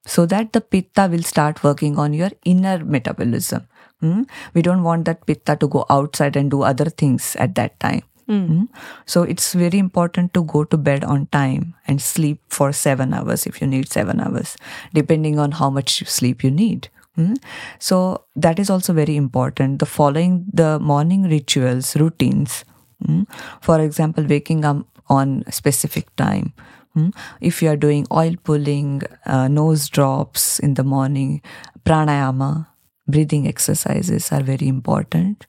so 0.06 0.26
that 0.26 0.54
the 0.54 0.62
pitta 0.62 1.08
will 1.12 1.24
start 1.24 1.64
working 1.64 1.98
on 1.98 2.14
your 2.14 2.32
inner 2.46 2.84
metabolism. 2.84 3.68
Hmm? 4.00 4.24
We 4.54 4.62
don't 4.62 4.84
want 4.84 5.06
that 5.06 5.26
pitta 5.26 5.56
to 5.58 5.68
go 5.68 5.86
outside 5.90 6.36
and 6.36 6.52
do 6.52 6.62
other 6.62 6.86
things 6.86 7.36
at 7.38 7.56
that 7.56 7.80
time. 7.80 8.04
Hmm? 8.28 8.64
So 9.06 9.24
it's 9.24 9.54
very 9.54 9.78
important 9.78 10.34
to 10.34 10.44
go 10.44 10.64
to 10.64 10.78
bed 10.78 11.04
on 11.04 11.28
time 11.28 11.76
and 11.88 12.02
sleep 12.02 12.42
for 12.50 12.72
seven 12.74 13.14
hours 13.14 13.46
if 13.46 13.62
you 13.62 13.68
need 13.68 13.92
seven 13.92 14.20
hours, 14.20 14.58
depending 14.94 15.38
on 15.38 15.52
how 15.52 15.70
much 15.70 16.04
sleep 16.08 16.44
you 16.44 16.50
need. 16.50 16.90
Hmm? 17.16 17.36
So 17.80 18.26
that 18.36 18.60
is 18.60 18.70
also 18.70 18.94
very 18.94 19.16
important. 19.16 19.80
The 19.80 19.86
following 19.86 20.46
the 20.52 20.80
morning 20.80 21.30
rituals, 21.30 21.96
routines. 21.96 22.66
Hmm? 23.06 23.24
For 23.62 23.80
example, 23.80 24.26
waking 24.26 24.66
up 24.66 24.86
on 25.08 25.44
specific 25.52 26.14
time. 26.16 26.54
Hmm? 26.94 27.10
If 27.42 27.62
you 27.62 27.70
are 27.70 27.78
doing 27.78 28.08
oil 28.12 28.36
pulling, 28.44 29.04
uh, 29.26 29.48
nose 29.48 29.88
drops 29.90 30.60
in 30.60 30.74
the 30.74 30.84
morning, 30.84 31.42
pranayama, 31.86 32.68
breathing 33.08 33.48
exercises 33.48 34.32
are 34.32 34.42
very 34.42 34.68
important 34.68 35.46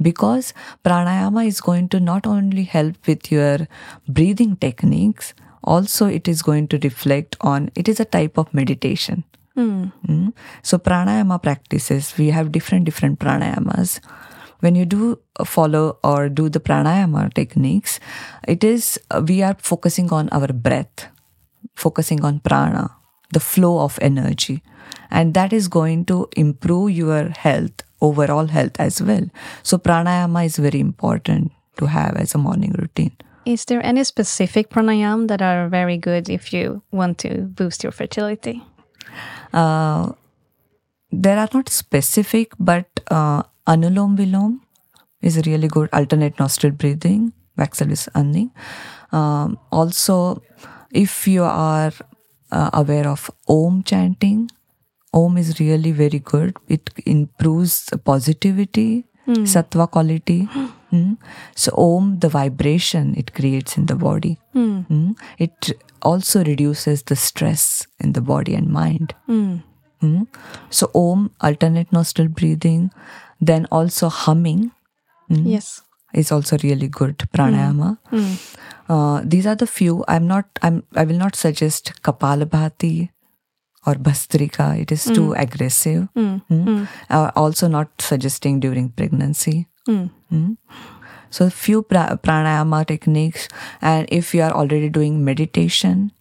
because 0.00 0.54
pranayama 0.84 1.46
is 1.46 1.60
going 1.60 1.88
to 1.88 2.00
not 2.00 2.26
only 2.26 2.64
help 2.64 3.06
with 3.06 3.30
your 3.32 3.66
breathing 4.08 4.56
techniques, 4.56 5.34
also 5.64 6.06
it 6.06 6.28
is 6.28 6.42
going 6.42 6.68
to 6.68 6.78
reflect 6.78 7.36
on 7.40 7.70
it 7.74 7.88
is 7.88 8.00
a 8.00 8.04
type 8.04 8.38
of 8.38 8.52
meditation. 8.54 9.24
Mm. 9.56 10.32
So 10.62 10.78
pranayama 10.78 11.42
practices, 11.42 12.14
we 12.16 12.30
have 12.30 12.52
different 12.52 12.84
different 12.84 13.18
pranayamas. 13.18 14.00
When 14.60 14.74
you 14.74 14.84
do 14.84 15.18
follow 15.44 15.98
or 16.04 16.28
do 16.28 16.48
the 16.48 16.60
pranayama 16.60 17.32
techniques, 17.34 17.98
it 18.46 18.62
is 18.62 19.00
uh, 19.10 19.22
we 19.26 19.42
are 19.42 19.56
focusing 19.58 20.12
on 20.12 20.28
our 20.30 20.48
breath, 20.48 21.08
focusing 21.74 22.24
on 22.24 22.40
prana, 22.40 22.96
the 23.32 23.40
flow 23.40 23.80
of 23.80 23.98
energy, 24.00 24.62
and 25.10 25.34
that 25.34 25.52
is 25.52 25.68
going 25.68 26.04
to 26.06 26.28
improve 26.36 26.90
your 26.90 27.28
health, 27.30 27.82
overall 28.00 28.46
health 28.46 28.78
as 28.78 29.02
well. 29.02 29.28
So 29.62 29.78
pranayama 29.78 30.46
is 30.46 30.56
very 30.56 30.80
important 30.80 31.52
to 31.78 31.86
have 31.86 32.16
as 32.16 32.34
a 32.34 32.38
morning 32.38 32.74
routine. 32.78 33.12
Is 33.46 33.64
there 33.64 33.84
any 33.84 34.04
specific 34.04 34.70
pranayam 34.70 35.28
that 35.28 35.42
are 35.42 35.68
very 35.68 35.96
good 35.96 36.28
if 36.28 36.52
you 36.52 36.82
want 36.92 37.18
to 37.18 37.42
boost 37.42 37.82
your 37.82 37.92
fertility? 37.92 38.62
Uh, 39.52 40.12
there 41.10 41.38
are 41.38 41.48
not 41.52 41.68
specific, 41.68 42.52
but 42.58 42.86
uh, 43.10 43.42
anulom 43.66 44.16
vilom 44.16 44.60
is 45.22 45.36
a 45.36 45.42
really 45.42 45.68
good 45.68 45.88
alternate 45.92 46.38
nostril 46.38 46.72
breathing. 46.72 47.32
Växelandning. 47.58 48.50
Um, 49.12 49.58
also, 49.70 50.42
if 50.92 51.26
you 51.28 51.44
are 51.44 51.92
uh, 52.50 52.70
aware 52.72 53.06
of 53.06 53.30
Om 53.48 53.82
chanting, 53.82 54.50
Om 55.12 55.36
is 55.36 55.58
really 55.60 55.92
very 55.92 56.18
good. 56.18 56.56
It 56.68 56.90
improves 57.06 57.84
the 57.86 57.98
positivity, 57.98 59.04
sattva 59.26 59.90
quality. 59.90 60.48
Mm. 60.92 61.18
So, 61.54 61.70
Om, 61.78 62.18
the 62.18 62.28
vibration 62.28 63.14
it 63.16 63.32
creates 63.32 63.76
in 63.76 63.86
the 63.86 63.94
body, 63.94 64.38
Mm. 64.56 65.14
it 65.38 65.70
also 66.02 66.42
reduces 66.42 67.04
the 67.04 67.14
stress 67.14 67.86
in 68.00 68.12
the 68.12 68.20
body 68.20 68.56
and 68.56 68.68
mind. 68.78 69.14
Mm. 69.28 70.26
So, 70.70 70.90
Om, 70.94 71.30
alternate 71.40 71.92
nostril 71.92 72.26
breathing, 72.26 72.90
then 73.40 73.66
also 73.70 74.08
humming 74.08 74.72
Yes. 75.28 75.82
is 76.12 76.32
also 76.32 76.58
really 76.64 76.88
good 76.88 77.18
pranayama. 77.32 77.98
Uh, 78.88 79.20
these 79.24 79.46
are 79.46 79.54
the 79.54 79.68
few. 79.68 80.04
I'm 80.08 80.26
not. 80.26 80.46
I'm. 80.62 80.82
I 80.96 81.04
will 81.04 81.18
not 81.18 81.36
suggest 81.36 81.92
Kapalabhati 82.02 83.10
or 83.86 83.94
Bhastrika. 83.94 84.78
It 84.80 84.92
is 84.92 85.04
too 85.04 85.32
aggressive. 85.32 86.08
Mm. 86.16 86.88
Uh, 87.08 87.30
also 87.36 87.68
not 87.68 87.88
suggesting 88.00 88.60
during 88.60 88.90
pregnancy. 88.90 89.66
Mm. 89.88 90.56
So 91.30 91.48
few 91.48 91.82
pra- 91.82 92.18
pranayama 92.22 92.86
techniques, 92.86 93.48
and 93.80 94.06
if 94.10 94.34
you 94.34 94.42
are 94.42 94.52
already 94.52 94.88
doing 94.88 95.24
meditation. 95.24 96.12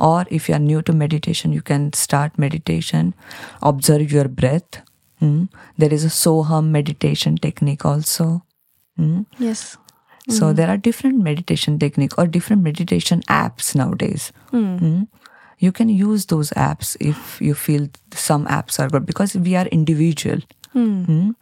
Or 0.00 0.24
if 0.30 0.48
you 0.48 0.54
are 0.54 0.60
new 0.60 0.80
to 0.82 0.92
meditation, 0.92 1.52
you 1.52 1.60
can 1.60 1.92
start 1.92 2.38
meditation. 2.38 3.14
Observe 3.62 4.12
your 4.12 4.28
breath. 4.28 4.82
Mm. 5.20 5.48
There 5.76 5.92
is 5.92 6.04
a 6.04 6.08
Soham 6.08 6.68
meditation 6.68 7.36
technique 7.36 7.84
also. 7.84 8.44
Mm. 8.96 9.26
Yes. 9.38 9.76
So 10.30 10.52
there 10.52 10.68
are 10.68 10.76
different 10.76 11.18
meditation 11.18 11.80
technique 11.80 12.16
or 12.16 12.28
different 12.28 12.62
meditation 12.62 13.22
apps 13.22 13.74
nowadays. 13.74 14.30
Mm. 14.52 15.08
You 15.58 15.72
can 15.72 15.88
use 15.88 16.26
those 16.26 16.50
apps 16.50 16.96
if 17.00 17.40
you 17.40 17.54
feel 17.54 17.88
some 18.12 18.46
apps 18.46 18.78
are 18.78 18.88
good 18.88 19.06
because 19.06 19.34
we 19.36 19.56
are 19.56 19.66
individual. 19.66 20.38
Mm. 20.74 21.34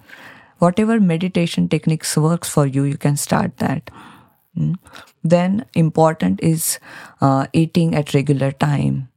Whatever 0.59 0.99
meditation 1.01 1.69
techniques 1.69 2.17
works 2.17 2.49
for 2.49 2.67
you, 2.67 2.85
you 2.85 2.97
can 2.97 3.17
start 3.17 3.59
that. 3.59 3.91
Mm. 4.57 4.77
Then 5.23 5.67
important 5.75 6.41
is 6.43 6.79
uh, 7.21 7.47
eating 7.53 7.95
at 7.95 8.15
regular 8.15 8.53
time. 8.53 9.09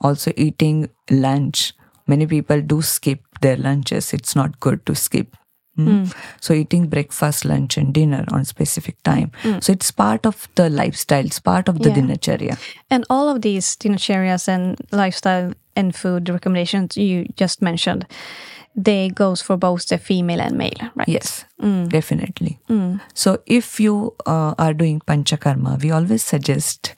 Also 0.00 0.32
eating 0.36 0.90
lunch. 1.10 1.72
Many 2.06 2.26
people 2.26 2.60
do 2.60 2.82
skip 2.82 3.20
their 3.40 3.56
lunches. 3.56 4.12
It's 4.12 4.36
not 4.36 4.60
good 4.60 4.84
to 4.86 4.94
skip. 4.94 5.36
Mm. 5.78 6.12
So 6.40 6.52
eating 6.52 6.88
breakfast, 6.88 7.44
lunch, 7.46 7.78
and 7.78 7.94
dinner 7.94 8.24
on 8.30 8.44
specific 8.44 9.02
time. 9.04 9.30
So 9.60 9.72
it's 9.72 9.90
part 9.90 10.26
of 10.26 10.46
the 10.54 10.68
lifestyle. 10.68 11.24
It's 11.24 11.40
part 11.40 11.68
of 11.68 11.78
the 11.78 11.88
Yeah. 11.88 11.96
dinacharya. 11.96 12.58
And 12.90 13.04
all 13.08 13.28
of 13.28 13.40
these 13.40 13.76
dinacharias 13.76 14.48
and 14.48 14.76
lifestyle 14.90 15.54
and 15.74 15.94
food 15.96 16.28
recommendations 16.28 16.96
you 16.98 17.24
just 17.36 17.62
mentioned, 17.62 18.04
they 18.76 19.08
goes 19.08 19.40
for 19.42 19.56
both 19.56 19.88
the 19.88 19.98
female 19.98 20.40
and 20.40 20.56
male, 20.58 20.90
right? 20.94 21.08
Yes, 21.08 21.44
definitely. 21.88 22.58
So 23.14 23.38
if 23.46 23.80
you 23.80 24.14
uh, 24.26 24.54
are 24.58 24.74
doing 24.74 25.00
panchakarma, 25.06 25.82
we 25.82 25.90
always 25.90 26.22
suggest 26.22 26.94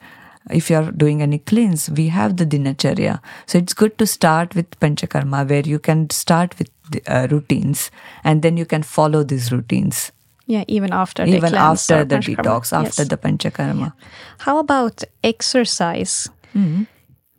if 0.49 0.69
you 0.69 0.77
are 0.77 0.91
doing 0.91 1.21
any 1.21 1.39
cleanse, 1.39 1.89
we 1.89 2.07
have 2.09 2.37
the 2.37 2.45
dinacharya. 2.45 3.19
So 3.45 3.57
it's 3.57 3.73
good 3.73 3.97
to 3.97 4.05
start 4.05 4.55
with 4.55 4.79
panchakarma 4.79 5.49
where 5.49 5.61
you 5.65 5.79
can 5.79 6.09
start 6.09 6.57
with 6.59 6.69
the, 6.91 7.01
uh, 7.07 7.27
routines 7.31 7.89
and 8.23 8.41
then 8.41 8.57
you 8.57 8.65
can 8.65 8.83
follow 8.83 9.23
these 9.23 9.51
routines 9.51 10.11
Yeah, 10.47 10.63
even 10.67 10.93
after 10.93 11.25
the 11.25 11.35
even 11.37 11.49
cleanse 11.49 11.89
after 11.89 12.05
the 12.05 12.15
panchakarma. 12.17 12.43
detox, 12.43 12.73
after 12.73 13.01
Yes. 13.01 13.09
the 13.09 13.17
panchakarma. 13.17 13.93
How 14.39 14.59
about 14.59 15.03
exercise 15.23 16.29
Mm-hmm. 16.55 16.83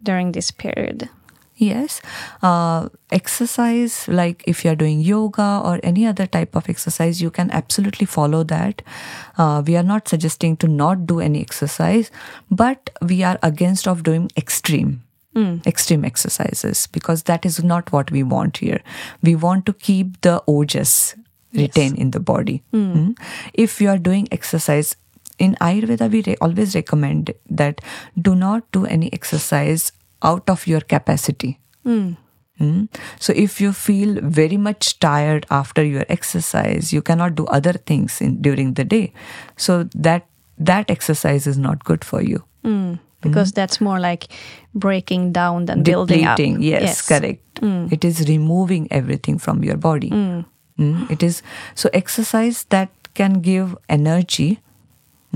during 0.03 0.33
this 0.33 0.51
period? 0.51 1.09
Yes. 1.57 2.03
Uh, 2.43 2.91
exercise, 3.11 4.07
like 4.09 4.45
if 4.47 4.65
you're 4.65 4.77
doing 4.77 5.01
yoga 5.01 5.63
or 5.65 5.81
any 5.83 6.07
other 6.07 6.27
type 6.27 6.55
of 6.55 6.69
exercise, 6.69 7.23
you 7.23 7.31
can 7.31 7.51
absolutely 7.51 8.07
follow 8.07 8.45
that. 8.45 8.83
Uh, 9.39 9.63
we 9.67 9.77
are 9.77 9.83
not 9.83 10.07
suggesting 10.07 10.57
to 10.59 10.69
not 10.69 11.07
do 11.07 11.19
any 11.21 11.41
exercise, 11.41 12.11
but 12.51 12.91
we 13.01 13.23
are 13.23 13.39
against 13.43 13.89
of 13.89 14.03
doing 14.03 14.31
extreme. 14.37 15.03
Extreme 15.67 16.05
exercises 16.05 16.87
because 16.87 17.25
that 17.25 17.45
is 17.45 17.63
not 17.63 17.93
what 17.93 18.11
we 18.11 18.23
want 18.23 18.57
here. 18.59 18.81
We 19.23 19.35
want 19.35 19.67
to 19.67 19.75
keep 19.75 20.21
the 20.23 20.43
ojas 20.49 21.15
retained 21.53 21.99
in 21.99 22.11
the 22.13 22.21
body. 22.21 22.63
Mm. 22.73 23.19
If 23.53 23.81
you 23.81 23.91
are 23.91 23.99
doing 23.99 24.29
exercise, 24.31 24.97
in 25.39 25.55
Ayurveda, 25.61 26.11
we 26.11 26.23
re- 26.23 26.37
always 26.41 26.75
recommend 26.75 27.35
that 27.51 27.81
do 28.21 28.35
not 28.35 28.71
do 28.73 28.87
any 28.87 29.13
exercise 29.13 29.93
out 30.23 30.49
of 30.51 30.67
your 30.67 30.81
capacity. 30.81 31.59
Mm. 31.85 32.17
So 33.21 33.35
if 33.37 33.61
you 33.61 33.73
feel 33.73 34.19
very 34.23 34.57
much 34.57 34.99
tired 34.99 35.45
after 35.51 35.85
your 35.85 36.05
exercise, 36.09 36.91
you 36.91 37.03
cannot 37.03 37.35
do 37.35 37.45
other 37.47 37.75
things 37.75 38.21
in, 38.23 38.41
during 38.41 38.75
the 38.75 38.85
day. 38.85 39.13
So 39.57 39.85
that 39.95 40.27
that 40.59 40.91
exercise 40.91 41.47
is 41.47 41.59
not 41.59 41.85
good 41.85 42.03
for 42.03 42.23
you. 42.23 42.43
Hmm. 42.65 42.95
Hmm? 42.95 42.95
Because 43.21 43.53
that's 43.53 43.79
more 43.81 44.01
like 44.01 44.29
breaking 44.75 45.33
down 45.33 45.67
than 45.67 45.83
building 45.83 46.25
up. 46.25 46.37
Depleting, 46.39 46.63
yes, 46.63 47.07
correct. 47.07 47.61
It 47.63 48.05
is 48.05 48.27
removing 48.29 48.89
everything 48.91 49.39
from 49.39 49.63
your 49.65 49.77
body. 49.77 50.11
Mm, 50.11 51.11
It 51.11 51.23
is 51.23 51.43
so 51.75 51.89
exercise 51.93 52.65
that 52.69 52.91
can 53.15 53.41
give 53.41 53.77
energy, 53.89 54.61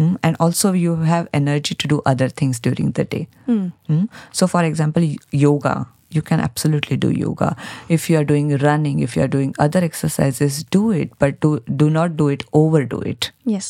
mm, 0.01 0.17
and 0.23 0.37
also 0.49 0.73
you 0.83 0.97
have 1.13 1.29
energy 1.39 1.75
to 1.85 1.89
do 1.95 2.03
other 2.13 2.29
things 2.43 2.61
during 2.69 2.93
the 2.99 3.05
day. 3.15 3.23
Mm. 3.47 4.09
So, 4.43 4.47
for 4.57 4.65
example, 4.73 5.09
yoga. 5.47 5.79
You 6.19 6.23
can 6.29 6.41
absolutely 6.45 6.97
do 7.03 7.09
yoga. 7.17 7.49
If 7.97 8.07
you 8.11 8.17
are 8.21 8.25
doing 8.29 8.49
running, 8.63 9.03
if 9.09 9.13
you 9.17 9.23
are 9.25 9.29
doing 9.35 9.53
other 9.67 9.83
exercises, 9.89 10.57
do 10.77 10.81
it, 11.03 11.13
but 11.25 11.37
do 11.45 11.51
do 11.83 11.89
not 11.99 12.17
do 12.23 12.27
it. 12.37 12.43
Overdo 12.61 12.99
it. 13.11 13.29
Yes. 13.57 13.69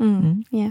Mm, 0.00 0.44
Yeah. 0.50 0.70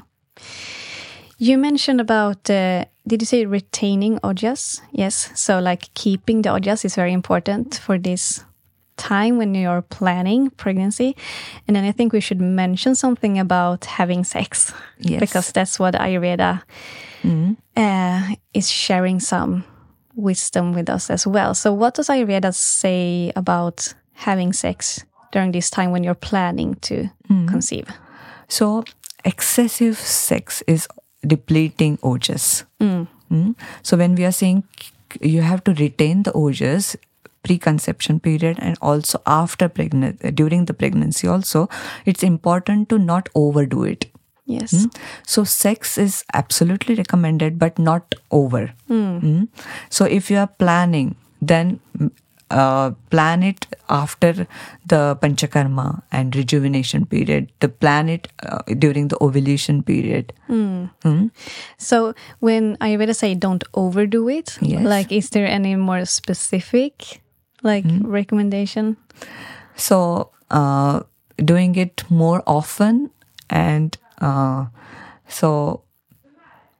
You 1.38 1.57
mentioned 1.57 2.01
about, 2.03 2.49
uh, 2.49 2.86
did 3.07 3.22
you 3.22 3.26
say 3.26 3.45
retaining 3.45 4.20
ojas? 4.30 4.82
Yes. 4.91 5.20
So, 5.36 5.60
like 5.60 5.93
keeping 5.93 6.41
the 6.41 6.49
ojas 6.55 6.86
is 6.86 6.95
very 6.95 7.14
important 7.14 7.76
for 7.89 7.97
this 7.97 8.43
time 9.00 9.38
when 9.38 9.56
you're 9.56 9.82
planning 9.82 10.52
pregnancy. 10.52 11.16
And 11.68 11.76
then 11.76 11.86
I 11.86 11.91
think 11.91 12.14
we 12.14 12.20
should 12.20 12.41
mention 12.41 12.93
something 12.93 13.39
about 13.39 13.86
having 13.86 14.24
sex. 14.24 14.74
Yes. 15.00 15.20
Because 15.20 15.52
that's 15.52 15.80
what 15.80 15.95
Ayurveda 15.95 16.62
uh, 17.76 18.36
is 18.54 18.70
sharing 18.70 19.20
some 19.20 19.64
wisdom 20.16 20.74
with 20.74 20.89
us 20.89 21.10
as 21.10 21.26
well. 21.26 21.56
So, 21.56 21.74
what 21.74 21.95
does 21.95 22.08
Ayurveda 22.08 22.54
say 22.54 23.32
about 23.36 23.93
having 24.14 24.54
sex 24.54 25.04
during 25.32 25.52
this 25.52 25.70
time 25.70 25.91
when 25.91 26.04
you're 26.04 26.14
planning 26.14 26.76
to 26.82 27.10
conceive? 27.47 27.88
So, 28.47 28.84
excessive 29.24 29.97
sex 29.97 30.62
is 30.68 30.88
depleting 31.26 31.97
ojas. 31.97 32.66
Mm. 32.80 33.56
So, 33.82 33.97
when 33.97 34.16
we 34.16 34.26
are 34.26 34.32
saying 34.32 34.64
you 35.22 35.41
have 35.41 35.64
to 35.64 35.74
retain 35.74 36.24
the 36.24 36.32
ojas 36.32 36.95
pre-conception 37.44 38.20
period 38.20 38.58
and 38.60 38.78
also 38.82 39.22
after 39.26 39.70
pregnancy 39.70 40.32
during 40.32 40.66
the 40.66 40.74
pregnancy 40.74 41.28
also 41.28 41.68
it's 42.06 42.24
important 42.24 42.90
to 42.90 42.98
not 43.00 43.30
overdo 43.36 43.84
it. 43.84 44.06
Yes. 44.46 44.88
so 45.28 45.44
sex 45.44 45.98
is 45.98 46.24
absolutely 46.34 46.96
recommended 46.96 47.60
but 47.60 47.78
not 47.78 48.16
over. 48.32 48.72
Mm. 48.90 49.48
so 49.90 50.06
if 50.06 50.32
you 50.32 50.38
are 50.38 50.48
planning 50.48 51.16
then 51.42 51.80
mm, 51.98 52.10
uh, 52.52 52.92
plan 53.12 53.44
it 53.44 53.68
after 53.90 54.48
the 54.88 55.16
panchakarma 55.22 56.02
and 56.12 56.36
rejuvenation 56.36 57.06
period 57.06 57.52
the 57.60 57.70
plan 57.70 58.10
it 58.10 58.28
uh, 58.42 58.58
during 58.80 59.08
the 59.10 59.18
ovulation 59.22 59.84
period. 59.84 60.34
So 61.78 62.14
when 62.40 62.76
I 62.82 62.90
Ayurveda 62.90 63.16
say 63.16 63.36
don't 63.36 63.64
overdo 63.74 64.28
it, 64.30 64.58
Yes. 64.62 64.84
like 64.84 65.12
is 65.12 65.30
there 65.30 65.46
any 65.48 65.76
more 65.76 66.06
specific 66.06 67.22
like 67.64 67.86
recommendation? 68.01 68.97
so 69.76 70.32
uh, 70.51 71.01
doing 71.38 71.76
it 71.76 72.03
more 72.10 72.43
often 72.45 73.10
and 73.49 73.97
uh, 74.20 74.66
so 75.28 75.82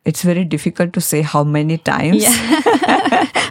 it's 0.06 0.24
very 0.24 0.44
difficult 0.44 0.94
to 0.94 1.02
say 1.02 1.22
how 1.22 1.44
many 1.44 1.78
times 1.78 2.26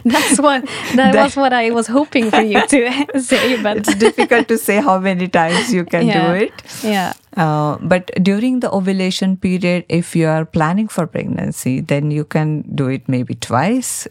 That's 0.05 0.39
what 0.39 0.65
that 0.95 1.15
was 1.15 1.35
what 1.35 1.53
I 1.53 1.71
was 1.71 1.87
hoping 1.87 2.31
for 2.31 2.41
you 2.41 2.65
to 2.67 3.19
say, 3.21 3.61
but 3.61 3.77
it's 3.77 3.95
difficult 3.95 4.47
to 4.47 4.57
say 4.57 4.81
how 4.81 4.97
many 4.99 5.27
times 5.27 5.73
you 5.73 5.83
can 5.85 6.07
yeah. 6.07 6.27
do 6.27 6.45
it 6.45 6.53
Yeah. 6.83 7.13
Uh, 7.35 7.77
but 7.81 8.11
during 8.21 8.59
the 8.59 8.71
ovulation 8.71 9.37
period, 9.37 9.85
if 9.89 10.15
you 10.15 10.27
are 10.27 10.45
planning 10.45 10.87
for 10.87 11.07
pregnancy, 11.07 11.81
then 11.81 12.11
you 12.11 12.25
can 12.25 12.63
do 12.73 12.87
it 12.87 13.07
maybe 13.07 13.35
twice 13.35 14.07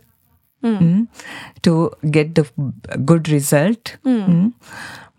mm, 0.62 1.06
to 1.62 1.90
get 2.11 2.34
the 2.34 2.46
good 3.04 3.28
result. 3.28 3.96
Mm. 4.04 4.52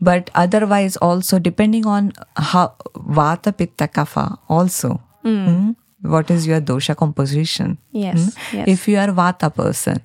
But 0.01 0.29
otherwise, 0.33 0.95
also 0.97 1.39
depending 1.39 1.85
on 1.85 2.13
how 2.37 2.75
vata 2.95 3.55
pitta 3.55 3.87
kapha, 3.87 4.37
also 4.47 5.01
mm, 5.25 5.75
what 6.01 6.31
is 6.31 6.47
your 6.47 6.61
dosha 6.61 6.95
composition? 6.95 7.77
Yes, 7.91 8.35
yes. 8.53 8.67
If 8.67 8.87
you 8.87 8.97
are 8.97 9.07
vata 9.07 9.53
person, 9.53 10.01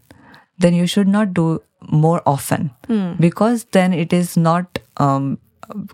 then 0.58 0.74
you 0.74 0.86
should 0.86 1.08
not 1.08 1.32
do 1.34 1.62
more 1.90 2.22
often 2.26 2.70
because 3.20 3.64
then 3.72 3.92
it 3.92 4.12
is 4.12 4.36
not 4.36 4.78
um, 4.96 5.38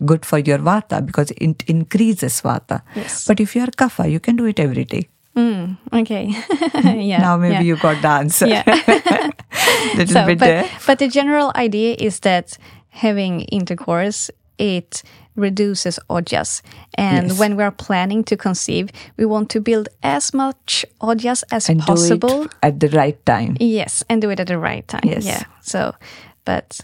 good 0.05 0.25
for 0.25 0.39
your 0.39 0.59
vata 0.59 1.05
because 1.05 1.31
it 1.33 1.63
increases 1.67 2.41
vata. 2.41 2.83
Yes. 2.95 3.27
But 3.27 3.41
if 3.41 3.55
you 3.57 3.63
are 3.63 3.69
kapha, 3.69 4.11
you 4.11 4.21
can 4.21 4.37
do 4.37 4.45
it 4.47 4.61
every 4.61 4.85
day. 4.85 5.09
Mm, 5.41 5.77
okay. 6.03 6.25
yeah. 7.11 7.19
now 7.19 7.37
maybe 7.37 7.55
yeah. 7.55 7.61
you 7.63 7.77
got 7.77 8.03
the 8.03 8.09
answer. 8.09 8.47
Yeah. 8.47 8.65
Little 9.97 10.15
so, 10.15 10.27
bit 10.27 10.39
but, 10.39 10.47
there. 10.47 10.71
but 10.87 10.99
the 10.99 11.09
general 11.09 11.53
idea 11.57 11.97
is 11.99 12.21
that 12.21 12.59
having 12.89 13.41
intercourse 13.53 14.31
it 14.59 15.03
reduces 15.37 15.99
ojas 16.11 16.61
and 16.99 17.29
Yes. 17.29 17.39
when 17.39 17.57
we 17.57 17.63
are 17.63 17.71
planning 17.71 18.25
to 18.25 18.37
conceive 18.37 18.91
we 19.17 19.25
want 19.25 19.49
to 19.51 19.61
build 19.61 19.89
as 20.03 20.35
much 20.35 20.85
ojas 21.01 21.45
as 21.51 21.69
And 21.71 21.81
possible 21.81 22.29
do 22.29 22.43
it 22.45 22.55
at 22.63 22.81
the 22.81 22.89
right 22.89 23.17
time. 23.25 23.57
yes 23.61 24.03
and 24.11 24.21
do 24.21 24.29
it 24.31 24.41
at 24.41 24.49
the 24.49 24.59
right 24.59 24.87
time 24.89 25.01
Yes. 25.05 25.25
yeah 25.25 25.45
so 25.63 25.95
but 26.45 26.81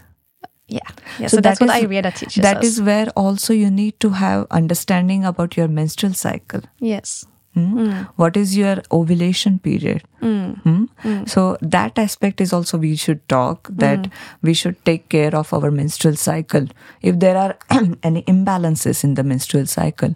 yeah 0.67 0.79
yeah 1.19 1.27
so, 1.27 1.37
that's 1.41 1.59
that 1.59 1.67
what 1.67 1.75
is- 1.77 1.83
ayurveda 1.83 2.11
teaches 2.15 2.41
That 2.41 2.57
us 2.57 2.65
is 2.65 2.81
where 2.81 3.07
also 3.15 3.53
you 3.53 3.69
need 3.69 3.99
to 3.99 4.09
have 4.11 4.47
understanding 4.49 5.23
about 5.25 5.55
your 5.57 5.67
menstrual 5.67 6.13
cycle. 6.13 6.61
yes 6.79 7.25
Hmm? 7.57 8.03
What 8.17 8.37
is 8.37 8.55
your 8.55 8.77
ovulation 8.91 9.59
period? 9.59 10.03
Hmm? 10.19 10.85
So 11.25 11.57
that 11.61 11.97
aspect 11.97 12.41
is 12.41 12.53
also 12.53 12.77
we 12.77 12.95
should 12.95 13.27
talk 13.29 13.67
that 13.71 14.09
we 14.41 14.53
should 14.53 14.83
take 14.85 15.09
care 15.09 15.35
of 15.35 15.53
our 15.53 15.71
menstrual 15.71 16.15
cycle. 16.15 16.67
If 17.01 17.19
there 17.19 17.37
are 17.37 17.57
any 18.03 18.21
imbalances 18.23 19.03
in 19.03 19.15
the 19.15 19.23
menstrual 19.23 19.65
cycle, 19.65 20.13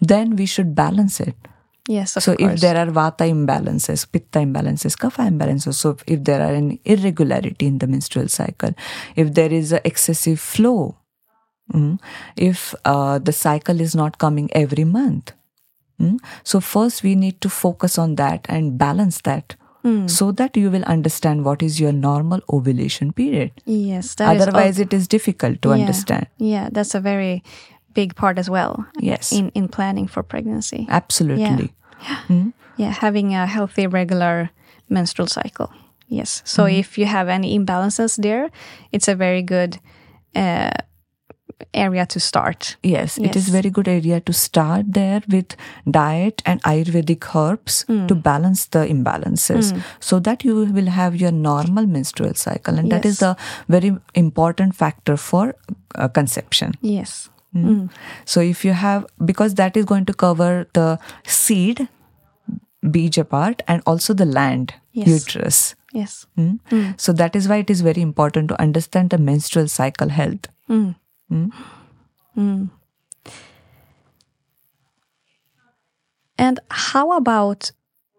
then 0.00 0.36
we 0.36 0.46
should 0.46 0.74
balance 0.74 1.18
it. 1.20 1.48
yes 1.88 2.16
of 2.18 2.22
so 2.22 2.32
course 2.36 2.52
if 2.54 2.60
there 2.60 2.76
are 2.80 2.90
vata 2.96 3.26
imbalances, 3.28 4.02
pitta 4.10 4.38
imbalances, 4.38 4.96
kapha 5.04 5.24
imbalances, 5.30 5.74
so 5.74 5.96
if 6.06 6.22
there 6.28 6.40
are 6.40 6.52
any 6.58 6.80
irregularity 6.84 7.66
in 7.66 7.78
the 7.78 7.88
menstrual 7.94 8.28
cycle, 8.28 8.74
if 9.16 9.34
there 9.34 9.52
is 9.52 9.72
a 9.72 9.80
excessive 9.86 10.38
flow, 10.40 10.96
mm, 11.72 11.98
if 12.36 12.74
uh, 12.84 13.18
the 13.18 13.32
cycle 13.32 13.80
is 13.80 13.96
not 14.02 14.18
coming 14.18 14.48
every 14.52 14.84
month, 14.84 15.32
mm, 16.02 16.18
so 16.52 16.60
first 16.60 17.02
we 17.08 17.14
need 17.24 17.40
to 17.40 17.48
focus 17.48 17.98
on 18.04 18.14
that 18.22 18.46
and 18.48 18.78
balance 18.78 19.20
that. 19.30 19.56
So 20.06 20.26
that 20.38 20.56
you 20.56 20.70
will 20.72 20.84
understand 20.92 21.44
what 21.44 21.62
is 21.66 21.78
your 21.80 21.92
normal 21.92 22.40
ovulation 22.56 23.08
period. 23.12 23.50
yes 23.66 24.10
that 24.20 24.36
is 24.36 24.42
Otherwise, 24.42 24.78
it 24.84 24.92
is 24.98 25.08
difficult 25.14 25.60
to 25.62 25.70
Yeah. 25.70 25.78
understand. 25.80 26.26
yeah 26.50 26.68
that's 26.76 26.94
a 26.98 27.00
very 27.06 27.42
big 27.98 28.14
part 28.20 28.38
as 28.42 28.48
well 28.56 28.76
Yes, 29.08 29.32
in 29.38 29.48
in 29.60 29.66
planning 29.78 30.06
for 30.12 30.22
pregnancy 30.34 30.86
absolutely. 31.00 31.66
Yeah, 32.76 32.92
having 33.00 33.34
a 33.34 33.46
healthy, 33.46 33.86
regular 33.86 34.50
menstrual 34.88 35.28
cycle. 35.28 35.68
Yes. 36.08 36.42
So 36.44 36.62
Mm-hmm. 36.64 36.80
if 36.80 36.98
you 36.98 37.06
have 37.06 37.28
any 37.28 37.58
imbalances 37.58 38.16
there, 38.22 38.50
it's 38.92 39.08
a 39.08 39.14
very 39.26 39.42
good 39.42 39.78
uh, 40.36 40.70
area 41.72 42.04
to 42.06 42.20
start. 42.20 42.76
Yes, 42.82 43.18
it 43.18 43.36
is 43.36 43.48
very 43.48 43.70
good 43.70 43.88
area 43.88 44.20
to 44.20 44.32
start 44.32 44.86
there 44.98 45.22
with 45.28 45.56
diet 45.90 46.42
and 46.46 46.62
Ayurvedic 46.62 47.28
herbs 47.34 47.82
Hmm. 47.88 48.06
to 48.06 48.14
balance 48.14 48.66
the 48.66 48.86
imbalances 48.94 49.72
so 50.00 50.18
that 50.20 50.44
you 50.44 50.56
will 50.80 50.90
have 50.98 51.16
your 51.16 51.32
normal 51.32 51.86
menstrual 51.86 52.34
cycle. 52.34 52.78
And 52.78 52.90
that 52.92 53.04
is 53.04 53.20
Yes. 53.20 53.30
a 53.30 53.36
very 53.68 53.92
important 54.14 54.74
factor 54.74 55.16
for 55.16 55.54
uh, 55.94 56.08
conception. 56.08 56.72
Yes. 56.80 57.28
Mm. 57.54 57.90
So 58.24 58.40
if 58.40 58.64
you 58.64 58.72
have, 58.72 59.04
because 59.30 59.54
that 59.56 59.76
is 59.76 59.84
going 59.84 60.06
to 60.06 60.14
cover 60.14 60.66
the 60.72 60.98
seed, 61.26 61.86
beej 62.84 63.28
part, 63.28 63.62
and 63.68 63.82
also 63.86 64.14
the 64.14 64.24
land, 64.24 64.74
Yes. 64.92 65.08
uterus. 65.08 65.74
Yes. 65.92 66.26
Mm. 66.38 66.94
So 66.98 67.12
that 67.12 67.36
is 67.36 67.48
why 67.48 67.56
it 67.58 67.68
is 67.70 67.82
very 67.82 68.00
important 68.00 68.48
to 68.48 68.60
understand 68.60 69.10
the 69.10 69.18
menstrual 69.18 69.68
cycle 69.68 70.08
health. 70.08 70.48
And 76.38 76.60
how 76.70 77.12
about 77.12 77.70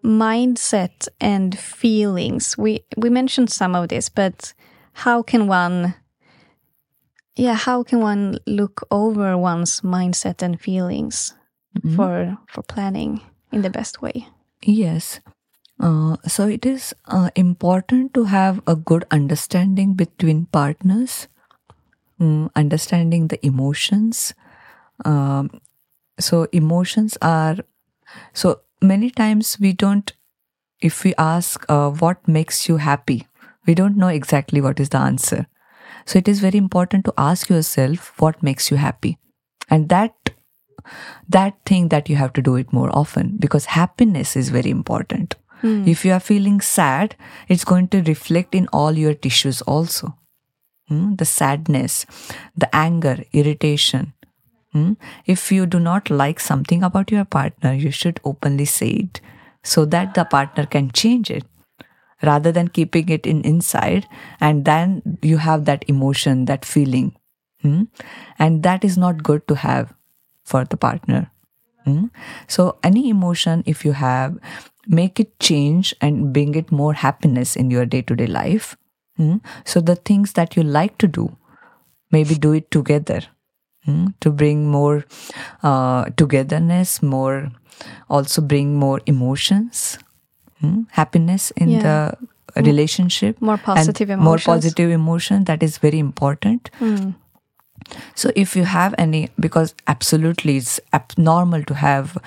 mindset 0.03 1.07
and 1.19 1.57
feelings? 1.57 2.57
We 2.57 2.85
we 2.97 3.09
mentioned 3.09 3.51
some 3.51 3.75
of 3.75 3.89
this, 3.89 4.09
but 4.09 4.53
how 4.93 5.23
can 5.23 5.47
one 5.47 5.95
yeah, 7.35 7.55
how 7.55 7.83
can 7.83 7.99
one 7.99 8.37
look 8.45 8.85
over 8.91 9.37
one's 9.37 9.81
mindset 9.81 10.41
and 10.41 10.59
feelings 10.59 11.33
for 11.95 12.37
for 12.47 12.61
planning 12.61 13.21
in 13.51 13.61
the 13.61 13.69
best 13.69 14.01
way? 14.01 14.27
Yes. 14.61 15.19
Uh, 15.79 16.15
so 16.27 16.47
it 16.47 16.65
is 16.65 16.93
uh, 17.05 17.29
important 17.35 18.13
to 18.13 18.25
have 18.25 18.61
a 18.67 18.75
good 18.75 19.03
understanding 19.11 19.95
between 19.95 20.45
partners, 20.45 21.27
mm, 22.23 22.49
understanding 22.55 23.27
the 23.27 23.45
emotions. 23.45 24.33
Um, 25.05 25.49
so 26.19 26.47
emotions 26.51 27.17
are 27.21 27.57
so 28.33 28.61
many 28.81 29.09
times 29.09 29.57
we 29.59 29.73
don't. 29.73 30.13
If 30.81 31.03
we 31.03 31.13
ask 31.17 31.65
uh, 31.69 31.91
what 31.91 32.27
makes 32.27 32.67
you 32.69 32.77
happy, 32.77 33.27
we 33.65 33.73
don't 33.73 33.97
know 33.97 34.09
exactly 34.09 34.61
what 34.61 34.79
is 34.79 34.89
the 34.89 34.97
answer. 34.97 35.47
So 36.05 36.19
it 36.19 36.27
is 36.27 36.41
very 36.41 36.57
important 36.57 37.05
to 37.05 37.13
ask 37.17 37.49
yourself 37.49 38.09
what 38.19 38.43
makes 38.43 38.69
you 38.71 38.77
happy, 38.77 39.17
and 39.69 39.87
that 39.89 40.33
that 41.29 41.55
thing 41.65 41.87
that 41.89 42.09
you 42.09 42.17
have 42.17 42.33
to 42.33 42.41
do 42.41 42.55
it 42.55 42.73
more 42.73 42.89
often 43.03 43.37
because 43.39 43.65
happiness 43.65 44.35
is 44.35 44.49
very 44.49 44.69
important. 44.69 45.35
If 45.93 46.03
you 46.03 46.11
are 46.11 46.19
feeling 46.19 46.59
sad, 46.59 47.15
it's 47.47 47.63
going 47.63 47.87
to 47.89 48.01
reflect 48.01 48.53
in 48.53 48.67
all 48.73 48.91
your 49.03 49.13
tissues 49.13 49.61
also. 49.61 50.17
Hmm? 50.93 51.15
The 51.15 51.25
sadness, 51.25 52.05
the 52.55 52.69
anger, 52.75 53.23
irritation. 53.33 54.13
Hmm? 54.73 54.93
If 55.25 55.51
you 55.51 55.65
do 55.65 55.79
not 55.79 56.09
like 56.09 56.39
something 56.39 56.83
about 56.83 57.11
your 57.11 57.25
partner, 57.25 57.73
you 57.73 57.91
should 57.91 58.19
openly 58.23 58.65
say 58.65 58.89
it 58.89 59.21
so 59.63 59.85
that 59.85 60.13
the 60.13 60.25
partner 60.25 60.65
can 60.65 60.91
change 60.91 61.31
it 61.31 61.45
rather 62.21 62.51
than 62.51 62.67
keeping 62.69 63.09
it 63.09 63.25
in 63.25 63.41
inside 63.41 64.07
and 64.39 64.65
then 64.65 65.19
you 65.21 65.37
have 65.37 65.65
that 65.65 65.83
emotion 65.87 66.45
that 66.45 66.65
feeling 66.65 67.15
Hmm? 67.61 67.83
and 68.39 68.63
that 68.63 68.83
is 68.83 68.97
not 68.97 69.23
good 69.23 69.47
to 69.47 69.55
have 69.55 69.93
for 70.43 70.65
the 70.65 70.77
partner 70.77 71.31
Hmm? 71.85 72.07
so 72.47 72.77
any 72.83 73.09
emotion 73.09 73.63
if 73.65 73.85
you 73.85 73.93
have 73.93 74.37
make 74.87 75.19
it 75.19 75.39
change 75.39 75.95
and 76.01 76.33
bring 76.33 76.55
it 76.55 76.71
more 76.71 76.93
happiness 76.93 77.55
in 77.55 77.71
your 77.71 77.85
day-to-day 77.85 78.27
life 78.27 78.75
Hmm? 79.17 79.37
so 79.63 79.79
the 79.79 79.95
things 79.95 80.33
that 80.33 80.55
you 80.57 80.63
like 80.63 80.97
to 80.97 81.07
do 81.07 81.37
maybe 82.11 82.35
do 82.35 82.53
it 82.53 82.69
together. 82.71 83.21
Hmm, 83.85 84.07
to 84.21 84.31
bring 84.31 84.69
more 84.71 85.03
uh, 85.61 86.05
togetherness 86.15 87.01
more 87.03 87.51
also 88.09 88.41
bring 88.41 88.75
more 88.79 89.01
emotions. 89.05 89.97
Hmm, 90.61 90.83
happiness 90.91 91.51
in 91.51 91.69
Yeah. 91.69 91.81
the 92.55 92.61
relationship. 92.69 93.41
More 93.41 93.57
positive 93.57 94.09
more 94.17 94.37
positive 94.37 94.89
emotion 94.91 95.43
that 95.45 95.61
is 95.63 95.77
very 95.79 95.99
important 95.99 96.69
so 98.15 98.31
if 98.35 98.55
you 98.55 98.63
have 98.65 98.93
any 98.97 99.29
because 99.39 99.73
absolutely 99.87 100.57
it's 100.57 100.79
abnormal 100.93 101.63
to 101.63 101.73
have 101.73 102.17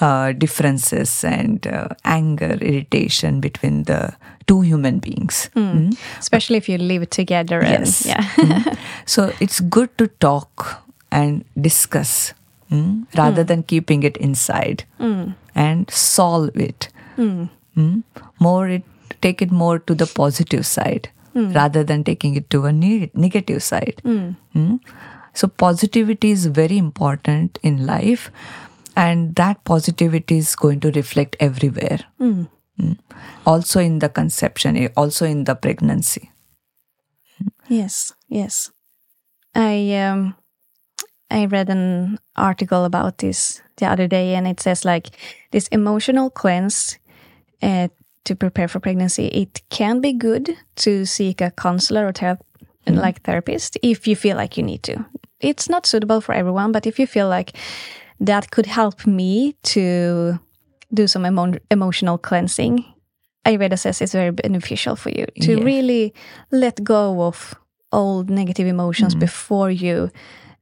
uh, 0.00 0.32
differences 0.32 1.24
and 1.24 1.66
uh, 1.66 1.88
anger 2.04 2.52
irritation 2.60 3.40
between 3.40 3.84
the 3.84 4.00
two 4.46 4.60
human 4.60 4.98
beings 4.98 5.50
Hmm? 5.54 5.90
Especially 6.18 6.56
if 6.56 6.68
you 6.68 6.78
live 6.78 7.08
together 7.10 7.60
and 7.60 7.86
Yes. 7.86 8.06
yeah. 8.06 8.22
Mm. 8.36 8.76
so 9.06 9.32
it's 9.40 9.60
good 9.60 9.96
to 9.98 10.06
talk 10.26 10.82
and 11.10 11.44
discuss 11.60 12.34
mm, 12.70 13.06
rather 13.16 13.44
than 13.44 13.62
keeping 13.62 14.02
it 14.02 14.16
inside 14.16 14.84
and 15.54 15.90
solve 15.90 16.56
it 16.68 16.88
Mm. 17.18 18.02
more 18.38 18.68
it 18.68 18.82
take 19.22 19.40
it 19.42 19.50
more 19.50 19.78
to 19.78 19.94
the 19.94 20.06
positive 20.06 20.64
side 20.66 21.08
rather 21.36 21.84
than 21.84 22.02
taking 22.04 22.34
it 22.36 22.48
to 22.50 22.64
a 22.64 22.72
ne- 22.72 23.10
negative 23.14 23.62
side 23.62 24.00
Mm. 24.04 24.80
so 25.34 25.48
positivity 25.48 26.30
is 26.30 26.46
very 26.46 26.78
important 26.78 27.58
in 27.62 27.84
life 27.86 28.30
and 28.96 29.34
that 29.40 29.62
positivity 29.64 30.38
is 30.38 30.54
going 30.56 30.80
to 30.80 30.90
reflect 30.92 31.36
everywhere 31.48 31.98
Mm. 32.20 32.46
also 33.46 33.80
in 33.80 33.98
the 33.98 34.08
conception 34.08 34.76
eh, 34.76 34.88
also 34.96 35.26
in 35.26 35.44
the 35.44 35.54
pregnancy 35.54 36.30
Yes, 37.68 38.12
yes. 38.28 38.70
I 39.54 39.94
um 40.00 40.34
I 41.30 41.44
read 41.46 41.68
an 41.68 42.18
article 42.36 42.84
about 42.84 43.18
this 43.18 43.60
the 43.76 43.86
other 43.86 44.06
day 44.06 44.34
and 44.34 44.46
it 44.46 44.60
says 44.60 44.84
like 44.84 45.08
this 45.50 45.68
emotional 45.68 46.30
cleanse 46.30 46.98
uh, 47.62 47.88
to 48.26 48.36
prepare 48.36 48.68
for 48.68 48.80
pregnancy 48.80 49.26
it 49.28 49.62
can 49.70 50.00
be 50.00 50.12
good 50.12 50.54
to 50.76 51.04
seek 51.06 51.40
a 51.40 51.50
counselor 51.50 52.06
or 52.06 52.12
thera- 52.12 52.38
mm-hmm. 52.86 52.98
like 52.98 53.22
therapist 53.22 53.78
if 53.82 54.06
you 54.06 54.16
feel 54.16 54.36
like 54.36 54.56
you 54.56 54.62
need 54.62 54.82
to. 54.82 55.04
It's 55.40 55.68
not 55.68 55.86
suitable 55.86 56.20
for 56.20 56.34
everyone, 56.34 56.72
but 56.72 56.86
if 56.86 56.98
you 56.98 57.06
feel 57.06 57.28
like 57.28 57.56
that 58.20 58.50
could 58.50 58.66
help 58.66 59.06
me 59.06 59.54
to 59.74 60.38
do 60.94 61.06
some 61.06 61.26
emo- 61.26 61.58
emotional 61.70 62.18
cleansing, 62.18 62.84
Ayurveda 63.44 63.78
says 63.78 64.00
it's 64.00 64.12
very 64.12 64.32
beneficial 64.32 64.96
for 64.96 65.10
you 65.10 65.26
to 65.42 65.52
Yeah. 65.58 65.64
really 65.64 66.14
let 66.50 66.82
go 66.82 67.22
of 67.22 67.54
old 67.92 68.30
negative 68.30 68.66
emotions 68.66 69.12
mm-hmm. 69.14 69.20
before 69.20 69.70
you 69.70 70.10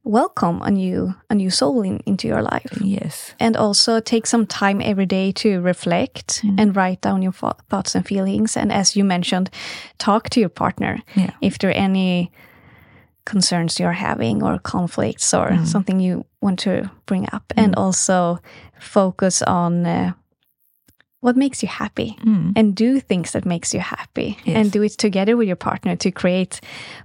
welcome 0.05 0.61
a 0.61 0.69
new 0.69 1.13
a 1.29 1.35
new 1.35 1.49
soul 1.49 1.81
in, 1.81 1.99
into 2.05 2.27
your 2.27 2.41
life. 2.41 2.77
Yes. 2.79 3.33
And 3.39 3.57
also 3.57 3.99
take 3.99 4.27
some 4.27 4.45
time 4.45 4.79
every 4.81 5.05
day 5.07 5.31
to 5.33 5.59
reflect 5.59 6.41
mm. 6.43 6.55
and 6.59 6.75
write 6.75 7.01
down 7.01 7.21
your 7.21 7.33
thoughts 7.69 7.95
and 7.95 8.05
feelings. 8.05 8.55
And 8.55 8.71
as 8.71 8.95
you 8.95 9.03
mentioned 9.03 9.49
talk 9.97 10.29
to 10.29 10.39
your 10.39 10.49
partner 10.49 10.99
Yeah. 11.15 11.31
if 11.41 11.57
there 11.57 11.71
are 11.71 11.83
any 11.83 12.31
concerns 13.25 13.79
you're 13.79 13.91
having 13.91 14.43
or 14.43 14.59
conflicts 14.59 15.33
or 15.33 15.49
mm. 15.49 15.65
something 15.65 15.99
you 15.99 16.25
want 16.41 16.59
to 16.59 16.89
bring 17.07 17.27
up. 17.33 17.51
And 17.57 17.75
mm. 17.75 17.79
also 17.79 18.39
focus 18.79 19.41
on 19.41 19.85
uh, 19.85 20.13
what 21.25 21.35
makes 21.35 21.63
you 21.63 21.67
happy 21.67 22.15
mm. 22.23 22.53
and 22.55 22.75
do 22.75 22.99
things 22.99 23.31
that 23.31 23.45
makes 23.45 23.73
you 23.73 23.79
happy 23.79 24.37
and 24.45 24.71
do 24.71 24.83
it 24.83 24.91
together 24.91 25.35
with 25.35 25.47
your 25.47 25.55
partner 25.55 25.95
to 25.95 26.11
create 26.11 26.61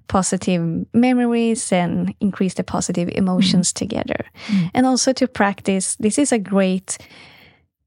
positive 0.08 0.84
memories 0.92 1.72
and 1.72 2.14
increase 2.20 2.52
the 2.52 2.62
positive 2.62 3.08
emotions 3.14 3.72
mm. 3.72 3.76
together. 3.76 4.26
Mm. 4.48 4.70
And 4.74 4.86
also 4.86 5.14
to 5.14 5.26
practice 5.26 5.96
this 5.96 6.18
is 6.18 6.32
a 6.32 6.38
great 6.38 6.98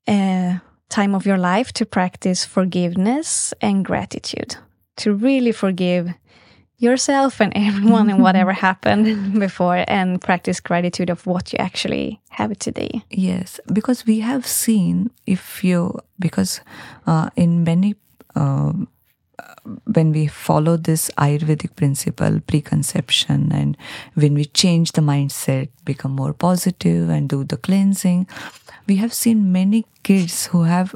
uh, 0.08 0.58
time 0.90 1.14
of 1.14 1.28
your 1.28 1.38
life 1.38 1.72
to 1.74 1.86
practice 1.86 2.44
forgiveness 2.44 3.54
and 3.62 3.86
gratitude 3.86 4.56
to 4.96 5.14
really 5.14 5.52
forgive 5.52 6.14
yourself 6.84 7.42
and 7.42 7.52
everyone 7.70 8.10
and 8.10 8.22
whatever 8.22 8.52
happened 8.52 9.40
before 9.40 9.84
and 9.88 10.22
practice 10.22 10.60
gratitude 10.60 11.10
of 11.10 11.26
what 11.26 11.54
you 11.54 11.58
actually 11.60 12.22
have 12.30 12.58
today. 12.60 13.02
Yes, 13.10 13.60
because 13.72 14.06
we 14.06 14.20
have 14.20 14.46
seen 14.46 15.10
if 15.26 15.64
you 15.64 15.98
because 16.20 16.62
uh, 17.08 17.30
in 17.36 17.64
many 17.64 17.96
um, 18.36 18.88
uh, 19.40 19.56
when 19.94 20.12
we 20.12 20.28
follow 20.28 20.78
this 20.78 21.10
Ayurvedic 21.18 21.76
principle, 21.76 22.40
preconception, 22.46 23.52
and 23.52 23.78
when 24.14 24.34
we 24.36 24.46
change 24.46 24.92
the 24.92 25.02
mindset, 25.02 25.70
become 25.86 26.12
more 26.12 26.34
positive, 26.34 27.10
and 27.10 27.30
do 27.30 27.44
the 27.44 27.58
cleansing, 27.58 28.28
we 28.88 28.98
have 28.98 29.14
seen 29.14 29.52
many 29.52 29.86
kids 30.04 30.48
who 30.48 30.64
have 30.64 30.96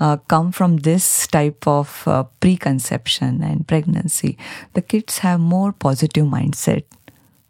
uh, 0.00 0.16
come 0.28 0.52
from 0.52 0.78
this 0.78 1.26
type 1.26 1.66
of 1.66 2.06
uh, 2.06 2.24
preconception 2.40 3.42
and 3.42 3.66
pregnancy. 3.66 4.38
The 4.74 4.82
kids 4.82 5.18
have 5.18 5.40
more 5.40 5.72
positive 5.72 6.26
mindset. 6.26 6.84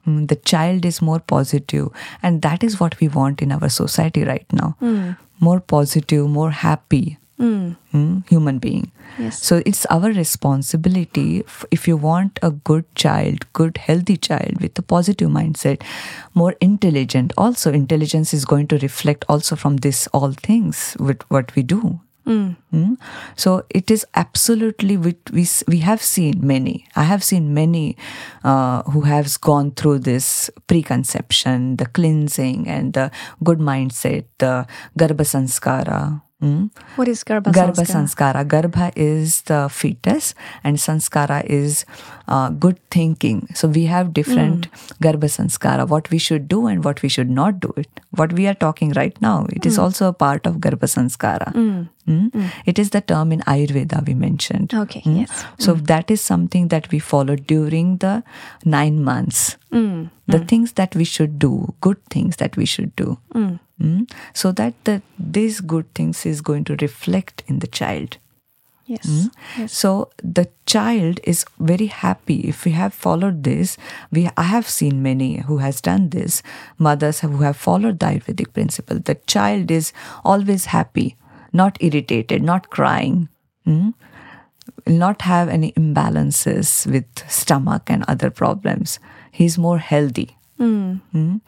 Mm, 0.07 0.29
the 0.29 0.37
child 0.37 0.85
is 0.85 1.03
more 1.03 1.21
positive. 1.21 1.89
And 2.23 2.43
that 2.43 2.65
is 2.65 2.81
what 2.81 2.99
we 3.01 3.09
want 3.09 3.43
in 3.43 3.53
our 3.53 3.69
society 3.69 4.25
right 4.25 4.47
now. 4.53 4.77
More 5.41 5.61
positive 5.61 6.29
more 6.29 6.51
happy 6.51 7.19
mm, 7.39 8.29
human 8.29 8.59
being 8.59 8.91
Yes. 9.19 9.41
so 9.43 9.63
it's 9.65 9.87
our 9.87 10.11
responsibility 10.11 11.43
f- 11.47 11.65
if 11.71 11.87
you 11.87 11.97
want 11.97 12.39
a 12.43 12.51
good 12.51 12.85
child 12.95 13.45
good 13.53 13.77
healthy 13.77 14.17
child 14.17 14.61
with 14.61 14.79
a 14.79 14.83
positive 14.83 15.29
mindset 15.31 15.83
more 16.35 16.55
intelligent 16.61 17.33
also 17.37 17.73
intelligence 17.73 18.35
is 18.35 18.45
going 18.45 18.67
to 18.69 18.79
reflect 18.79 19.25
also 19.29 19.55
from 19.57 19.77
this 19.79 20.07
all 20.09 20.33
things 20.33 20.97
with 20.99 21.23
what 21.29 21.55
we 21.55 21.63
do 21.63 22.01
Mm. 22.27 22.97
So 23.37 23.65
it 23.69 23.91
is 23.91 24.07
absolutely 24.15 24.97
we, 24.97 25.15
we 25.31 25.47
we 25.69 25.81
have 25.81 26.01
seen 26.03 26.41
many. 26.41 26.87
I 26.97 27.03
have 27.03 27.23
seen 27.23 27.53
many 27.53 27.99
uh, 28.43 28.83
who 28.85 29.03
have 29.03 29.39
gone 29.43 29.73
through 29.73 29.99
this 29.99 30.49
preconception, 30.67 31.77
the 31.77 31.85
cleansing, 31.87 32.67
and 32.69 32.95
the 32.95 33.11
good 33.43 33.59
mindset, 33.59 34.25
the 34.39 34.67
garbha 34.99 35.27
sanskara. 35.35 36.23
Mm. 36.45 36.71
What 36.97 37.09
is 37.09 37.25
Garbha 37.25 37.53
Garbha 37.59 37.85
Sanskara? 37.91 38.45
sanskara. 38.45 38.45
Garbha 38.55 38.93
is 38.97 39.43
the 39.43 39.61
fetus, 39.71 40.35
and 40.63 40.77
sanskara 40.77 41.45
is 41.47 41.85
uh, 42.29 42.51
good 42.51 42.79
thinking. 42.91 43.49
So 43.55 43.69
we 43.69 43.85
have 43.87 44.13
different 44.13 44.69
garbha 45.03 45.31
sanskara. 45.37 45.89
What 45.89 46.11
we 46.11 46.19
should 46.19 46.49
do 46.49 46.67
and 46.67 46.85
what 46.85 47.03
we 47.03 47.09
should 47.09 47.31
not 47.31 47.61
do. 47.61 47.73
It. 47.77 48.01
What 48.23 48.33
we 48.33 48.47
are 48.47 48.55
talking 48.67 48.93
right 48.93 49.21
now. 49.21 49.47
It 49.51 49.67
is 49.73 49.79
also 49.79 50.09
a 50.09 50.13
part 50.13 50.47
of 50.47 50.57
garbha 50.69 50.91
sanskara. 50.97 51.51
Mm. 52.09 52.51
It 52.67 52.79
is 52.79 52.91
the 52.91 53.01
term 53.01 53.33
in 53.33 53.41
Ayurveda 53.41 54.07
we 54.07 54.15
mentioned. 54.15 54.75
Okay, 54.75 55.01
Mm. 55.07 55.21
yes. 55.21 55.45
So 55.59 55.75
that 55.75 56.11
is 56.11 56.21
something 56.21 56.69
that 56.69 56.91
we 56.91 56.99
follow 56.99 57.37
during 57.37 57.97
the 57.99 58.23
nine 58.65 59.03
months. 59.03 59.57
Mm. 59.73 60.11
The 60.27 60.39
things 60.41 60.73
that 60.73 60.95
we 60.95 61.05
should 61.05 61.39
do, 61.39 61.75
good 61.81 62.03
things 62.11 62.37
that 62.37 62.57
we 62.57 62.67
should 62.67 62.95
do. 62.97 63.19
Mm. 63.35 64.11
So 64.33 64.53
that 64.53 64.75
the, 64.85 65.01
these 65.19 65.61
good 65.61 65.93
things 65.95 66.25
is 66.27 66.41
going 66.41 66.65
to 66.65 66.77
reflect 66.77 67.43
in 67.47 67.59
the 67.61 67.67
child. 67.67 68.19
Yes. 68.87 69.07
Hmm? 69.07 69.27
yes. 69.61 69.73
So 69.73 70.11
the 70.23 70.47
child 70.67 71.19
is 71.25 71.47
very 71.59 71.87
happy 71.87 72.41
if 72.41 72.67
we 72.67 72.73
have 72.73 72.93
followed 72.93 73.43
this. 73.45 73.79
We 74.13 74.29
I 74.37 74.43
have 74.43 74.69
seen 74.69 75.03
many 75.03 75.39
who 75.41 75.57
has 75.59 75.81
done 75.81 76.11
this. 76.11 76.43
Mothers 76.79 77.21
who 77.21 77.39
have 77.39 77.57
followed 77.57 77.99
the 78.01 78.07
Ayurvedic 78.07 78.53
principle. 78.53 78.99
The 78.99 79.15
child 79.27 79.71
is 79.71 79.93
always 80.23 80.67
happy, 80.67 81.17
not 81.55 81.79
irritated, 81.81 82.43
not 82.43 82.69
crying. 82.71 83.29
hmm? 83.65 83.91
Will 84.87 84.99
not 84.99 85.23
have 85.23 85.49
any 85.49 85.73
imbalances 85.73 86.87
with 86.87 87.07
stomach 87.29 87.91
and 87.91 88.05
other 88.09 88.31
problems. 88.31 88.99
He's 89.31 89.57
more 89.57 89.79
healthy. 89.79 90.37
Mm. 90.59 91.41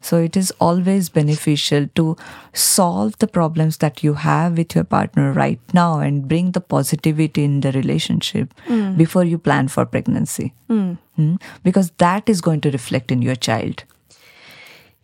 So 0.00 0.18
it 0.18 0.36
is 0.36 0.52
always 0.60 1.08
beneficial 1.08 1.88
to 1.96 2.16
solve 2.52 3.18
the 3.18 3.26
problems 3.26 3.78
that 3.78 4.02
you 4.04 4.14
have 4.14 4.56
with 4.58 4.74
your 4.76 4.84
partner 4.84 5.32
right 5.32 5.60
now 5.74 5.98
and 5.98 6.28
bring 6.28 6.52
the 6.52 6.60
positivity 6.60 7.44
in 7.44 7.60
the 7.60 7.72
relationship 7.72 8.54
before 8.96 9.24
you 9.24 9.38
plan 9.38 9.68
for 9.68 9.84
pregnancy. 9.84 10.52
Mm. 10.70 10.98
Because 11.64 11.90
that 11.98 12.28
is 12.28 12.40
going 12.40 12.60
to 12.62 12.70
reflect 12.70 13.10
in 13.10 13.22
your 13.22 13.36
child. 13.36 13.84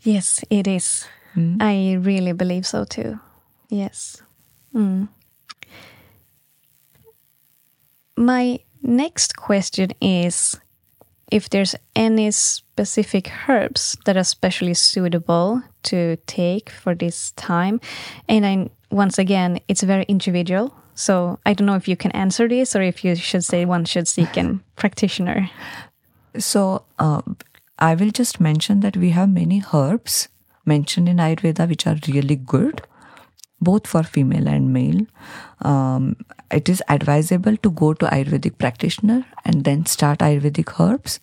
Yes, 0.02 0.44
it 0.50 0.66
is. 0.68 1.06
I 1.36 1.98
really 2.00 2.32
believe 2.32 2.66
so 2.66 2.84
too. 2.84 3.18
Yes. 3.68 4.22
Mm. 4.74 5.08
My 8.16 8.60
next 8.82 9.36
question 9.36 9.90
is 10.00 10.58
if 11.30 11.48
there's 11.48 11.74
any 11.96 12.30
specific 12.30 13.30
herbs 13.48 13.96
that 14.04 14.16
are 14.16 14.20
especially 14.20 14.74
suitable 14.74 15.62
to 15.84 16.16
take 16.26 16.68
for 16.68 16.94
this 16.94 17.32
time. 17.32 17.80
And 18.28 18.46
I, 18.46 18.70
once 18.90 19.18
again, 19.18 19.58
it's 19.66 19.82
very 19.82 20.04
individual. 20.04 20.74
So 20.94 21.38
I 21.46 21.54
don't 21.54 21.66
know 21.66 21.74
if 21.74 21.88
you 21.88 21.96
can 21.96 22.10
answer 22.12 22.48
this 22.48 22.76
or 22.76 22.82
if 22.82 23.02
you 23.02 23.16
should 23.16 23.44
say 23.44 23.64
one 23.64 23.86
should 23.86 24.06
seek 24.06 24.36
a 24.36 24.60
practitioner. 24.76 25.50
So 26.38 26.84
uh, 26.98 27.22
I 27.78 27.94
will 27.94 28.10
just 28.10 28.40
mention 28.40 28.80
that 28.80 28.96
we 28.96 29.10
have 29.10 29.30
many 29.30 29.62
herbs 29.72 30.28
mentioned 30.64 31.08
in 31.08 31.16
Ayurveda 31.16 31.68
which 31.68 31.86
are 31.86 31.96
really 32.06 32.36
good, 32.36 32.82
both 33.62 33.86
for 33.86 34.02
female 34.02 34.48
and 34.48 34.72
male. 34.72 35.06
Um, 35.60 36.16
it 36.50 36.68
is 36.68 36.82
advisable 36.88 37.56
to 37.58 37.70
go 37.70 37.94
to 37.94 38.06
Ayurvedic 38.06 38.58
practitioner 38.58 39.24
and 39.44 39.64
then 39.64 39.86
start 39.86 40.18
Ayurvedic 40.18 40.78
herbs. 40.80 41.20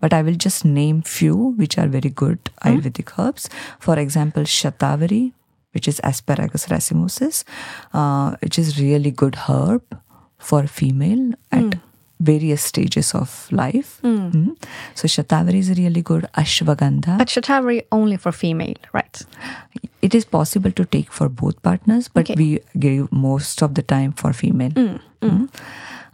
But 0.00 0.14
I 0.14 0.22
will 0.22 0.34
just 0.34 0.64
name 0.64 1.02
few 1.02 1.36
which 1.36 1.76
are 1.76 1.86
very 1.86 2.08
good 2.08 2.50
Ayurvedic 2.64 3.18
herbs. 3.18 3.50
For 3.78 3.98
example, 3.98 4.44
Shatavari, 4.44 5.32
which 5.72 5.86
is 5.86 6.00
Asparagus 6.02 6.66
racemosus, 6.66 7.44
uh, 7.92 8.36
which 8.42 8.58
is 8.58 8.80
really 8.80 9.10
good 9.10 9.34
herb 9.34 9.82
for 10.38 10.66
female 10.66 11.32
at 11.52 11.78
various 12.20 12.62
stages 12.62 13.14
of 13.14 13.48
life. 13.50 13.98
Mm. 14.02 14.56
So 14.94 15.08
Shatavari 15.08 15.58
is 15.58 15.70
really 15.78 16.02
good. 16.02 16.26
Ashwagandha. 16.36 17.16
But 17.18 17.28
Shatavari 17.28 17.82
only 17.90 18.16
for 18.16 18.32
female, 18.32 18.74
right? 18.92 19.22
it 20.02 20.14
is 20.14 20.24
possible 20.24 20.70
to 20.72 20.84
take 20.86 21.10
for 21.12 21.28
both 21.28 21.62
partners, 21.62 22.08
but 22.08 22.22
Okay. 22.22 22.34
we 22.34 22.60
give 22.78 23.10
most 23.12 23.62
of 23.62 23.74
the 23.74 23.82
time 23.82 24.12
for 24.12 24.32
female. 24.32 24.70
Mm. 25.22 25.48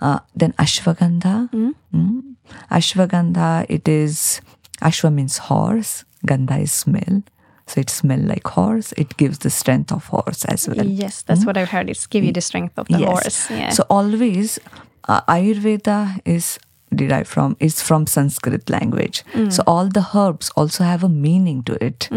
Uh, 0.01 0.19
then 0.35 0.53
Ashwagandha. 0.55 1.49
Mm. 1.95 2.35
Ashwagandha, 2.71 3.67
it 3.69 3.87
is, 3.89 4.41
Ashwa 4.83 5.13
means 5.13 5.39
horse, 5.39 6.05
Gandha 6.27 6.61
is 6.61 6.73
smell. 6.73 7.23
So 7.69 7.81
it 7.81 7.91
smell 7.91 8.21
like 8.21 8.47
horse. 8.47 8.93
It 8.97 9.17
gives 9.17 9.39
the 9.39 9.51
strength 9.51 9.91
of 9.93 10.07
horse 10.07 10.45
as 10.45 10.69
well. 10.69 10.87
Yes, 10.87 11.23
that's 11.23 11.45
what 11.45 11.57
I've 11.57 11.69
heard. 11.69 11.91
It's 11.91 12.07
give 12.07 12.23
you 12.23 12.31
the 12.33 12.41
strength 12.41 12.79
of 12.79 12.87
the 12.87 12.99
horse. 12.99 13.51
Yeah. 13.51 13.71
So 13.71 13.85
always 13.91 14.61
uh, 15.09 15.21
Ayurveda 15.23 16.21
is 16.25 16.59
derived 16.95 17.29
from 17.29 17.57
is 17.61 17.81
from 17.83 18.07
Sanskrit 18.07 18.71
language. 18.71 19.25
Mm. 19.33 19.53
So 19.53 19.63
all 19.67 19.89
the 19.89 20.07
herbs 20.15 20.51
also 20.57 20.85
have 20.85 21.03
a 21.05 21.09
meaning 21.09 21.63
to 21.65 21.75
it. 21.85 22.09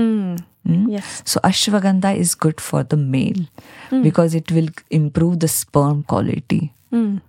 yes. 0.96 1.24
So 1.26 1.40
ashwagandha 1.44 2.16
is 2.16 2.36
good 2.36 2.62
for 2.62 2.84
the 2.84 2.98
male 2.98 3.46
Mm. 3.92 4.04
because 4.04 4.36
it 4.36 4.52
will 4.52 4.68
improve 4.92 5.40
the 5.40 5.48
sperm 5.48 6.04
quality. 6.04 6.74
Mm. 6.94 7.22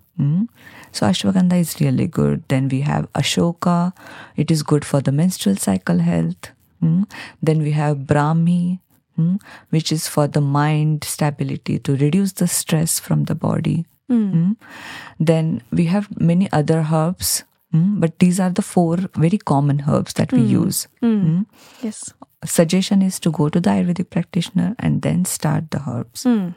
So 0.93 1.07
ashwagandha 1.07 1.59
is 1.61 1.81
really 1.81 2.07
good. 2.07 2.43
Then 2.49 2.69
we 2.69 2.81
have 2.83 3.11
ashoka. 3.15 3.93
It 4.37 4.51
is 4.51 4.63
good 4.63 4.85
for 4.85 5.01
the 5.01 5.13
menstrual 5.13 5.57
cycle 5.57 6.01
health. 6.01 6.51
Mm. 6.83 7.07
Then 7.43 7.63
we 7.63 7.71
have 7.71 7.99
brahmi, 8.11 8.81
mm, 9.19 9.41
which 9.71 9.93
is 9.93 10.09
for 10.09 10.27
the 10.27 10.41
mind 10.43 11.05
stability 11.05 11.79
to 11.79 11.97
reduce 11.97 12.33
the 12.33 12.49
stress 12.49 12.99
from 13.01 13.25
the 13.25 13.35
body. 13.35 13.87
Mm. 14.11 14.57
Then 15.19 15.63
we 15.71 15.85
have 15.87 16.09
many 16.21 16.51
other 16.53 16.87
herbs, 16.93 17.45
mm, 17.73 18.01
but 18.01 18.19
these 18.19 18.41
are 18.41 18.51
the 18.51 18.63
four 18.63 18.97
very 19.15 19.39
common 19.39 19.85
herbs 19.89 20.15
that 20.15 20.33
we 20.33 20.41
use. 20.41 20.89
Mm. 21.03 21.47
Yes. 21.83 22.13
Suggestion 22.45 23.03
is 23.03 23.21
to 23.21 23.31
go 23.31 23.49
to 23.51 23.61
the 23.61 23.71
Ayurvedic 23.71 24.09
practitioner 24.11 24.75
and 24.79 25.03
then 25.03 25.25
start 25.27 25.71
the 25.71 25.83
herbs. 25.87 26.25
Mm. 26.25 26.55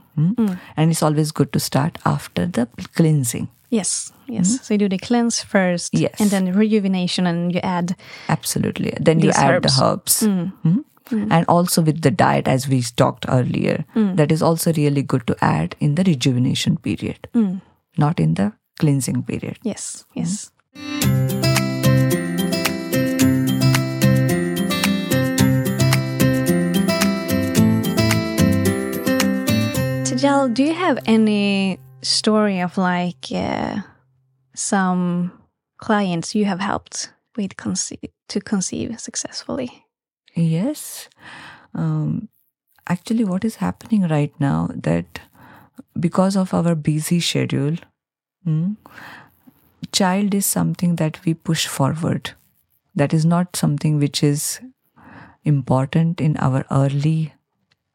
And 0.78 0.92
it's 0.92 1.04
always 1.04 1.32
good 1.32 1.52
to 1.54 1.60
start 1.60 1.98
after 2.06 2.46
the 2.46 2.68
cleansing. 2.96 3.50
Yes. 3.70 4.14
Yes. 4.28 4.62
So 4.66 4.76
you 4.76 4.78
do 4.78 4.88
the 4.90 4.98
cleanse 4.98 5.42
first. 5.42 5.94
Yes. 5.94 6.16
And 6.20 6.30
then 6.32 6.54
rejuvenation 6.54 7.28
and 7.28 7.54
you 7.54 7.60
add 7.64 7.96
Absolutely. 8.30 8.94
Then 9.00 9.20
you 9.20 9.32
add 9.32 9.56
herbs. 9.56 9.78
the 9.78 9.84
herbs. 9.84 10.22
Mm. 10.24 10.86
Hmm. 11.08 11.32
And 11.32 11.46
also 11.48 11.82
with 11.82 12.02
the 12.02 12.12
diet, 12.12 12.48
as 12.48 12.68
we 12.68 12.82
talked 12.82 13.26
earlier, 13.28 13.86
hmm. 13.94 14.16
that 14.16 14.32
is 14.32 14.42
also 14.42 14.72
really 14.74 15.02
good 15.02 15.28
to 15.28 15.36
add 15.42 15.76
in 15.80 15.96
the 15.96 16.04
rejuvenation 16.04 16.78
period, 16.78 17.28
hmm. 17.34 17.58
not 17.98 18.20
in 18.20 18.36
the 18.36 18.54
cleansing 18.80 19.24
period. 19.24 19.60
yes. 19.64 20.06
Yes. 20.14 20.52
Tejal, 30.24 30.54
do 30.54 30.64
you 30.64 30.74
have 30.74 31.00
any 31.06 31.80
story 32.02 32.62
of 32.62 32.78
like 32.78 33.28
uh, 33.32 33.82
some 34.56 35.32
clients 35.78 36.34
you 36.34 36.46
have 36.46 36.60
helped 36.60 37.12
with 37.36 37.58
conceive 37.58 38.10
to 38.30 38.40
conceive 38.40 39.00
successfully? 39.00 39.83
Yes. 40.36 41.10
Um, 41.74 42.30
actually, 42.88 43.26
what 43.26 43.46
is 43.46 43.58
happening 43.58 44.08
right 44.08 44.34
now 44.40 44.70
that 44.74 45.22
because 46.00 46.36
of 46.36 46.54
our 46.54 46.76
busy 46.76 47.20
schedule, 47.20 47.78
mm, 48.48 48.78
child 49.92 50.34
is 50.34 50.46
something 50.46 50.96
that 50.98 51.24
we 51.26 51.34
push 51.34 51.68
forward. 51.68 52.32
That 52.96 53.14
is 53.14 53.26
not 53.26 53.56
something 53.56 54.00
which 54.00 54.24
is 54.24 54.60
important 55.46 56.22
in 56.22 56.38
our 56.38 56.66
early 56.72 57.34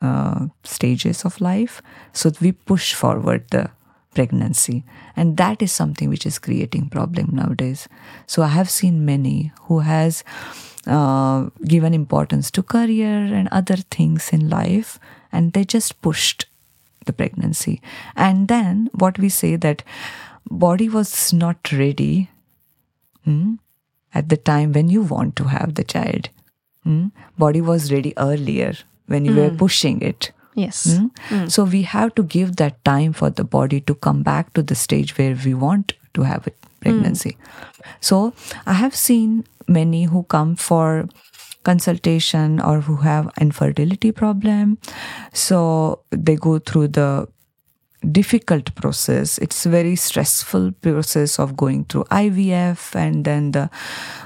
uh, 0.03 0.49
stages 0.65 1.25
of 1.25 1.41
life. 1.41 1.83
So 2.13 2.33
we 2.41 2.53
push 2.53 2.95
forward 2.95 3.47
the 3.51 3.71
pregnancy, 4.15 4.85
and 5.17 5.37
that 5.39 5.63
is 5.63 5.73
something 5.73 6.09
which 6.09 6.27
is 6.27 6.39
creating 6.39 6.91
problem 6.91 7.31
nowadays. 7.33 7.89
So 8.27 8.43
I 8.43 8.49
have 8.49 8.71
seen 8.71 9.05
many 9.07 9.53
who 9.65 9.81
has 9.81 10.25
uh, 10.89 11.51
given 11.65 11.95
importance 11.95 12.51
to 12.53 12.63
career 12.63 13.35
and 13.41 13.49
other 13.53 13.77
things 13.77 14.33
in 14.33 14.49
life, 14.49 14.99
and 15.31 15.53
they 15.53 15.65
just 15.65 16.01
pushed 16.03 16.47
the 17.05 17.13
pregnancy. 17.13 17.81
And 18.17 18.49
then 18.49 18.89
what 18.93 19.19
we 19.19 19.29
say 19.29 19.57
that 19.57 19.83
body 20.51 20.89
was 20.89 21.33
not 21.33 21.73
ready 21.73 22.31
hmm, 23.25 23.55
at 24.15 24.29
the 24.29 24.37
time 24.37 24.73
when 24.73 24.89
you 24.89 25.03
want 25.03 25.37
to 25.37 25.45
have 25.45 25.75
the 25.75 25.85
child. 25.85 26.31
Hmm? 26.85 27.09
Body 27.37 27.61
was 27.61 27.93
ready 27.93 28.15
earlier 28.17 28.75
when 29.07 29.25
you 29.25 29.35
were 29.35 29.51
pushing 29.51 30.01
it. 30.01 30.33
Yes. 30.55 30.87
Mm? 30.87 31.51
So 31.51 31.65
we 31.65 31.83
have 31.83 32.15
to 32.17 32.23
give 32.23 32.57
that 32.57 32.85
time 32.85 33.13
for 33.13 33.31
the 33.31 33.45
body 33.45 33.81
to 33.83 33.95
come 33.95 34.23
back 34.23 34.53
to 34.55 34.63
the 34.63 34.75
stage 34.75 35.17
where 35.17 35.37
we 35.45 35.55
want 35.55 35.93
to 36.15 36.23
have 36.23 36.47
a 36.47 36.53
pregnancy. 36.81 37.37
So 38.01 38.33
I 38.67 38.73
have 38.73 38.95
seen 38.95 39.45
many 39.69 40.05
who 40.05 40.23
come 40.25 40.57
for 40.57 41.09
consultation 41.65 42.61
or 42.61 42.81
who 42.81 42.97
have 42.97 43.31
infertility 43.41 44.13
problem. 44.13 44.79
So 45.33 46.01
they 46.11 46.37
go 46.37 46.59
through 46.59 46.89
the 46.89 47.29
difficult 48.13 48.73
process 48.77 49.39
it's 49.39 49.67
a 49.67 49.69
very 49.69 49.97
stressful 49.97 50.71
process 50.83 51.37
of 51.41 51.57
going 51.57 51.85
through 51.87 52.05
ivf 52.05 52.95
and 52.95 53.25
then 53.25 53.51
the 53.51 53.69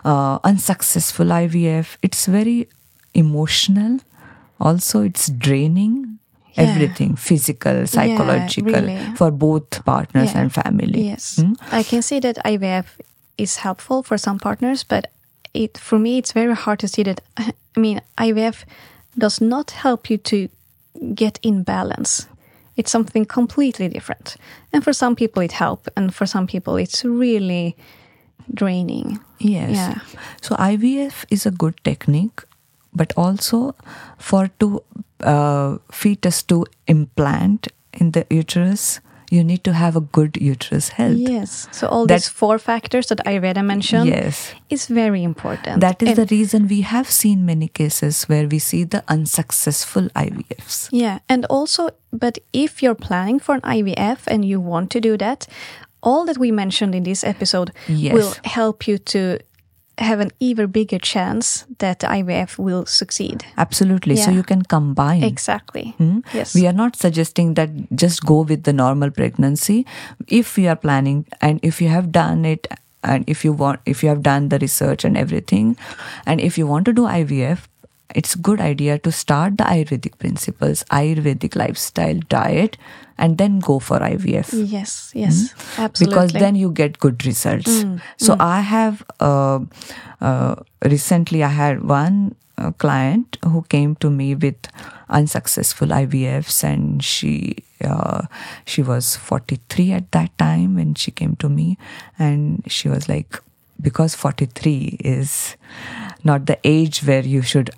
uh, 0.04 0.38
unsuccessful 0.44 1.24
ivf 1.24 1.96
it's 2.02 2.26
very 2.26 2.68
emotional 3.14 3.98
also 4.60 5.00
it's 5.02 5.28
draining 5.30 6.18
Yeah. 6.52 6.64
everything 6.68 7.16
physical 7.16 7.86
psychological 7.86 8.72
really. 8.72 8.98
for 9.16 9.30
both 9.30 9.82
partners 9.86 10.34
Yeah. 10.34 10.40
and 10.42 10.52
family 10.52 11.06
Yes. 11.08 11.36
Mm? 11.40 11.56
I 11.72 11.82
can 11.82 12.02
see 12.02 12.20
that 12.20 12.36
IVF 12.44 12.84
is 13.38 13.56
helpful 13.56 14.02
for 14.02 14.18
some 14.18 14.38
partners, 14.38 14.84
but 14.84 15.06
it 15.54 15.78
for 15.78 15.98
me 15.98 16.18
it's 16.18 16.32
very 16.32 16.54
hard 16.54 16.78
to 16.80 16.88
see 16.88 17.02
that 17.02 17.20
I 17.36 17.52
mean 17.76 18.00
IVF 18.18 18.64
does 19.18 19.40
not 19.40 19.70
help 19.70 20.10
you 20.10 20.18
to 20.18 20.48
get 21.14 21.38
in 21.42 21.62
balance. 21.62 22.26
It's 22.76 22.90
something 22.90 23.26
completely 23.26 23.88
different. 23.88 24.36
And 24.72 24.82
for 24.82 24.92
some 24.92 25.14
people 25.14 25.42
it 25.42 25.52
helps 25.52 25.88
and 25.96 26.14
for 26.14 26.26
some 26.26 26.46
people 26.46 26.76
it's 26.76 27.04
really 27.04 27.76
draining. 28.54 29.20
Yes. 29.38 29.70
Yeah. 29.70 29.98
So 30.40 30.54
IVF 30.56 31.24
is 31.30 31.46
a 31.46 31.50
good 31.50 31.82
technique, 31.84 32.40
but 32.94 33.12
also 33.16 33.74
for 34.18 34.48
to 34.60 34.82
uh, 35.20 35.78
fetus 35.90 36.42
to 36.44 36.66
implant 36.86 37.68
in 37.92 38.12
the 38.12 38.26
uterus, 38.30 39.00
you 39.32 39.42
need 39.42 39.62
to 39.64 39.72
have 39.72 39.96
a 39.96 40.00
good 40.16 40.36
uterus 40.36 40.88
health. 40.90 41.16
Yes. 41.16 41.66
So 41.72 41.86
all 41.88 42.06
That- 42.06 42.14
these 42.20 42.28
four 42.28 42.58
factors 42.58 43.06
that 43.06 43.20
Ayurveda 43.24 43.62
mentioned 43.64 44.08
Yes. 44.08 44.52
is 44.68 44.86
very 44.88 45.22
important. 45.24 45.80
That 45.80 46.02
is 46.02 46.08
And- 46.08 46.16
the 46.18 46.26
reason 46.36 46.68
we 46.68 46.82
have 46.82 47.08
seen 47.10 47.46
many 47.46 47.68
cases 47.68 48.24
where 48.28 48.46
we 48.46 48.58
see 48.58 48.84
the 48.84 49.02
unsuccessful 49.08 50.08
IVFs. 50.14 50.88
Yeah, 50.92 51.18
and 51.28 51.46
also, 51.46 51.88
but 52.12 52.38
if 52.52 52.82
you're 52.82 52.94
planning 53.08 53.40
for 53.40 53.54
an 53.54 53.62
IVF 53.64 54.18
and 54.26 54.44
you 54.44 54.60
want 54.60 54.90
to 54.90 55.00
do 55.00 55.16
that, 55.16 55.46
all 56.02 56.26
that 56.26 56.36
we 56.38 56.50
mentioned 56.52 56.94
in 56.94 57.04
this 57.04 57.24
episode 57.24 57.70
Yes. 57.88 58.12
will 58.14 58.32
help 58.44 58.86
you 58.88 58.98
to 58.98 59.38
have 60.02 60.20
an 60.20 60.30
even 60.40 60.70
bigger 60.70 60.98
chance 60.98 61.64
that 61.78 62.00
IVF 62.00 62.58
will 62.58 62.86
succeed. 62.86 63.44
Absolutely. 63.56 64.16
So 64.16 64.30
you 64.30 64.42
can 64.42 64.62
combine. 64.62 65.22
Exactly. 65.22 65.94
Hmm? 65.98 66.20
Yes. 66.32 66.54
We 66.54 66.66
are 66.66 66.72
not 66.72 66.96
suggesting 66.96 67.54
that 67.54 67.70
just 67.94 68.24
go 68.24 68.42
with 68.42 68.64
the 68.64 68.72
normal 68.72 69.10
pregnancy. 69.10 69.86
If 70.28 70.58
you 70.58 70.68
are 70.68 70.76
planning 70.76 71.26
and 71.40 71.60
if 71.62 71.80
you 71.80 71.88
have 71.88 72.12
done 72.12 72.44
it 72.44 72.66
and 73.02 73.24
if 73.26 73.44
you 73.44 73.52
want 73.52 73.80
if 73.84 74.02
you 74.02 74.08
have 74.08 74.22
done 74.22 74.48
the 74.48 74.58
research 74.58 75.04
and 75.04 75.16
everything 75.16 75.76
and 76.24 76.40
if 76.40 76.56
you 76.56 76.66
want 76.66 76.84
to 76.86 76.92
do 76.92 77.02
IVF, 77.02 77.66
it's 78.14 78.34
a 78.34 78.38
good 78.38 78.60
idea 78.60 78.98
to 78.98 79.12
start 79.12 79.58
the 79.58 79.64
Ayurvedic 79.64 80.18
principles, 80.18 80.84
Ayurvedic 80.90 81.56
lifestyle 81.56 82.20
diet 82.28 82.76
and 83.18 83.38
then 83.38 83.58
go 83.60 83.78
for 83.78 83.98
IVF 83.98 84.48
yes, 84.70 85.12
yes, 85.14 85.54
absolutely. 85.78 86.16
Hmm? 86.16 86.26
because 86.26 86.32
then 86.32 86.54
you 86.56 86.70
get 86.70 86.98
good 86.98 87.24
results 87.26 87.84
so 88.16 88.36
i 88.40 88.60
have 88.60 89.04
uh, 89.20 89.60
uh, 90.20 90.56
recently 90.84 91.44
i 91.44 91.48
had 91.48 91.84
one 91.84 92.34
uh, 92.58 92.70
client 92.72 93.38
who 93.44 93.62
came 93.62 93.94
to 93.96 94.10
me 94.10 94.34
with 94.34 94.56
unsuccessful 95.08 95.88
ivfs 95.88 96.64
and 96.64 97.04
she 97.04 97.56
uh, 97.84 98.22
she 98.64 98.82
was 98.82 99.16
43 99.16 99.92
at 99.92 100.10
that 100.12 100.36
time 100.38 100.76
when 100.76 100.94
she 100.94 101.10
came 101.10 101.36
to 101.36 101.48
me 101.48 101.78
and 102.18 102.62
she 102.66 102.88
was 102.88 103.08
like 103.08 103.40
because 103.80 104.14
43 104.14 104.98
is 105.00 105.56
not 106.24 106.46
the 106.46 106.58
age 106.64 107.00
where 107.00 107.22
you 107.22 107.42
should 107.42 107.70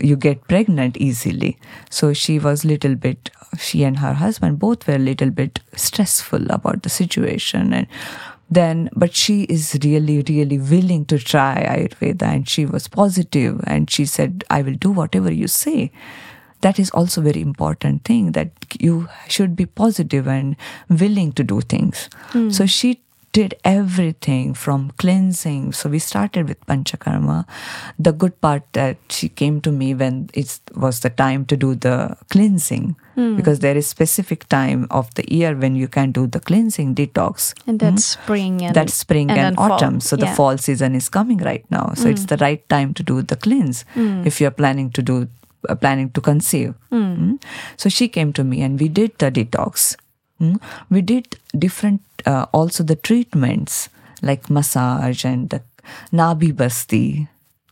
you 0.00 0.16
get 0.16 0.46
pregnant 0.48 0.96
easily. 0.96 1.58
So 1.90 2.12
she 2.12 2.38
was 2.38 2.64
little 2.64 2.94
bit 2.94 3.30
she 3.58 3.82
and 3.82 3.98
her 3.98 4.14
husband 4.14 4.58
both 4.58 4.86
were 4.86 4.94
a 4.94 4.98
little 4.98 5.30
bit 5.30 5.60
stressful 5.74 6.50
about 6.50 6.82
the 6.82 6.88
situation 6.88 7.72
and 7.72 7.86
then 8.50 8.88
but 8.94 9.14
she 9.14 9.42
is 9.44 9.78
really 9.84 10.24
really 10.28 10.58
willing 10.58 11.04
to 11.04 11.18
try 11.18 11.64
ayurveda 11.68 12.22
and 12.22 12.48
she 12.48 12.66
was 12.66 12.88
positive 12.88 13.60
and 13.66 13.90
she 13.90 14.04
said 14.04 14.44
i 14.50 14.62
will 14.62 14.74
do 14.74 14.90
whatever 14.90 15.32
you 15.32 15.48
say. 15.48 15.90
That 16.62 16.78
is 16.78 16.90
also 16.90 17.22
very 17.22 17.40
important 17.40 18.04
thing 18.04 18.32
that 18.32 18.50
you 18.78 19.08
should 19.28 19.56
be 19.56 19.64
positive 19.64 20.28
and 20.28 20.56
willing 20.90 21.32
to 21.32 21.42
do 21.42 21.62
things. 21.62 22.10
Hmm. 22.32 22.50
So 22.50 22.66
she 22.66 23.00
did 23.32 23.54
everything 23.64 24.54
from 24.54 24.90
cleansing. 24.98 25.72
So 25.72 25.88
we 25.88 25.98
started 25.98 26.48
with 26.48 26.64
panchakarma. 26.66 27.46
The 27.98 28.12
good 28.12 28.40
part 28.40 28.64
that 28.72 28.96
she 29.08 29.28
came 29.28 29.60
to 29.60 29.70
me 29.70 29.94
when 29.94 30.30
it 30.34 30.58
was 30.74 31.00
the 31.00 31.10
time 31.10 31.44
to 31.46 31.56
do 31.56 31.74
the 31.74 32.16
cleansing. 32.30 32.96
Hmm. 33.14 33.36
Because 33.36 33.60
there 33.60 33.76
is 33.76 33.86
specific 33.86 34.48
time 34.48 34.86
of 34.90 35.14
the 35.14 35.24
year 35.32 35.54
when 35.54 35.76
you 35.76 35.86
can 35.86 36.10
do 36.10 36.26
the 36.26 36.40
cleansing 36.40 36.94
detox. 36.94 37.54
And 37.66 37.78
that's 37.78 38.14
hmm? 38.14 38.22
spring 38.22 38.62
and 38.62 38.74
that's 38.74 38.94
spring 38.94 39.30
and, 39.30 39.56
fall. 39.56 39.72
autumn. 39.72 40.00
So 40.00 40.16
the 40.16 40.26
fall 40.28 40.58
season 40.58 40.94
is 40.94 41.08
coming 41.08 41.38
right 41.38 41.64
now. 41.70 41.92
So 41.94 42.08
it's 42.08 42.22
hmm. 42.22 42.34
the 42.34 42.36
right 42.38 42.68
time 42.68 42.94
to 42.94 43.02
do 43.02 43.22
the 43.22 43.36
cleanse 43.36 43.84
if 43.94 44.40
you're 44.40 44.50
planning 44.50 44.90
to 44.90 45.02
do 45.02 45.28
uh, 45.68 45.74
planning 45.74 46.10
to 46.10 46.20
conceive. 46.20 46.74
Mm. 46.90 47.40
so 47.76 47.88
she 47.88 48.08
came 48.08 48.32
to 48.32 48.42
me 48.42 48.62
and 48.62 48.80
we 48.80 48.88
did 48.88 49.16
the 49.18 49.30
detox 49.30 49.94
Mm. 50.40 50.60
we 50.88 51.02
did 51.02 51.36
different 51.58 52.00
uh, 52.24 52.46
also 52.52 52.82
the 52.82 52.96
treatments 52.96 53.90
like 54.22 54.48
massage 54.48 55.24
and 55.24 55.50
the 55.50 55.60
nabhi 56.12 56.50
basti 56.56 57.28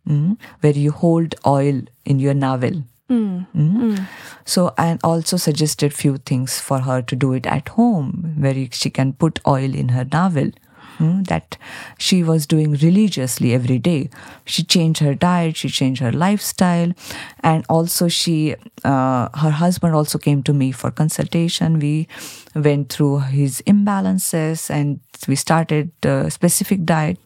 mm, 0.07 0.37
where 0.61 0.79
you 0.85 0.91
hold 0.91 1.35
oil 1.47 1.81
in 2.05 2.19
your 2.19 2.35
navel 2.35 2.83
Mm. 3.11 4.07
So, 4.45 4.75
and 4.77 5.01
also 5.03 5.37
suggested 5.39 5.95
few 5.95 6.19
things 6.19 6.61
for 6.61 6.81
her 6.81 7.01
to 7.03 7.16
do 7.16 7.33
it 7.33 7.47
at 7.47 7.69
home, 7.71 8.35
where 8.39 8.69
she 8.71 8.91
can 8.91 9.14
put 9.14 9.41
oil 9.47 9.75
in 9.75 9.91
her 9.91 10.05
navel. 10.05 10.51
Mm, 10.99 11.26
that 11.28 11.57
she 11.99 12.22
was 12.22 12.46
doing 12.46 12.72
religiously 12.72 13.55
every 13.55 13.78
day. 13.78 14.11
She 14.44 14.62
changed 14.62 15.01
her 15.01 15.14
diet, 15.14 15.57
she 15.57 15.68
changed 15.68 16.01
her 16.01 16.12
lifestyle, 16.12 16.92
and 17.40 17.64
also 17.68 18.09
she, 18.09 18.55
uh, 18.84 19.28
her 19.38 19.51
husband 19.51 19.94
also 19.94 20.18
came 20.18 20.42
to 20.44 20.53
me 20.53 20.72
for 20.72 20.90
consultation. 20.90 21.78
We 21.78 22.09
went 22.55 22.92
through 22.92 23.20
his 23.20 23.62
imbalances 23.66 24.70
and 24.70 25.01
we 25.26 25.36
started 25.36 25.90
uh, 26.05 26.30
specific 26.30 26.84
diet 26.84 27.18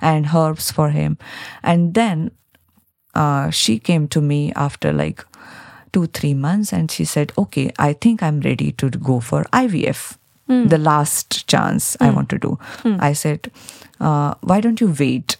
and 0.00 0.26
herbs 0.34 0.70
for 0.70 0.90
him, 0.90 1.18
and 1.62 1.94
then 1.94 2.30
uh, 3.14 3.50
she 3.50 3.78
came 3.78 4.08
to 4.08 4.20
me 4.20 4.52
after 4.54 4.92
like 4.92 5.24
two 5.92 6.06
three 6.08 6.34
months 6.34 6.72
and 6.72 6.90
she 6.90 7.04
said 7.04 7.32
okay 7.38 7.70
i 7.78 7.92
think 7.92 8.20
i'm 8.22 8.40
ready 8.40 8.72
to 8.72 8.90
go 8.90 9.20
for 9.20 9.44
ivf 9.52 10.18
the 10.46 10.78
last 10.78 11.46
chance 11.48 11.96
i 12.00 12.10
want 12.10 12.28
to 12.28 12.38
do. 12.38 12.58
I 12.84 13.12
said 13.14 13.50
uh, 14.00 14.34
why 14.40 14.60
don't 14.60 14.80
you 14.80 14.94
wait 14.98 15.36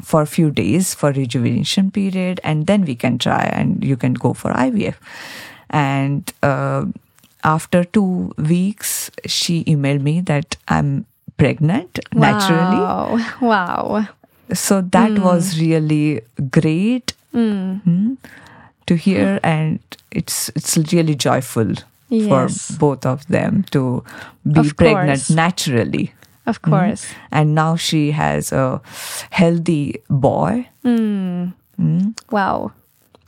for 0.00 0.22
a 0.22 0.26
few 0.26 0.50
days 0.50 0.94
for 0.94 1.12
rejuvenation 1.12 1.90
period 1.90 2.40
and 2.42 2.66
then 2.66 2.84
we 2.84 2.94
can 2.96 3.18
try 3.18 3.44
and 3.44 3.84
you 3.84 3.96
can 3.96 4.14
go 4.14 4.32
for 4.32 4.52
ivf 4.52 4.94
and 5.70 6.32
uh, 6.42 6.84
after 7.44 7.84
two 7.84 8.32
weeks 8.36 9.10
she 9.26 9.62
emailed 9.64 10.02
me 10.02 10.20
that 10.20 10.56
i'm 10.68 11.06
pregnant 11.36 11.98
naturally. 12.14 12.78
Wow. 12.78 13.18
Wow. 13.40 14.08
so 14.52 14.80
that 14.80 15.18
was 15.18 15.58
really 15.60 16.20
great. 16.50 17.14
Mm, 17.34 18.16
to 18.86 18.94
hear 18.96 19.40
and 19.42 19.78
it's 20.10 20.50
it's 20.54 20.76
really 20.92 21.14
joyful 21.14 21.72
Yes. 22.12 22.28
for 22.28 22.78
both 22.78 23.06
of 23.06 23.26
them 23.28 23.64
to 23.72 24.04
be 24.44 24.60
Of 24.60 24.76
pregnant 24.76 25.24
course. 25.24 25.30
naturally 25.30 26.12
Of 26.46 26.60
mm-hmm. 26.60 26.70
course. 26.70 27.06
and 27.30 27.54
now 27.54 27.76
she 27.76 28.10
has 28.12 28.52
a 28.52 28.80
healthy 29.30 30.02
boy 30.10 30.68
hmm. 30.84 31.56
mm. 31.80 32.12
Wow. 32.30 32.72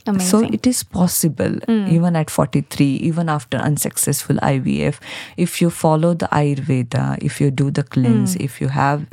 Amazing. 0.07 0.29
so 0.29 0.53
it 0.55 0.67
is 0.67 0.83
possible 0.83 1.53
even 1.95 2.15
at 2.15 2.29
43 2.29 2.85
even 3.11 3.27
after 3.35 3.57
unsuccessful 3.57 4.35
ivf 4.49 4.99
if 5.45 5.59
you 5.61 5.69
follow 5.71 6.13
the 6.13 6.27
ayurveda 6.39 7.17
if 7.29 7.41
you 7.41 7.49
do 7.49 7.71
the 7.71 7.83
cleanse 7.95 8.35
if 8.35 8.61
you 8.61 8.67
have 8.67 9.05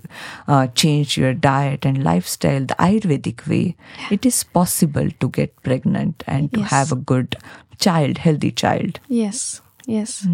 uh, 0.49 0.67
changed 0.83 1.17
your 1.17 1.33
diet 1.33 1.87
and 1.87 2.03
lifestyle 2.05 2.61
the 2.67 2.75
ayurvedic 2.89 3.47
way 3.49 3.75
it 4.11 4.27
is 4.27 4.45
possible 4.45 5.09
to 5.21 5.29
get 5.31 5.57
pregnant 5.63 6.23
and 6.27 6.53
to 6.53 6.61
Yes. 6.61 6.71
have 6.71 6.93
a 6.93 6.97
good 6.97 7.37
child 7.79 8.19
healthy 8.19 8.51
child 8.53 9.01
Yes. 9.09 9.61
Yes. 9.87 10.27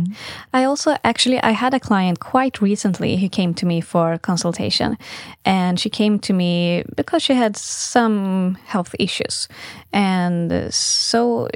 I 0.53 0.64
also 0.64 0.96
actually 1.05 1.42
I 1.42 1.53
had 1.53 1.74
a 1.74 1.80
client 1.80 2.20
quite 2.20 2.61
recently 2.61 3.16
who 3.16 3.28
came 3.28 3.55
to 3.55 3.66
me 3.66 3.80
for 3.80 4.18
consultation 4.18 4.99
and 5.44 5.80
she 5.80 5.90
came 5.90 6.18
to 6.20 6.32
me 6.32 6.84
because 6.96 7.22
she 7.22 7.34
had 7.34 7.57
some 7.57 8.59
health 8.66 8.94
issues. 8.99 9.49
And 9.92 10.53
uh, 10.53 10.70
so 10.70 11.49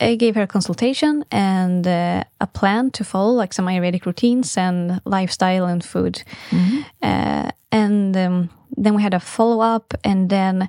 I 0.00 0.16
gave 0.16 0.34
her 0.34 0.42
a 0.42 0.46
consultation 0.46 1.24
and 1.30 1.86
uh, 1.86 2.24
a 2.40 2.46
plan 2.46 2.90
to 2.92 3.04
follow, 3.04 3.32
like 3.32 3.52
some 3.52 3.66
Ayurvedic 3.66 4.06
routines 4.06 4.56
and 4.56 5.00
lifestyle 5.04 5.66
and 5.66 5.84
food. 5.84 6.22
Uh, 7.02 7.50
and 7.70 8.16
um, 8.16 8.50
then 8.76 8.94
we 8.94 9.02
had 9.02 9.14
a 9.14 9.20
follow 9.20 9.60
up, 9.60 9.94
and 10.02 10.30
then, 10.30 10.68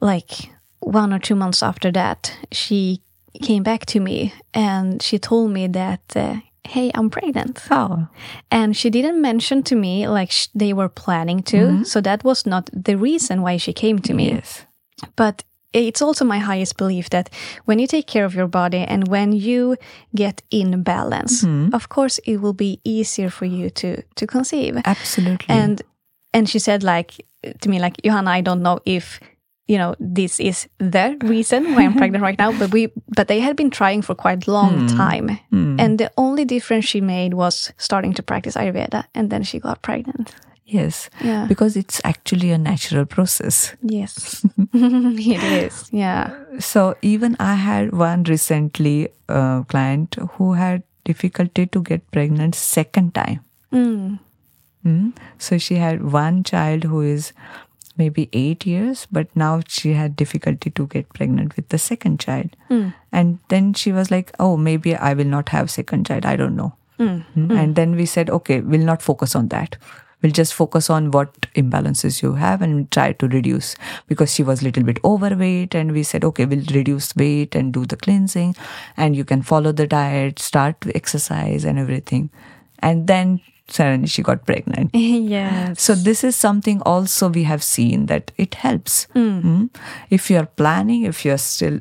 like 0.00 0.50
one 0.78 1.12
or 1.12 1.18
two 1.18 1.34
months 1.34 1.62
after 1.62 1.90
that, 1.92 2.36
she 2.52 3.02
came 3.38 3.62
back 3.62 3.86
to 3.86 4.00
me 4.00 4.32
and 4.54 5.02
she 5.02 5.18
told 5.18 5.50
me 5.52 5.66
that. 5.68 6.00
Uh, 6.16 6.36
Hey, 6.74 6.90
I'm 6.94 7.08
pregnant. 7.08 7.62
Oh, 7.70 8.08
And 8.50 8.76
she 8.76 8.90
didn't 8.90 9.22
mention 9.22 9.62
to 9.62 9.74
me 9.74 10.06
like 10.06 10.30
sh- 10.30 10.48
they 10.54 10.74
were 10.74 10.90
planning 10.90 11.42
to. 11.44 11.82
So 11.84 12.02
that 12.02 12.24
was 12.24 12.44
not 12.44 12.68
the 12.84 12.94
reason 12.98 13.40
why 13.40 13.56
she 13.58 13.72
came 13.72 13.98
to 14.00 14.12
me. 14.12 14.32
yes. 14.34 14.66
But 15.16 15.44
it's 15.72 16.02
also 16.02 16.24
my 16.26 16.38
highest 16.38 16.76
belief 16.76 17.08
that 17.08 17.30
when 17.64 17.78
you 17.78 17.86
take 17.86 18.06
care 18.06 18.26
of 18.26 18.34
your 18.34 18.48
body 18.48 18.84
and 18.88 19.08
when 19.08 19.32
you 19.32 19.76
get 20.14 20.42
in 20.50 20.82
balance, 20.82 21.42
of 21.72 21.88
course 21.88 22.20
it 22.26 22.36
will 22.42 22.52
be 22.54 22.80
easier 22.84 23.30
for 23.30 23.46
you 23.46 23.70
to 23.70 24.02
to 24.16 24.26
conceive. 24.26 24.76
Absolutely. 24.84 25.48
And 25.56 25.80
and 26.34 26.48
she 26.50 26.58
said 26.58 26.82
like 26.82 27.14
to 27.62 27.68
me 27.70 27.78
like 27.80 27.96
Johanna, 28.04 28.30
I 28.38 28.42
don't 28.42 28.60
know 28.62 28.78
if 28.84 29.20
you 29.68 29.76
know 29.78 29.94
this 30.00 30.40
is 30.40 30.66
the 30.78 31.16
reason 31.22 31.74
why 31.74 31.84
I'm 31.84 31.94
pregnant 31.94 32.22
right 32.22 32.38
now, 32.38 32.52
but 32.58 32.72
we 32.72 32.88
but 33.16 33.28
they 33.28 33.40
had 33.40 33.54
been 33.54 33.70
trying 33.70 34.02
for 34.02 34.14
quite 34.14 34.46
a 34.46 34.50
long 34.50 34.86
time. 34.88 35.38
And 35.78 35.98
the 35.98 36.10
only 36.16 36.44
difference 36.44 36.86
she 36.86 37.00
made 37.00 37.34
was 37.34 37.72
starting 37.76 38.14
to 38.14 38.22
practice 38.22 38.56
Ayurveda 38.56 39.04
and 39.14 39.30
then 39.30 39.42
she 39.44 39.58
got 39.60 39.82
pregnant. 39.82 40.34
yes. 40.68 41.08
Yeah. 41.24 41.46
Because 41.48 41.76
it's 41.76 42.00
actually 42.04 42.50
a 42.50 42.58
natural 42.58 43.06
process. 43.06 43.74
Yes. 43.82 44.44
it 44.74 45.42
is. 45.64 45.88
Yeah. 45.92 46.34
So 46.58 46.94
even 47.02 47.36
I 47.40 47.54
had 47.54 47.92
one 47.92 48.24
recently 48.24 49.08
uh, 49.28 49.62
client 49.64 50.16
who 50.32 50.52
had 50.54 50.82
difficulty 51.04 51.66
to 51.66 51.82
get 51.82 52.10
pregnant 52.10 52.54
second 52.54 53.14
time. 53.14 53.40
Mm. 53.72 54.18
Mm. 54.84 55.12
So 55.38 55.58
she 55.58 55.76
had 55.76 56.12
one 56.12 56.44
child 56.44 56.84
who 56.84 57.00
is 57.00 57.32
maybe 57.98 58.28
eight 58.32 58.66
years, 58.66 59.06
but 59.10 59.34
now 59.34 59.60
she 59.66 59.92
had 59.92 60.16
difficulty 60.16 60.70
to 60.70 60.86
get 60.86 61.12
pregnant 61.12 61.56
with 61.56 61.68
the 61.68 61.78
second 61.78 62.20
child. 62.20 62.56
Hmm. 62.68 62.88
And 63.12 63.38
then 63.48 63.74
she 63.74 63.92
was 63.92 64.10
like, 64.10 64.32
"Oh, 64.38 64.56
maybe 64.56 64.96
I 64.96 65.14
will 65.14 65.32
not 65.36 65.50
have 65.50 65.70
second 65.70 66.06
child. 66.06 66.26
I 66.26 66.36
don't 66.36 66.56
know." 66.56 66.74
Mm. 66.98 67.56
And 67.62 67.76
then 67.76 67.96
we 67.96 68.06
said, 68.06 68.30
"Okay, 68.30 68.60
we'll 68.60 68.84
not 68.92 69.02
focus 69.02 69.36
on 69.36 69.48
that." 69.48 69.76
We'll 70.20 70.32
just 70.32 70.52
focus 70.52 70.90
on 70.90 71.12
what 71.12 71.42
imbalances 71.54 72.22
you 72.22 72.32
have 72.34 72.60
and 72.60 72.90
try 72.90 73.12
to 73.12 73.28
reduce 73.28 73.76
because 74.08 74.34
she 74.34 74.42
was 74.42 74.60
a 74.60 74.64
little 74.64 74.82
bit 74.82 74.98
overweight. 75.04 75.76
And 75.76 75.92
we 75.92 76.02
said, 76.02 76.24
okay, 76.24 76.44
we'll 76.44 76.64
reduce 76.74 77.14
weight 77.14 77.54
and 77.54 77.72
do 77.72 77.86
the 77.86 77.96
cleansing, 77.96 78.56
and 78.96 79.14
you 79.14 79.24
can 79.24 79.42
follow 79.42 79.70
the 79.70 79.86
diet, 79.86 80.40
start 80.40 80.80
to 80.80 80.96
exercise, 80.96 81.64
and 81.64 81.78
everything. 81.78 82.30
And 82.80 83.06
then 83.06 83.40
suddenly 83.68 84.08
she 84.08 84.22
got 84.22 84.44
pregnant. 84.46 84.90
yes. 84.94 85.80
So 85.82 85.94
this 85.94 86.24
is 86.24 86.36
something 86.36 86.80
also 86.82 87.28
we 87.28 87.44
have 87.44 87.62
seen 87.62 88.06
that 88.06 88.32
it 88.36 88.54
helps. 88.54 89.06
Mm. 89.14 89.70
If 90.10 90.30
you 90.30 90.38
are 90.38 90.46
planning, 90.46 91.04
if 91.04 91.24
you 91.24 91.32
are 91.32 91.38
still 91.38 91.80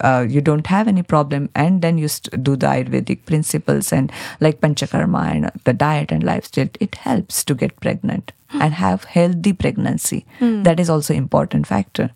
uh, 0.00 0.26
you 0.28 0.40
don't 0.40 0.66
have 0.66 0.88
any 0.88 1.02
problem, 1.02 1.48
and 1.54 1.80
then 1.82 1.98
you 1.98 2.08
st- 2.08 2.42
do 2.42 2.56
the 2.56 2.66
Ayurvedic 2.66 3.24
principles 3.24 3.92
and 3.92 4.12
like 4.40 4.60
Panchakarma 4.60 5.34
and 5.34 5.50
the 5.64 5.72
diet 5.72 6.12
and 6.12 6.22
lifestyle, 6.22 6.68
it 6.80 6.96
helps 6.96 7.44
to 7.44 7.54
get 7.54 7.78
pregnant 7.80 8.32
hmm. 8.48 8.60
and 8.60 8.74
have 8.74 9.04
healthy 9.04 9.52
pregnancy. 9.52 10.26
Hmm. 10.38 10.62
That 10.62 10.80
is 10.80 10.90
also 10.90 11.14
important 11.14 11.66
factor. 11.66 12.10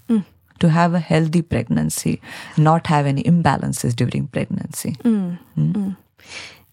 To 0.60 0.70
have 0.70 0.92
a 0.92 0.98
healthy 0.98 1.40
pregnancy, 1.40 2.20
not 2.56 2.88
have 2.88 3.06
any 3.06 3.22
imbalances 3.22 3.94
during 3.94 4.26
pregnancy. 4.26 4.96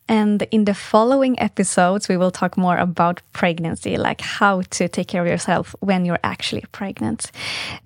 And 0.07 0.43
in 0.51 0.65
the 0.65 0.73
following 0.73 1.39
episodes, 1.39 2.07
we 2.07 2.17
will 2.17 2.31
talk 2.31 2.57
more 2.57 2.77
about 2.77 3.21
pregnancy, 3.33 3.97
like 3.97 4.21
how 4.21 4.61
to 4.61 4.87
take 4.87 5.07
care 5.07 5.21
of 5.21 5.27
yourself 5.27 5.75
when 5.79 6.05
you're 6.05 6.19
actually 6.23 6.63
pregnant. 6.71 7.31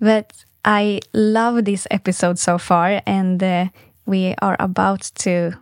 But 0.00 0.44
I 0.64 1.00
love 1.14 1.64
this 1.64 1.86
episode 1.90 2.38
so 2.38 2.58
far, 2.58 3.00
and 3.06 3.42
uh, 3.42 3.68
we 4.04 4.34
are 4.42 4.56
about 4.60 5.10
to 5.20 5.52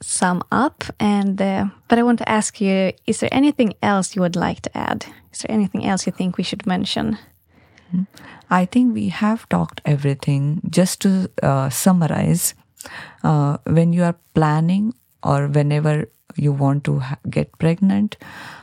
sum 0.00 0.42
up. 0.52 0.84
And 1.00 1.42
uh, 1.42 1.66
but 1.88 1.98
I 1.98 2.04
want 2.04 2.20
to 2.20 2.28
ask 2.28 2.60
you: 2.60 2.92
Is 3.06 3.18
there 3.18 3.32
anything 3.32 3.74
else 3.82 4.14
you 4.14 4.22
would 4.22 4.36
like 4.36 4.60
to 4.62 4.78
add? 4.78 5.06
Is 5.32 5.40
there 5.40 5.50
anything 5.50 5.84
else 5.84 6.06
you 6.06 6.12
think 6.12 6.36
we 6.36 6.44
should 6.44 6.64
mention? 6.64 7.18
I 8.50 8.66
think 8.66 8.94
we 8.94 9.08
have 9.08 9.48
talked 9.48 9.80
everything. 9.84 10.60
Just 10.70 11.00
to 11.02 11.28
uh, 11.42 11.70
summarize, 11.70 12.54
uh, 13.24 13.58
when 13.66 13.92
you 13.92 14.04
are 14.04 14.16
planning 14.34 14.94
or 15.24 15.46
whenever 15.48 16.08
you 16.36 16.52
want 16.52 16.84
to 16.84 16.98
ha- 17.00 17.18
get 17.30 17.56
pregnant, 17.58 18.16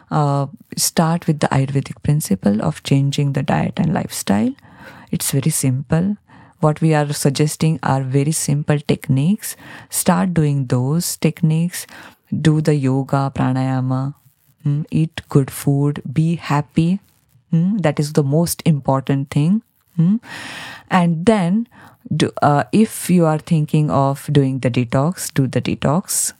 uh, 0.09 0.47
start 0.78 1.28
with 1.28 1.39
the 1.39 1.47
Ayurvedic 1.47 2.01
principle 2.03 2.62
of 2.62 2.84
changing 2.84 3.34
the 3.34 3.43
diet 3.43 3.74
and 3.78 3.93
lifestyle. 3.93 4.53
It's 5.12 5.32
very 5.32 5.51
simple. 5.51 6.18
What 6.59 6.80
we 6.80 6.93
are 6.93 7.12
suggesting 7.12 7.80
are 7.82 8.03
very 8.03 8.32
simple 8.32 8.80
techniques. 8.80 9.55
Start 9.89 10.34
doing 10.34 10.68
those 10.68 11.18
techniques. 11.18 11.88
Do 12.41 12.62
the 12.62 12.76
yoga, 12.76 13.32
pranayama, 13.36 14.14
mm, 14.66 14.86
eat 14.91 15.22
good 15.30 15.49
food, 15.49 16.01
be 16.14 16.36
happy. 16.36 16.99
Mm, 17.51 17.82
that 17.82 17.99
is 17.99 18.14
the 18.14 18.24
most 18.24 18.62
important 18.66 19.30
thing. 19.32 19.64
Mm. 19.97 20.20
And 20.89 21.26
then, 21.26 21.68
do, 22.16 22.32
uh, 22.41 22.64
if 22.72 23.09
you 23.09 23.26
are 23.26 23.39
thinking 23.39 23.89
of 23.89 24.30
doing 24.32 24.59
the 24.59 24.72
detox, 24.72 25.34
do 25.34 25.47
the 25.47 25.62
detox. 25.62 26.34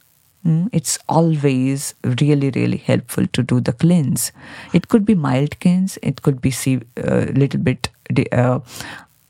Mm, 0.46 0.70
It's 0.74 0.98
always 1.08 1.94
really, 2.04 2.50
really 2.56 2.78
helpful 2.78 3.28
to 3.28 3.44
do 3.44 3.60
the 3.60 3.74
cleanse. 3.74 4.32
It 4.74 4.88
could 4.88 5.06
be 5.06 5.16
mild 5.16 5.60
cleanse, 5.60 5.98
it 6.02 6.22
could 6.24 6.42
be 6.42 6.54
a 6.64 6.80
uh, 6.98 7.26
little 7.34 7.60
bit 7.60 7.89
uh, 8.32 8.60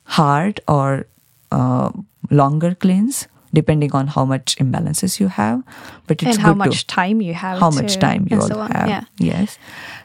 hard 0.04 0.62
or 0.68 1.08
uh, 1.52 1.92
longer 2.30 2.76
cleanse, 2.76 3.28
depending 3.54 3.92
on 3.94 4.08
how 4.08 4.24
much 4.24 4.56
imbalances 4.58 5.20
you 5.20 5.28
have. 5.28 5.62
But 6.08 6.24
it's 6.24 6.38
and 6.38 6.42
how 6.42 6.54
good 6.54 6.64
to- 6.64 6.70
much 6.70 6.88
time 6.88 7.22
you 7.22 7.34
have? 7.34 7.60
how 7.60 7.72
much 7.72 7.98
time 8.00 8.28
you 8.32 8.40
all 8.40 8.48
so 8.48 8.62
have. 8.62 8.88
Yeah. 8.88 9.04
Yes. 9.18 9.58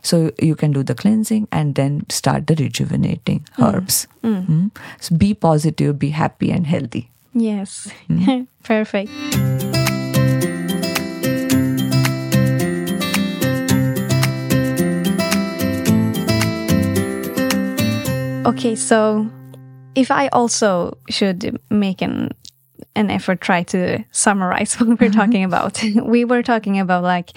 So 0.03 0.33
you 0.43 0.57
can 0.57 0.73
do 0.73 0.83
the 0.83 0.95
cleansing 0.95 1.47
and 1.53 1.75
then 1.77 2.05
start 2.11 2.47
the 2.49 2.57
rejuvenating 2.57 3.47
herbs. 3.61 4.07
Mm. 4.25 4.71
So 5.01 5.17
be 5.17 5.35
positive, 5.35 5.99
be 5.99 6.11
happy 6.11 6.51
and 6.51 6.67
healthy. 6.67 7.11
Yes. 7.33 7.89
Perfect. 8.65 9.11
Okay, 18.47 18.77
so 18.77 19.29
if 19.97 20.13
I 20.13 20.29
also 20.29 20.99
should 21.11 21.61
make 21.69 22.01
an 22.01 22.31
an 22.95 23.11
effort 23.11 23.41
try 23.41 23.63
to 23.63 24.05
summarize 24.11 24.75
what 24.81 24.89
we're 24.89 24.97
mm-hmm. 24.97 25.21
talking 25.21 25.45
about. 25.45 25.83
we 26.05 26.25
were 26.25 26.43
talking 26.43 26.79
about 26.79 27.03
like 27.03 27.33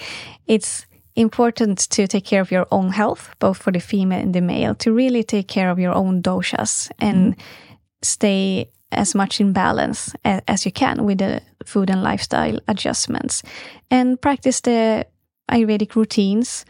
it's 0.46 0.86
important 1.16 1.78
to 1.90 2.06
take 2.06 2.24
care 2.24 2.40
of 2.40 2.50
your 2.50 2.66
own 2.70 2.90
health, 2.90 3.34
both 3.40 3.58
for 3.58 3.72
the 3.72 3.80
female 3.80 4.20
and 4.20 4.34
the 4.34 4.40
male, 4.40 4.74
to 4.76 4.92
really 4.92 5.24
take 5.24 5.48
care 5.48 5.70
of 5.70 5.78
your 5.78 5.92
own 5.92 6.22
doshas 6.22 6.90
and 7.00 7.32
mm-hmm. 7.34 7.40
stay 8.02 8.70
as 8.92 9.14
much 9.14 9.40
in 9.40 9.52
balance 9.52 10.14
as 10.24 10.64
you 10.64 10.72
can 10.72 11.04
with 11.04 11.18
the 11.18 11.40
food 11.64 11.90
and 11.90 12.02
lifestyle 12.02 12.58
adjustments. 12.68 13.42
And 13.90 14.20
practice 14.20 14.60
the 14.60 15.06
ayurvedic 15.50 15.94
routines 15.96 16.64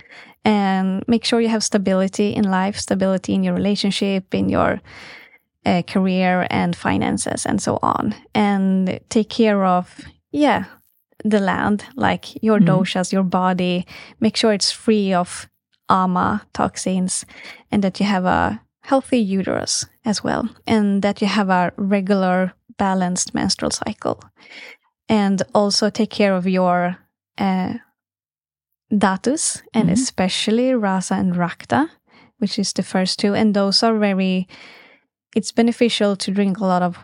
and 0.45 1.05
make 1.07 1.25
sure 1.25 1.41
you 1.41 1.49
have 1.49 1.63
stability 1.63 2.35
in 2.35 2.45
life 2.45 2.77
stability 2.79 3.35
in 3.35 3.45
your 3.45 3.55
relationship 3.55 4.35
in 4.35 4.49
your 4.49 4.81
uh, 5.67 5.83
career 5.83 6.47
and 6.51 6.75
finances 6.75 7.47
and 7.47 7.61
so 7.61 7.79
on. 7.83 8.15
And 8.35 9.01
take 9.09 9.29
care 9.29 9.65
of 9.65 10.01
yeah 10.33 10.65
the 11.25 11.41
land 11.41 11.85
like 11.97 12.43
your 12.43 12.59
doshas 12.59 13.13
your 13.13 13.25
body. 13.25 13.87
Make 14.21 14.37
sure 14.37 14.53
it's 14.53 14.73
free 14.73 15.13
of 15.13 15.49
ama 15.89 16.43
toxins 16.53 17.27
and 17.71 17.83
that 17.85 18.01
you 18.01 18.07
have 18.07 18.25
a 18.25 18.61
healthy 18.83 19.19
uterus 19.19 19.87
as 20.05 20.25
well 20.25 20.49
and 20.67 21.03
that 21.03 21.21
you 21.21 21.27
have 21.27 21.51
a 21.51 21.73
regular 21.77 22.55
balanced 22.79 23.35
menstrual 23.35 23.71
cycle. 23.71 24.23
And 25.09 25.43
also 25.55 25.91
take 25.91 26.11
care 26.11 26.35
of 26.35 26.47
your 26.47 26.97
uh, 27.37 27.75
dhatus 28.93 29.63
and 29.73 29.85
mm-hmm. 29.85 29.93
especially 29.93 30.75
rasa 30.75 31.15
and 31.15 31.35
rakta 31.35 31.89
which 32.39 32.59
is 32.59 32.73
the 32.73 32.83
first 32.83 33.19
two 33.19 33.35
and 33.35 33.55
those 33.55 33.83
are 33.83 33.99
very 33.99 34.49
it's 35.35 35.53
beneficial 35.53 36.17
to 36.17 36.31
drink 36.31 36.59
a 36.59 36.65
lot 36.65 36.83
of 36.83 36.99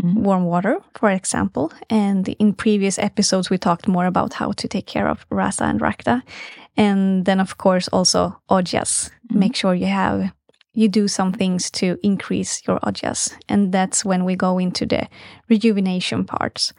mm-hmm. 0.00 0.22
warm 0.22 0.44
water, 0.44 0.80
for 0.94 1.10
example. 1.10 1.72
And 1.90 2.28
in 2.28 2.54
previous 2.54 2.98
episodes, 2.98 3.50
we 3.50 3.58
talked 3.58 3.88
more 3.88 4.06
about 4.06 4.34
how 4.34 4.52
to 4.52 4.68
take 4.68 4.86
care 4.86 5.08
of 5.08 5.26
rasa 5.30 5.64
and 5.64 5.80
rakta. 5.80 6.22
And 6.76 7.24
then, 7.24 7.40
of 7.40 7.58
course, 7.58 7.88
also 7.88 8.40
ojas. 8.50 9.10
Mm-hmm. 9.10 9.38
Make 9.38 9.56
sure 9.56 9.74
you 9.74 9.86
have 9.86 10.32
you 10.74 10.88
do 10.88 11.08
some 11.08 11.32
things 11.32 11.72
to 11.72 11.98
increase 12.04 12.62
your 12.68 12.78
ojas 12.80 13.34
and 13.48 13.72
that's 13.72 14.04
when 14.04 14.24
we 14.24 14.36
go 14.36 14.58
into 14.58 14.86
the 14.86 15.08
rejuvenation 15.48 16.24
parts 16.24 16.72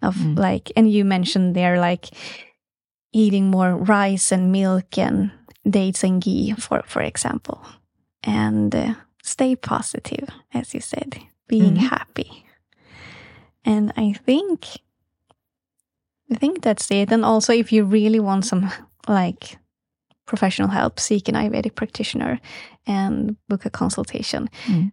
of 0.00 0.16
like 0.38 0.72
and 0.76 0.90
you 0.90 1.04
mentioned 1.04 1.54
there 1.54 1.78
like 1.78 2.08
eating 3.14 3.46
more 3.50 3.76
rice 3.76 4.32
and 4.32 4.52
milk 4.52 4.98
and 4.98 5.30
dates 5.68 6.04
and 6.04 6.20
ghee 6.20 6.52
for 6.58 6.82
for 6.86 7.00
example. 7.00 7.64
And 8.22 8.74
uh, 8.74 8.94
stay 9.22 9.56
positive 9.56 10.28
as 10.52 10.74
you 10.74 10.80
said 10.80 11.18
being 11.48 11.76
happy. 11.76 12.44
And 13.64 13.92
i 13.96 14.12
think 14.12 14.66
i 16.30 16.34
think 16.34 16.62
that's 16.62 16.90
it. 16.90 17.12
And 17.12 17.24
also 17.24 17.52
if 17.52 17.72
you 17.72 17.84
really 17.84 18.20
want 18.20 18.44
some 18.44 18.70
like 19.08 19.58
professional 20.26 20.68
help 20.68 20.98
seek 20.98 21.28
an 21.28 21.34
ayurvedic 21.34 21.74
practitioner 21.74 22.40
and 22.86 23.36
book 23.48 23.64
a 23.66 23.70
consultation. 23.70 24.48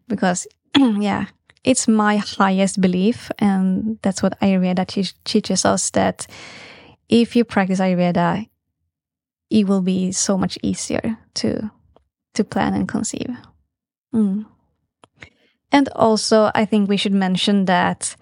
Because 0.07 0.47
yeah 0.77 1.25
it's 1.63 1.87
my 1.87 2.17
highest 2.17 2.81
belief 2.81 3.31
and 3.39 3.99
that's 4.01 4.23
what 4.23 4.39
ayurveda 4.39 4.85
teach 4.87 5.13
teaches 5.23 5.65
us 5.65 5.91
that 5.91 6.27
if 7.11 7.35
you 7.35 7.43
practice 7.45 7.79
ayurveda 7.79 8.47
it 9.51 9.67
will 9.67 9.81
be 9.81 10.11
so 10.11 10.37
much 10.37 10.57
easier 10.63 11.17
to 11.35 11.69
to 12.33 12.43
plan 12.43 12.73
and 12.73 12.87
conceive 12.87 13.29
Mm. 14.13 14.45
and 15.71 15.87
also 15.95 16.51
i 16.53 16.65
think 16.65 16.89
we 16.89 16.97
should 16.97 17.13
mention 17.13 17.63
that 17.65 18.15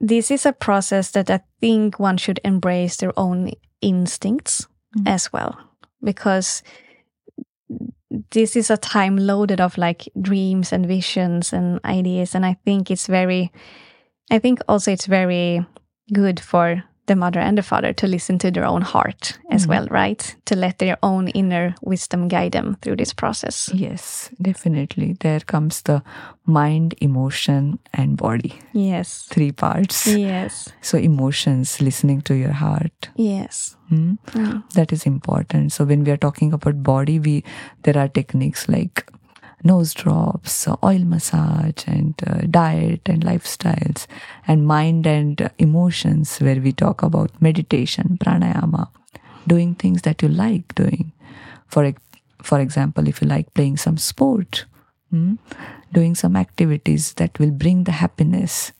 this 0.00 0.30
is 0.30 0.46
a 0.46 0.52
process 0.52 1.10
that 1.12 1.30
i 1.30 1.40
think 1.60 1.98
one 1.98 2.16
should 2.16 2.38
embrace 2.44 2.96
their 2.96 3.12
own 3.18 3.50
instincts 3.82 4.68
as 5.06 5.32
well 5.32 5.58
because 6.02 6.62
this 8.30 8.56
is 8.56 8.70
a 8.70 8.76
time 8.76 9.16
loaded 9.16 9.60
of 9.60 9.76
like 9.76 10.08
dreams 10.20 10.72
and 10.72 10.86
visions 10.86 11.52
and 11.52 11.80
ideas 11.84 12.34
and 12.34 12.46
i 12.46 12.54
think 12.64 12.90
it's 12.90 13.06
very 13.06 13.50
i 14.30 14.38
think 14.38 14.60
also 14.68 14.92
it's 14.92 15.06
very 15.06 15.66
good 16.12 16.40
for 16.40 16.82
the 17.08 17.16
mother 17.16 17.40
and 17.40 17.58
the 17.58 17.62
father 17.62 17.92
to 17.92 18.06
listen 18.06 18.38
to 18.38 18.50
their 18.50 18.64
own 18.66 18.82
heart 18.82 19.38
as 19.50 19.66
well 19.66 19.86
right 19.90 20.36
to 20.44 20.54
let 20.56 20.78
their 20.78 20.96
own 21.02 21.28
inner 21.28 21.74
wisdom 21.82 22.28
guide 22.28 22.52
them 22.52 22.76
through 22.82 22.96
this 22.96 23.12
process 23.14 23.70
Yes, 23.74 24.30
definitely. 24.40 25.16
There 25.20 25.40
comes 25.40 25.82
the 25.82 26.02
mind, 26.46 26.94
emotion, 27.00 27.78
and 27.92 28.16
body. 28.16 28.52
yes 28.72 29.26
Three 29.30 29.52
parts. 29.52 30.06
yes 30.06 30.68
So, 30.80 30.98
emotions, 30.98 31.80
listening 31.80 32.20
to 32.22 32.34
your 32.34 32.52
heart. 32.52 33.08
yes 33.16 33.74
Hmm? 33.88 34.14
Mm. 34.36 34.62
That 34.74 34.92
is 34.92 35.06
important. 35.06 35.72
So, 35.72 35.84
when 35.86 36.04
we 36.04 36.10
are 36.12 36.18
talking 36.18 36.52
about 36.52 36.82
body, 36.82 37.18
we 37.18 37.42
there 37.84 37.96
are 37.96 38.08
techniques 38.08 38.68
like 38.68 39.10
nose 39.64 39.94
drops, 39.94 40.68
uh, 40.68 40.76
oil 40.84 41.04
massage, 41.04 41.84
and 41.86 42.14
uh, 42.26 42.40
diet 42.50 43.08
and 43.08 43.22
lifestyles, 43.24 44.06
and 44.46 44.66
mind 44.66 45.06
and 45.06 45.42
uh, 45.42 45.48
emotions, 45.58 46.38
where 46.38 46.60
we 46.60 46.72
talk 46.72 47.02
about 47.02 47.30
meditation, 47.40 48.18
pranayama, 48.20 48.88
doing 49.46 49.74
things 49.74 50.02
that 50.02 50.22
you 50.22 50.28
like 50.28 50.74
doing. 50.74 51.12
For 51.66 51.92
for 52.42 52.60
example, 52.60 53.08
if 53.08 53.20
you 53.20 53.28
like 53.28 53.52
playing 53.54 53.76
some 53.78 53.96
sport, 53.98 54.64
hmm, 55.10 55.34
doing 55.92 56.14
some 56.14 56.36
activities 56.36 57.14
that 57.14 57.38
will 57.38 57.50
bring 57.50 57.84
the 57.84 57.92
happiness, 57.92 58.72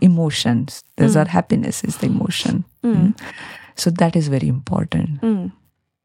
emotions. 0.00 0.82
Those 0.96 1.16
are 1.16 1.28
happiness 1.28 1.84
is 1.84 1.98
the 1.98 2.06
emotion. 2.06 2.64
Hmm. 2.82 3.10
So 3.76 3.90
that 3.90 4.16
is 4.16 4.28
very 4.28 4.48
important 4.48 5.20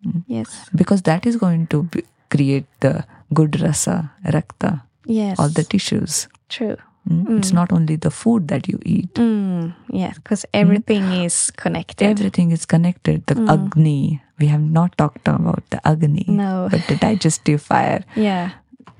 Mm. 0.05 0.23
yes 0.27 0.69
because 0.75 1.01
that 1.03 1.25
is 1.25 1.35
going 1.35 1.65
to 1.67 1.83
be, 1.83 2.03
create 2.29 2.65
the 2.81 3.05
good 3.33 3.59
rasa, 3.61 4.11
rakta, 4.25 4.81
yes 5.05 5.39
all 5.39 5.49
the 5.49 5.63
tissues. 5.63 6.27
true 6.49 6.75
Mm? 7.07 7.37
It's 7.37 7.53
not 7.53 7.71
only 7.71 7.97
the 7.97 8.09
food 8.09 8.47
that 8.47 8.67
you 8.67 8.79
eat. 8.83 9.13
mm. 9.13 9.75
yes 9.93 10.15
because 10.17 10.43
everything 10.55 11.03
is 11.13 11.51
connected 11.51 12.07
Everything 12.07 12.49
is 12.51 12.65
connected. 12.65 13.27
The 13.27 13.45
agni, 13.47 14.23
we 14.39 14.47
have 14.47 14.61
not 14.63 14.97
talked 14.97 15.27
about 15.27 15.61
the 15.69 15.79
agni, 15.87 16.25
No. 16.27 16.67
but 16.71 16.81
the 16.87 16.95
digestive 16.95 17.61
fire. 17.61 18.03
yeah 18.15 18.53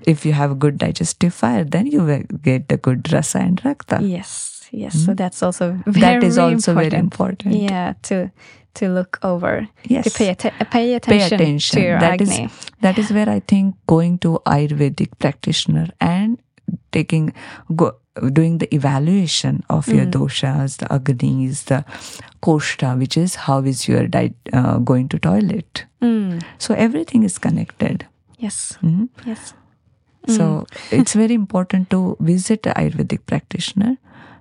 If 0.06 0.24
you 0.24 0.34
have 0.34 0.52
a 0.52 0.56
good 0.56 0.78
digestive 0.78 1.34
fire, 1.34 1.64
then 1.64 1.88
you 1.88 2.04
will 2.04 2.22
get 2.44 2.68
the 2.70 2.78
good 2.78 3.12
rasa 3.12 3.40
and 3.40 3.58
rakta. 3.64 3.98
Yes, 4.08 4.55
yes. 4.84 4.94
So 5.06 5.14
that's 5.14 5.42
also 5.44 5.72
very 5.86 6.20
That 6.20 6.24
is 6.24 6.38
also 6.38 6.74
very 6.74 6.98
important. 6.98 7.56
Yeah, 7.56 7.94
to 8.10 8.32
to 8.80 8.90
look 8.90 9.20
over. 9.24 9.68
Yes. 9.88 10.04
To 10.06 10.12
pay, 10.18 10.30
atte- 10.34 10.52
pay 10.60 10.66
Pay 10.72 10.94
attention, 10.96 11.40
attention. 11.40 11.80
to 11.80 11.86
your 11.88 12.00
That 12.00 12.22
is 12.22 12.32
agni. 12.32 12.50
that 12.82 12.98
is 13.04 13.12
where 13.18 13.30
I 13.30 13.40
think 13.52 13.76
going 13.88 14.18
to 14.26 14.40
Ayurvedic 14.46 15.12
practitioner 15.20 15.88
and 16.02 16.38
taking 16.92 17.32
go, 17.76 17.94
doing 18.34 18.58
the 18.60 18.68
evaluation 18.76 19.64
of 19.70 19.88
your 19.88 20.06
doshas, 20.06 20.78
the 20.84 20.88
agnis, 20.98 21.64
the 21.72 21.86
koshta, 22.42 22.98
which 23.00 23.16
is 23.18 23.36
how 23.48 23.60
is 23.64 23.88
your 23.88 24.08
diet 24.08 24.36
uh, 24.54 24.78
going 24.80 25.08
to 25.10 25.20
toilet. 25.20 25.86
Mm. 26.02 26.44
So 26.58 26.74
everything 26.76 27.24
is 27.24 27.38
connected. 27.38 28.06
Yes, 28.38 28.78
Mhm. 28.84 29.08
yes. 29.26 29.54
So 30.28 30.66
it's 30.92 31.14
very 31.14 31.34
important 31.36 31.90
to 31.92 32.18
visit 32.20 32.66
an 32.66 32.74
Ayurvedic 32.74 33.26
practitioner 33.28 33.98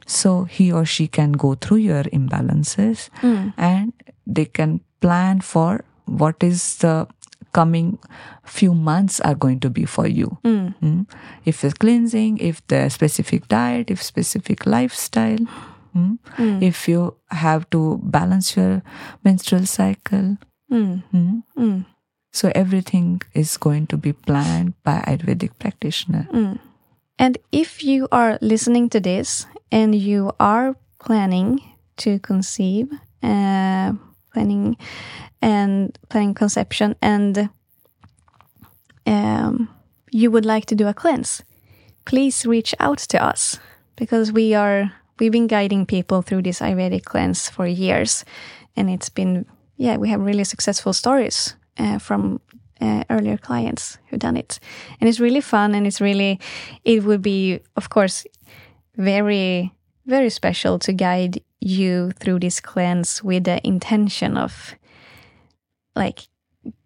so 0.07 0.45
he 0.45 0.73
or 0.73 0.85
she 0.85 1.07
can 1.09 1.33
go 1.33 1.55
through 1.55 1.79
your 1.79 2.05
imbalances 2.05 3.09
and 3.57 3.93
they 4.27 4.45
can 4.45 4.81
plan 5.01 5.41
for 5.41 5.85
what 6.07 6.43
is 6.43 6.79
the 6.79 7.07
coming 7.53 7.99
few 8.45 8.75
months 8.75 9.21
are 9.21 9.35
going 9.35 9.61
to 9.61 9.71
be 9.71 9.85
for 9.85 10.07
you. 10.07 10.39
Mm. 10.45 11.07
If 11.45 11.65
it's 11.65 11.75
cleansing, 11.75 12.39
if 12.39 12.67
the 12.67 12.89
specific 12.91 13.49
diet, 13.49 13.91
if 13.91 14.03
specific 14.03 14.67
lifestyle, 14.67 15.39
mm. 15.97 16.19
if 16.63 16.89
you 16.89 17.17
have 17.31 17.71
to 17.71 18.01
balance 18.03 18.57
your 18.57 18.83
menstrual 19.25 19.67
cycle. 19.67 20.37
Mm. 20.71 21.85
So 22.33 22.51
everything 22.55 23.23
is 23.33 23.57
going 23.57 23.87
to 23.87 23.97
be 23.97 24.13
planned 24.13 24.75
by 24.83 25.05
Ayurvedic 25.07 25.59
practitioner. 25.61 26.27
And 27.19 27.39
if 27.53 27.85
you 27.85 28.09
are 28.11 28.39
listening 28.41 28.89
to 28.91 29.01
this 29.01 29.47
and 29.71 29.95
you 29.95 30.33
are 30.41 30.77
planning 30.99 31.61
to 31.99 32.19
conceive, 32.19 32.91
uh, 33.23 33.93
planning 34.33 34.77
and 35.41 35.97
planning 36.09 36.35
conception, 36.35 36.97
and 37.01 37.49
um, 39.07 39.69
you 40.11 40.31
would 40.31 40.45
like 40.45 40.67
to 40.67 40.75
do 40.75 40.89
a 40.89 40.95
cleanse, 40.95 41.43
please 42.05 42.47
reach 42.47 42.75
out 42.81 42.99
to 42.99 43.23
us 43.23 43.59
because 43.97 44.33
we 44.33 44.55
are 44.55 44.93
we've 45.19 45.33
been 45.33 45.47
guiding 45.47 45.87
people 45.87 46.23
through 46.23 46.43
this 46.43 46.61
Ayurvedic 46.61 47.05
cleanse 47.05 47.49
for 47.49 47.67
years, 47.67 48.25
and 48.77 48.91
it's 48.91 49.09
been 49.09 49.47
yeah 49.77 49.97
we 49.97 50.09
have 50.09 50.21
really 50.21 50.45
successful 50.45 50.93
stories 50.93 51.55
uh, 51.79 51.99
from 51.99 52.41
uh, 52.81 53.05
earlier 53.11 53.37
clients 53.37 53.99
who 54.09 54.17
done 54.17 54.37
it, 54.37 54.59
and 55.01 55.09
it's 55.09 55.21
really 55.21 55.41
fun 55.41 55.75
and 55.75 55.87
it's 55.87 56.01
really 56.01 56.41
it 56.85 57.05
would 57.05 57.23
be 57.23 57.61
of 57.77 57.89
course 57.89 58.27
very 58.97 59.73
very 60.07 60.31
special 60.31 60.79
to 60.79 60.93
guide 60.93 61.41
you 61.61 62.13
through 62.21 62.39
this 62.39 62.61
cleanse 62.61 63.23
with 63.25 63.45
the 63.45 63.67
intention 63.67 64.37
of 64.37 64.75
like 65.97 66.29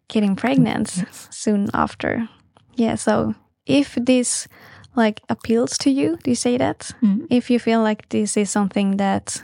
getting 0.08 0.36
pregnant 0.36 1.04
soon 1.30 1.68
after. 1.74 2.28
Yeah, 2.76 2.94
so 2.94 3.34
if 3.66 3.94
this 3.96 4.46
like 4.94 5.20
appeals 5.28 5.76
to 5.78 5.90
you, 5.90 6.16
do 6.22 6.30
you 6.30 6.36
say 6.36 6.56
that? 6.58 6.90
If 7.30 7.50
you 7.50 7.58
feel 7.58 7.82
like 7.82 8.08
this 8.08 8.36
is 8.36 8.50
something 8.50 8.96
that 8.98 9.42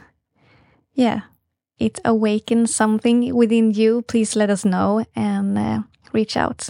yeah, 0.93 1.21
it 1.77 1.99
awakens 2.05 2.73
something 2.73 3.35
within 3.35 3.71
you, 3.71 4.01
please 4.03 4.35
let 4.35 4.49
us 4.49 4.63
know 4.63 5.05
and 5.15 5.57
uh, 5.57 5.79
reach 6.15 6.37
out. 6.37 6.69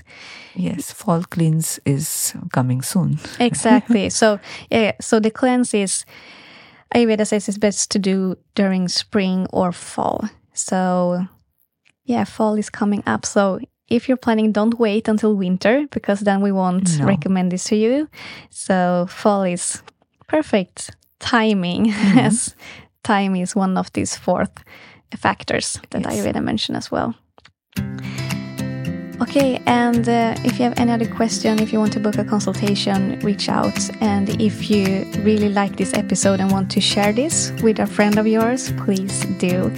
Yes, 0.55 0.91
fall 0.91 1.23
cleanse 1.23 1.79
is 1.85 2.33
coming 2.53 2.81
soon. 2.83 3.17
Exactly. 3.39 4.09
so 4.09 4.39
yeah, 4.71 4.91
so 5.01 5.19
the 5.19 5.31
cleanse 5.31 5.73
is 5.73 6.05
Ayurveda 6.95 7.25
says 7.25 7.49
it's 7.49 7.57
best 7.57 7.91
to 7.91 7.99
do 7.99 8.35
during 8.55 8.87
spring 8.89 9.47
or 9.51 9.71
fall. 9.71 10.29
So 10.53 11.25
yeah, 12.05 12.25
fall 12.25 12.57
is 12.59 12.69
coming 12.69 13.03
up. 13.07 13.25
So 13.25 13.59
if 13.87 14.07
you're 14.07 14.17
planning, 14.21 14.51
don't 14.51 14.79
wait 14.79 15.07
until 15.07 15.35
winter 15.35 15.87
because 15.91 16.23
then 16.23 16.41
we 16.41 16.51
won't 16.51 16.99
No. 16.99 17.05
recommend 17.05 17.51
this 17.51 17.63
to 17.65 17.75
you. 17.75 18.07
So 18.49 19.05
fall 19.09 19.43
is 19.43 19.83
perfect 20.27 20.91
timing 21.19 21.91
as 21.91 22.33
mm-hmm. 22.49 22.61
time 23.03 23.35
is 23.41 23.55
one 23.55 23.77
of 23.79 23.91
these 23.93 24.17
fourth 24.17 24.63
factors 25.17 25.79
that 25.89 26.01
Yes. 26.01 26.13
Ayurveda 26.13 26.41
mentioned 26.43 26.77
as 26.77 26.91
well. 26.91 27.13
Okay, 29.21 29.61
and 29.65 30.07
uh, 30.07 30.35
if 30.43 30.59
you 30.59 30.65
have 30.65 30.77
any 30.77 30.91
other 30.91 31.07
question, 31.07 31.59
if 31.59 31.71
you 31.71 31.79
want 31.79 31.93
to 31.93 31.99
book 31.99 32.17
a 32.17 32.23
consultation, 32.23 33.19
reach 33.21 33.49
out. 33.49 33.89
And 34.01 34.29
if 34.41 34.69
you 34.69 35.05
really 35.23 35.49
like 35.49 35.77
this 35.77 35.93
episode 35.93 36.39
and 36.39 36.51
want 36.51 36.69
to 36.71 36.81
share 36.81 37.13
this 37.13 37.51
with 37.63 37.79
a 37.79 37.87
friend 37.87 38.17
of 38.17 38.27
yours, 38.27 38.71
please 38.73 39.25
do. 39.37 39.71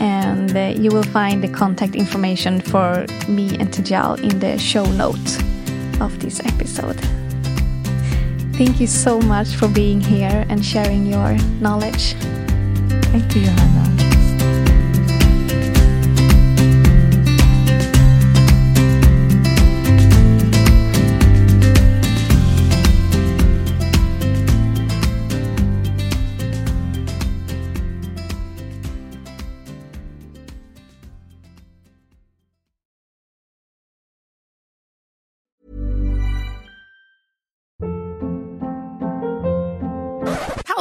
And 0.00 0.56
uh, 0.56 0.74
you 0.76 0.90
will 0.90 1.02
find 1.02 1.42
the 1.42 1.48
contact 1.48 1.96
information 1.96 2.60
for 2.60 3.04
me 3.28 3.56
and 3.58 3.68
Tejal 3.72 4.20
in 4.22 4.38
the 4.38 4.56
show 4.58 4.84
notes. 4.92 5.38
of 6.00 6.18
this 6.20 6.40
episode. 6.44 6.98
Thank 8.54 8.80
you 8.80 8.86
so 8.86 9.20
much 9.20 9.54
for 9.54 9.68
being 9.68 10.00
here 10.00 10.44
and 10.48 10.64
sharing 10.64 11.06
your 11.06 11.36
knowledge. 11.60 12.14
Thank 13.10 13.34
you, 13.34 13.44
Johanna. 13.44 14.07